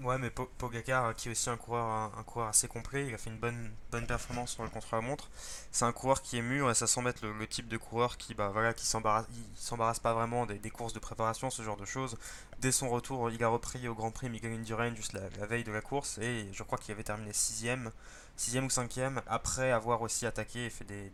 Ouais, 0.02 0.18
mais 0.18 0.28
Po- 0.28 0.50
Pogacar, 0.58 1.14
qui 1.14 1.28
est 1.28 1.30
aussi 1.30 1.48
un 1.48 1.56
coureur, 1.56 2.12
assez 2.48 2.68
complet, 2.68 3.06
il 3.06 3.14
a 3.14 3.18
fait 3.18 3.30
une 3.30 3.38
bonne, 3.38 3.70
bonne 3.92 4.06
performance 4.06 4.52
sur 4.52 4.64
le 4.64 4.68
contre-la-montre. 4.68 5.30
C'est 5.70 5.84
un 5.84 5.92
coureur 5.92 6.20
qui 6.20 6.36
est 6.36 6.42
mûr 6.42 6.68
et 6.70 6.74
ça 6.74 6.86
semble 6.86 7.08
être 7.08 7.22
le, 7.22 7.46
type 7.46 7.68
de 7.68 7.76
coureur 7.76 8.18
qui, 8.18 8.34
bah, 8.34 8.50
voilà, 8.52 8.74
qui 8.74 8.84
s'embarrasse, 8.84 10.00
pas 10.00 10.12
vraiment 10.12 10.46
des, 10.46 10.70
courses 10.70 10.92
de 10.92 10.98
préparation, 10.98 11.48
ce 11.48 11.62
genre 11.62 11.76
de 11.76 11.84
choses. 11.84 12.18
Dès 12.60 12.72
son 12.72 12.90
retour, 12.90 13.30
il 13.30 13.42
a 13.44 13.48
repris 13.48 13.86
au 13.88 13.94
Grand 13.94 14.10
Prix 14.10 14.28
Miguel 14.28 14.52
Indurain 14.52 14.94
juste 14.94 15.12
la, 15.14 15.46
veille 15.46 15.64
de 15.64 15.72
la 15.72 15.80
course 15.80 16.18
et 16.18 16.48
je 16.52 16.62
crois 16.64 16.76
qu'il 16.76 16.92
avait 16.92 17.04
terminé 17.04 17.30
6ème, 17.30 17.90
6ème 18.36 18.64
ou 18.64 18.68
5ème 18.68 19.22
après 19.26 19.70
avoir 19.70 20.02
aussi 20.02 20.26
attaqué 20.26 20.66
et 20.66 20.70
fait 20.70 20.84
des, 20.84 21.12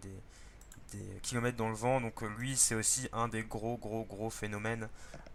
des 0.93 1.21
kilomètres 1.23 1.57
dans 1.57 1.69
le 1.69 1.75
vent. 1.75 2.01
Donc 2.01 2.23
euh, 2.23 2.29
lui, 2.39 2.57
c'est 2.57 2.75
aussi 2.75 3.09
un 3.13 3.29
des 3.29 3.43
gros, 3.45 3.77
gros, 3.79 4.05
gros 4.05 4.31
phénomènes 4.31 4.89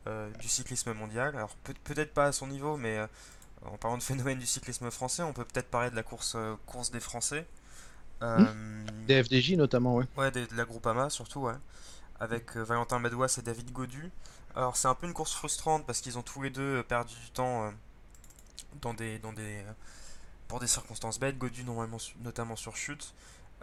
euh, 0.08 0.30
du 0.40 0.48
cyclisme 0.50 0.94
mondial. 0.94 1.36
Alors 1.36 1.56
peut- 1.64 1.74
peut-être 1.84 2.14
pas 2.14 2.26
à 2.28 2.32
son 2.32 2.48
niveau, 2.48 2.78
mais 2.78 2.98
euh, 2.98 3.08
en 3.66 3.78
parlant 3.78 3.98
de 3.98 4.04
phénomène 4.04 4.40
du 4.40 4.46
cyclisme 4.48 4.92
français, 4.92 5.24
on 5.24 5.34
peut 5.34 5.46
peut-être 5.46 5.70
parler 5.70 5.92
de 5.92 5.96
la 5.98 6.04
course, 6.04 6.36
euh, 6.36 6.56
course 6.68 6.92
des 6.92 7.00
Français. 7.02 7.48
Des 9.08 9.24
FDJ 9.24 9.54
notamment, 9.58 9.96
ouais. 9.96 10.06
Ouais, 10.18 10.32
des- 10.32 10.48
de 10.48 10.56
la 10.56 10.66
Groupama 10.66 11.10
surtout, 11.10 11.42
ouais. 11.42 11.54
Avec 12.20 12.56
Valentin 12.58 13.00
Madouas 13.00 13.36
et 13.40 13.44
David 13.44 13.72
Godu. 13.72 14.12
Alors 14.56 14.78
c'est 14.78 14.88
un 14.90 14.96
peu 14.96 15.08
une 15.08 15.14
course 15.14 15.34
frustrante 15.34 15.86
parce 15.88 16.02
qu'ils 16.02 16.18
ont 16.20 16.24
tous 16.24 16.42
les 16.44 16.50
deux 16.52 16.84
perdu 16.84 17.16
du 17.26 17.32
temps 17.32 17.72
dans 18.82 18.94
des, 18.94 19.20
dans 19.20 19.34
des, 19.34 19.64
pour 20.48 20.60
des 20.60 20.68
circonstances 20.68 21.20
bêtes. 21.20 21.38
Godu 21.38 21.64
normalement, 21.64 21.98
notamment 22.24 22.56
sur 22.56 22.76
chute. 22.78 23.14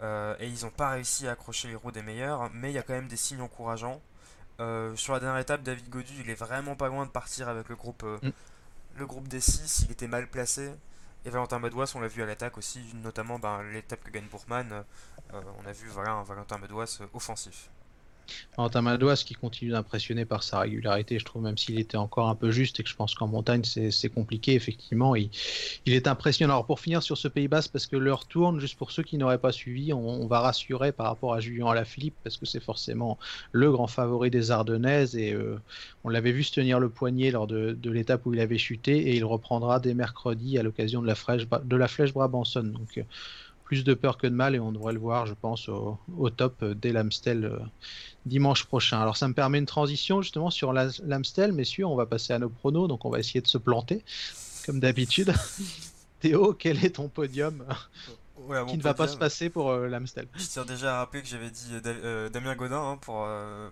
Euh, 0.01 0.35
et 0.39 0.47
ils 0.47 0.63
n'ont 0.63 0.71
pas 0.71 0.89
réussi 0.91 1.27
à 1.27 1.31
accrocher 1.31 1.67
les 1.69 1.75
roues 1.75 1.91
des 1.91 2.01
meilleurs. 2.01 2.49
Mais 2.53 2.71
il 2.71 2.75
y 2.75 2.77
a 2.77 2.83
quand 2.83 2.93
même 2.93 3.07
des 3.07 3.17
signes 3.17 3.41
encourageants. 3.41 4.01
Euh, 4.59 4.95
sur 4.95 5.13
la 5.13 5.19
dernière 5.19 5.39
étape, 5.39 5.63
David 5.63 5.89
Godu, 5.89 6.13
il 6.19 6.29
est 6.29 6.35
vraiment 6.35 6.75
pas 6.75 6.87
loin 6.87 7.05
de 7.05 7.11
partir 7.11 7.49
avec 7.49 7.69
le 7.69 7.75
groupe, 7.75 8.03
euh, 8.03 8.17
Mm. 8.21 8.31
le 8.97 9.05
groupe 9.05 9.27
des 9.27 9.39
6. 9.41 9.83
Il 9.85 9.91
était 9.91 10.07
mal 10.07 10.27
placé. 10.27 10.71
Et 11.25 11.29
Valentin 11.29 11.59
Madouas, 11.59 11.93
on 11.95 12.01
l'a 12.01 12.07
vu 12.09 12.21
à 12.21 12.25
l'attaque 12.25 12.57
aussi, 12.57 12.83
notamment 12.95 13.39
ben, 13.39 13.63
l'étape 13.71 14.03
que 14.03 14.09
gagne 14.11 14.25
Bourman. 14.25 14.83
on 15.31 15.65
a 15.65 15.71
vu 15.71 15.87
voilà, 15.87 16.11
un 16.11 16.23
Valentin 16.23 16.57
Madouas 16.57 16.99
offensif. 17.13 17.69
Valentin 18.57 18.81
Madouas 18.81 19.23
qui 19.25 19.33
continue 19.33 19.71
d'impressionner 19.71 20.25
par 20.25 20.43
sa 20.43 20.59
régularité, 20.59 21.19
je 21.19 21.25
trouve, 21.25 21.41
même 21.43 21.57
s'il 21.57 21.79
était 21.79 21.97
encore 21.97 22.29
un 22.29 22.35
peu 22.35 22.51
juste 22.51 22.79
et 22.79 22.83
que 22.83 22.89
je 22.89 22.95
pense 22.95 23.15
qu'en 23.15 23.27
montagne 23.27 23.63
c'est 23.63 24.09
compliqué, 24.09 24.53
effectivement, 24.53 25.15
il, 25.15 25.29
il 25.85 25.93
est 25.93 26.07
impressionnant. 26.07 26.53
Alors 26.53 26.65
pour 26.65 26.79
finir 26.79 27.03
sur 27.03 27.17
ce 27.17 27.27
Pays 27.27 27.47
Basque, 27.47 27.71
parce 27.71 27.87
que 27.87 27.95
l'heure 27.95 28.25
tourne, 28.25 28.59
juste 28.59 28.77
pour 28.77 28.91
ceux 28.91 29.03
qui 29.03 29.17
n'auraient 29.17 29.37
pas 29.37 29.51
suivi, 29.51 29.93
on, 29.93 30.27
va 30.27 30.39
rassurer 30.39 30.91
par 30.91 31.07
rapport 31.07 31.33
à 31.33 31.39
Julien 31.39 31.67
Alaphilippe, 31.67 32.15
parce 32.23 32.37
que 32.37 32.45
c'est 32.45 32.61
forcément 32.61 33.17
le 33.51 33.71
grand 33.71 33.87
favori 33.87 34.29
des 34.29 34.51
Ardennaises 34.51 35.15
et 35.15 35.33
euh, 35.33 35.59
on 36.03 36.09
l'avait 36.09 36.31
vu 36.31 36.43
se 36.43 36.53
tenir 36.53 36.79
le 36.79 36.89
poignet 36.89 37.31
lors 37.31 37.47
de, 37.47 37.77
l'étape 37.89 38.25
où 38.25 38.33
il 38.33 38.39
avait 38.39 38.57
chuté 38.57 39.09
et 39.09 39.15
il 39.15 39.25
reprendra 39.25 39.79
dès 39.79 39.93
mercredi 39.93 40.57
à 40.57 40.63
l'occasion 40.63 41.01
de 41.01 41.07
la 41.07 41.15
flèche, 41.15 41.47
de 41.47 41.75
la 41.75 41.87
flèche 41.87 42.13
Brabanson. 42.13 42.73
Plus 43.63 43.83
de 43.83 43.93
peur 43.93 44.17
que 44.17 44.27
de 44.27 44.33
mal 44.35 44.55
et 44.55 44.59
on 44.59 44.71
devrait 44.71 44.93
le 44.93 44.99
voir, 44.99 45.25
je 45.25 45.33
pense, 45.33 45.69
au, 45.69 45.97
au 46.17 46.29
top 46.29 46.63
euh, 46.63 46.73
dès 46.75 46.91
l'Amstel 46.91 47.45
euh, 47.45 47.59
dimanche 48.25 48.65
prochain. 48.65 49.01
Alors 49.01 49.17
ça 49.17 49.27
me 49.27 49.33
permet 49.33 49.59
une 49.59 49.65
transition 49.65 50.21
justement 50.21 50.49
sur 50.49 50.73
la- 50.73 50.89
l'Amstel, 51.03 51.53
messieurs, 51.53 51.85
on 51.85 51.95
va 51.95 52.05
passer 52.05 52.33
à 52.33 52.39
nos 52.39 52.49
pronos, 52.49 52.87
donc 52.87 53.05
on 53.05 53.09
va 53.09 53.19
essayer 53.19 53.41
de 53.41 53.47
se 53.47 53.57
planter, 53.57 54.03
comme 54.65 54.79
d'habitude. 54.79 55.33
Théo, 56.19 56.53
quel 56.53 56.83
est 56.85 56.91
ton 56.95 57.09
podium 57.09 57.65
Ouais, 58.47 58.59
mon 58.61 58.67
qui 58.67 58.77
ne 58.77 58.81
va 58.81 58.93
pas 58.93 59.07
se 59.07 59.17
passer 59.17 59.49
pour 59.49 59.71
euh, 59.71 59.87
l'Amstel? 59.87 60.27
Je 60.37 60.45
tiens 60.45 60.65
déjà 60.65 60.95
à 60.95 60.97
rappeler 60.99 61.21
que 61.21 61.27
j'avais 61.27 61.49
dit 61.49 61.69
euh, 61.73 61.79
Da- 61.81 61.89
euh, 61.91 62.29
Damien 62.29 62.55
Godin 62.55 62.81
hein, 62.81 62.97
pour, 63.01 63.25
euh, 63.27 63.69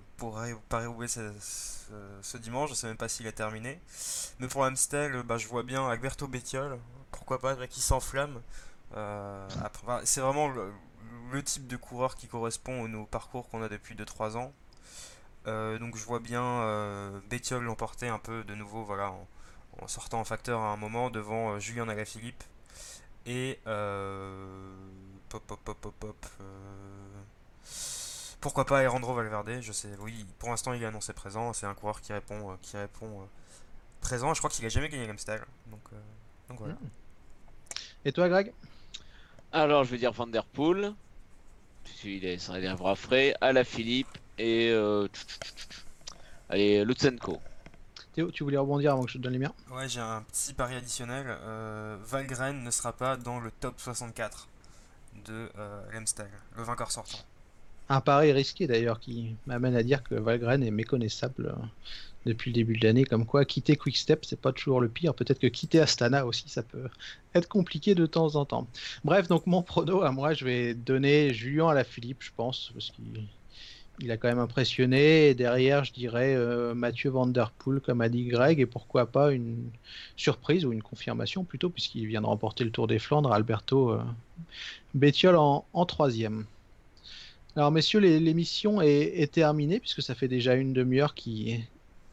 Paris-Roubaix 0.70 1.08
ce, 1.08 2.38
dimanche. 2.38 2.70
Je 2.70 2.76
sais 2.76 2.88
même 2.88 2.98
pas 2.98 3.08
s'il 3.10 3.26
a 3.28 3.32
terminé. 3.32 3.80
Mais 4.40 4.48
pour 4.48 4.64
l'Amstel, 4.64 5.16
euh, 5.16 5.24
bah, 5.24 5.38
je 5.38 5.48
vois 5.48 5.64
bien 5.64 5.88
Alberto 5.88 6.28
Bettiol. 6.28 6.78
Pourquoi 7.12 7.40
pas, 7.40 7.56
qui 7.68 7.82
s'enflamme. 7.82 8.40
Euh, 8.96 9.48
c'est 10.04 10.22
vraiment 10.22 10.48
le, 10.50 11.44
type 11.44 11.68
de 11.68 11.78
coureur 11.78 12.16
qui 12.16 12.28
correspond 12.28 12.82
aux 12.82 12.88
nos 12.88 13.06
parcours 13.06 13.50
qu'on 13.50 13.62
a 13.62 13.70
depuis 13.70 13.96
2-3 13.96 14.38
ans. 14.38 14.54
Euh, 15.48 15.80
donc 15.80 15.98
je 15.98 16.04
vois 16.06 16.20
bien 16.20 16.44
euh, 16.44 17.20
Bettiol 17.30 17.64
l'emporter 17.64 18.08
un 18.08 18.20
peu 18.20 18.44
de 18.44 18.54
nouveau 18.54 18.84
voilà, 18.84 19.12
en, 19.82 19.88
sortant 19.88 20.20
en 20.20 20.24
facteur 20.24 20.60
à 20.62 20.68
un 20.72 20.78
moment 20.78 21.10
devant 21.10 21.54
euh, 21.54 21.60
Julien 21.60 21.88
Alaphilippe. 21.90 22.44
Et 23.26 23.60
pop 25.30 25.44
pop 25.48 25.60
pop 25.64 25.78
pop 25.80 25.96
pop. 26.00 26.26
pourquoi 28.42 28.66
pas 28.66 28.80
Alejandro 28.80 29.14
Valverde 29.14 29.62
Je 29.62 29.72
sais, 29.72 29.90
oui, 30.00 30.26
pour 30.40 30.50
l'instant 30.50 30.74
il 30.74 30.82
est 30.84 30.88
annoncé 30.88 31.14
présent. 31.14 31.54
C'est 31.54 31.68
un 31.68 31.76
coureur 31.76 32.02
qui 32.02 32.14
répond, 32.14 32.58
qui 32.62 32.78
répond 32.78 33.28
présent. 34.02 34.34
Je 34.34 34.40
crois 34.40 34.50
qu'il 34.50 34.66
a 34.66 34.70
jamais 34.70 34.90
gagné 34.90 35.08
l'Amstel. 35.08 35.46
Donc, 35.68 35.82
donc 36.50 36.60
voilà. 36.60 36.76
Et 38.04 38.12
toi, 38.12 38.28
Greg? 38.28 38.52
Alors, 39.52 39.84
je 39.84 39.92
vais 39.92 39.98
dire 39.98 40.12
Van 40.12 40.28
Der 40.28 40.46
Poel. 40.46 40.94
Il 42.04 42.26
est, 42.26 42.38
ça 42.38 42.54
arrivera 42.54 42.96
frais. 42.96 43.34
À 43.42 43.52
la 43.54 43.64
Philippe 43.64 44.18
et. 44.38 44.70
euh, 44.72 45.08
Allez, 46.50 46.84
Lutsenko. 46.86 47.40
Théo, 48.14 48.30
tu 48.32 48.44
voulais 48.44 48.58
rebondir 48.58 48.92
avant 48.94 49.04
que 49.04 49.12
je 49.12 49.18
te 49.18 49.24
donne 49.24 49.34
les 49.34 49.40
miens 49.40 49.54
Ouais, 49.72 49.88
j'ai 49.88 50.02
un 50.02 50.22
petit 50.24 50.54
pari 50.54 50.76
additionnel. 50.76 51.26
Euh, 51.28 51.98
Valgren 52.02 52.64
ne 52.64 52.72
sera 52.72 52.92
pas 52.92 53.16
dans 53.16 53.40
le 53.40 53.52
top 53.52 53.80
64 53.80 54.48
de 55.26 55.50
euh, 55.58 55.82
le 56.58 56.64
vainqueur 56.64 56.92
sortant. 56.92 57.20
Un 57.92 58.00
pari 58.00 58.32
risqué 58.32 58.68
d'ailleurs 58.68 59.02
qui 59.02 59.36
m'amène 59.48 59.76
à 59.76 59.84
dire 59.84 60.02
que 60.02 60.16
Valgren 60.16 60.64
est 60.64 60.72
méconnaissable 60.72 61.48
euh, 61.48 61.66
depuis 62.26 62.50
le 62.52 62.56
début 62.56 62.78
de 62.78 62.88
l'année. 62.88 63.04
Comme 63.04 63.26
quoi, 63.26 63.44
quitter 63.44 63.76
Quickstep, 63.76 64.24
c'est 64.24 64.40
pas 64.40 64.54
toujours 64.54 64.80
le 64.80 64.88
pire. 64.88 65.14
Peut-être 65.14 65.40
que 65.40 65.48
quitter 65.48 65.82
Astana 65.82 66.26
aussi, 66.26 66.48
ça 66.48 66.64
peut 66.64 66.88
être 67.36 67.50
compliqué 67.50 67.94
de 67.94 68.06
temps 68.06 68.38
en 68.38 68.46
temps. 68.46 68.66
Bref, 69.04 69.28
donc 69.28 69.46
mon 69.46 69.62
prono 69.62 70.04
à 70.04 70.12
moi, 70.14 70.34
je 70.34 70.46
vais 70.46 70.74
donner 70.74 71.34
Julien 71.34 71.68
à 71.68 71.74
la 71.74 71.84
Philippe, 71.84 72.24
je 72.24 72.32
pense, 72.34 72.72
parce 72.74 72.92
qu'il 72.92 73.26
il 74.00 74.10
a 74.10 74.16
quand 74.16 74.30
même 74.30 74.40
impressionné. 74.40 75.34
Derrière, 75.34 75.84
je 75.84 75.92
dirais 75.92 76.34
euh, 76.34 76.74
Mathieu 76.74 77.10
Van 77.10 77.30
comme 77.84 78.00
a 78.00 78.08
dit 78.08 78.24
Greg, 78.24 78.62
et 78.62 78.66
pourquoi 78.66 79.06
pas 79.06 79.34
une 79.34 79.70
surprise 80.16 80.66
ou 80.66 80.72
une 80.72 80.82
confirmation 80.82 81.44
plutôt, 81.44 81.70
puisqu'il 81.70 82.08
vient 82.08 82.22
de 82.22 82.26
remporter 82.26 82.64
le 82.64 82.72
Tour 82.72 82.88
des 82.88 83.00
Flandres, 83.00 83.34
Alberto 83.34 83.92
euh, 83.92 84.02
Bettiol 84.94 85.36
en 85.36 85.86
troisième. 85.86 86.46
Alors 87.56 87.72
messieurs, 87.72 88.00
les- 88.00 88.20
l'émission 88.20 88.82
est, 88.82 89.22
est 89.22 89.32
terminée 89.34 89.80
puisque 89.80 90.02
ça 90.02 90.16
fait 90.16 90.28
déjà 90.28 90.56
une 90.56 90.74
demi-heure 90.74 91.14
qui- 91.14 91.60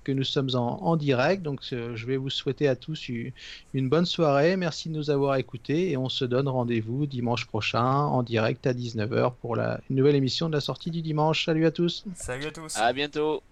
que 0.05 0.13
nous 0.13 0.25
sommes 0.25 0.49
en, 0.55 0.83
en 0.83 0.97
direct. 0.97 1.43
Donc 1.43 1.61
euh, 1.73 1.95
je 1.95 2.07
vais 2.07 2.17
vous 2.17 2.31
souhaiter 2.31 2.67
à 2.67 2.75
tous 2.77 3.09
u- 3.09 3.35
une 3.75 3.89
bonne 3.89 4.07
soirée. 4.07 4.57
Merci 4.57 4.89
de 4.89 4.95
nous 4.95 5.11
avoir 5.11 5.37
écoutés 5.37 5.91
et 5.91 5.97
on 5.97 6.09
se 6.09 6.25
donne 6.25 6.49
rendez-vous 6.49 7.07
dimanche 7.07 7.47
prochain 7.47 7.85
en 7.85 8.23
direct 8.23 8.67
à 8.67 8.73
19h 8.73 9.35
pour 9.37 9.55
la 9.55 9.81
une 9.91 9.97
nouvelle 9.97 10.17
émission 10.17 10.49
de 10.49 10.55
la 10.55 10.61
sortie 10.61 10.91
du 10.91 11.03
dimanche. 11.03 11.45
Salut 11.45 11.67
à 11.67 11.71
tous. 11.71 12.05
Salut 12.15 12.47
à 12.47 12.51
tous 12.51 12.77
À 12.77 12.93
bientôt. 12.93 13.43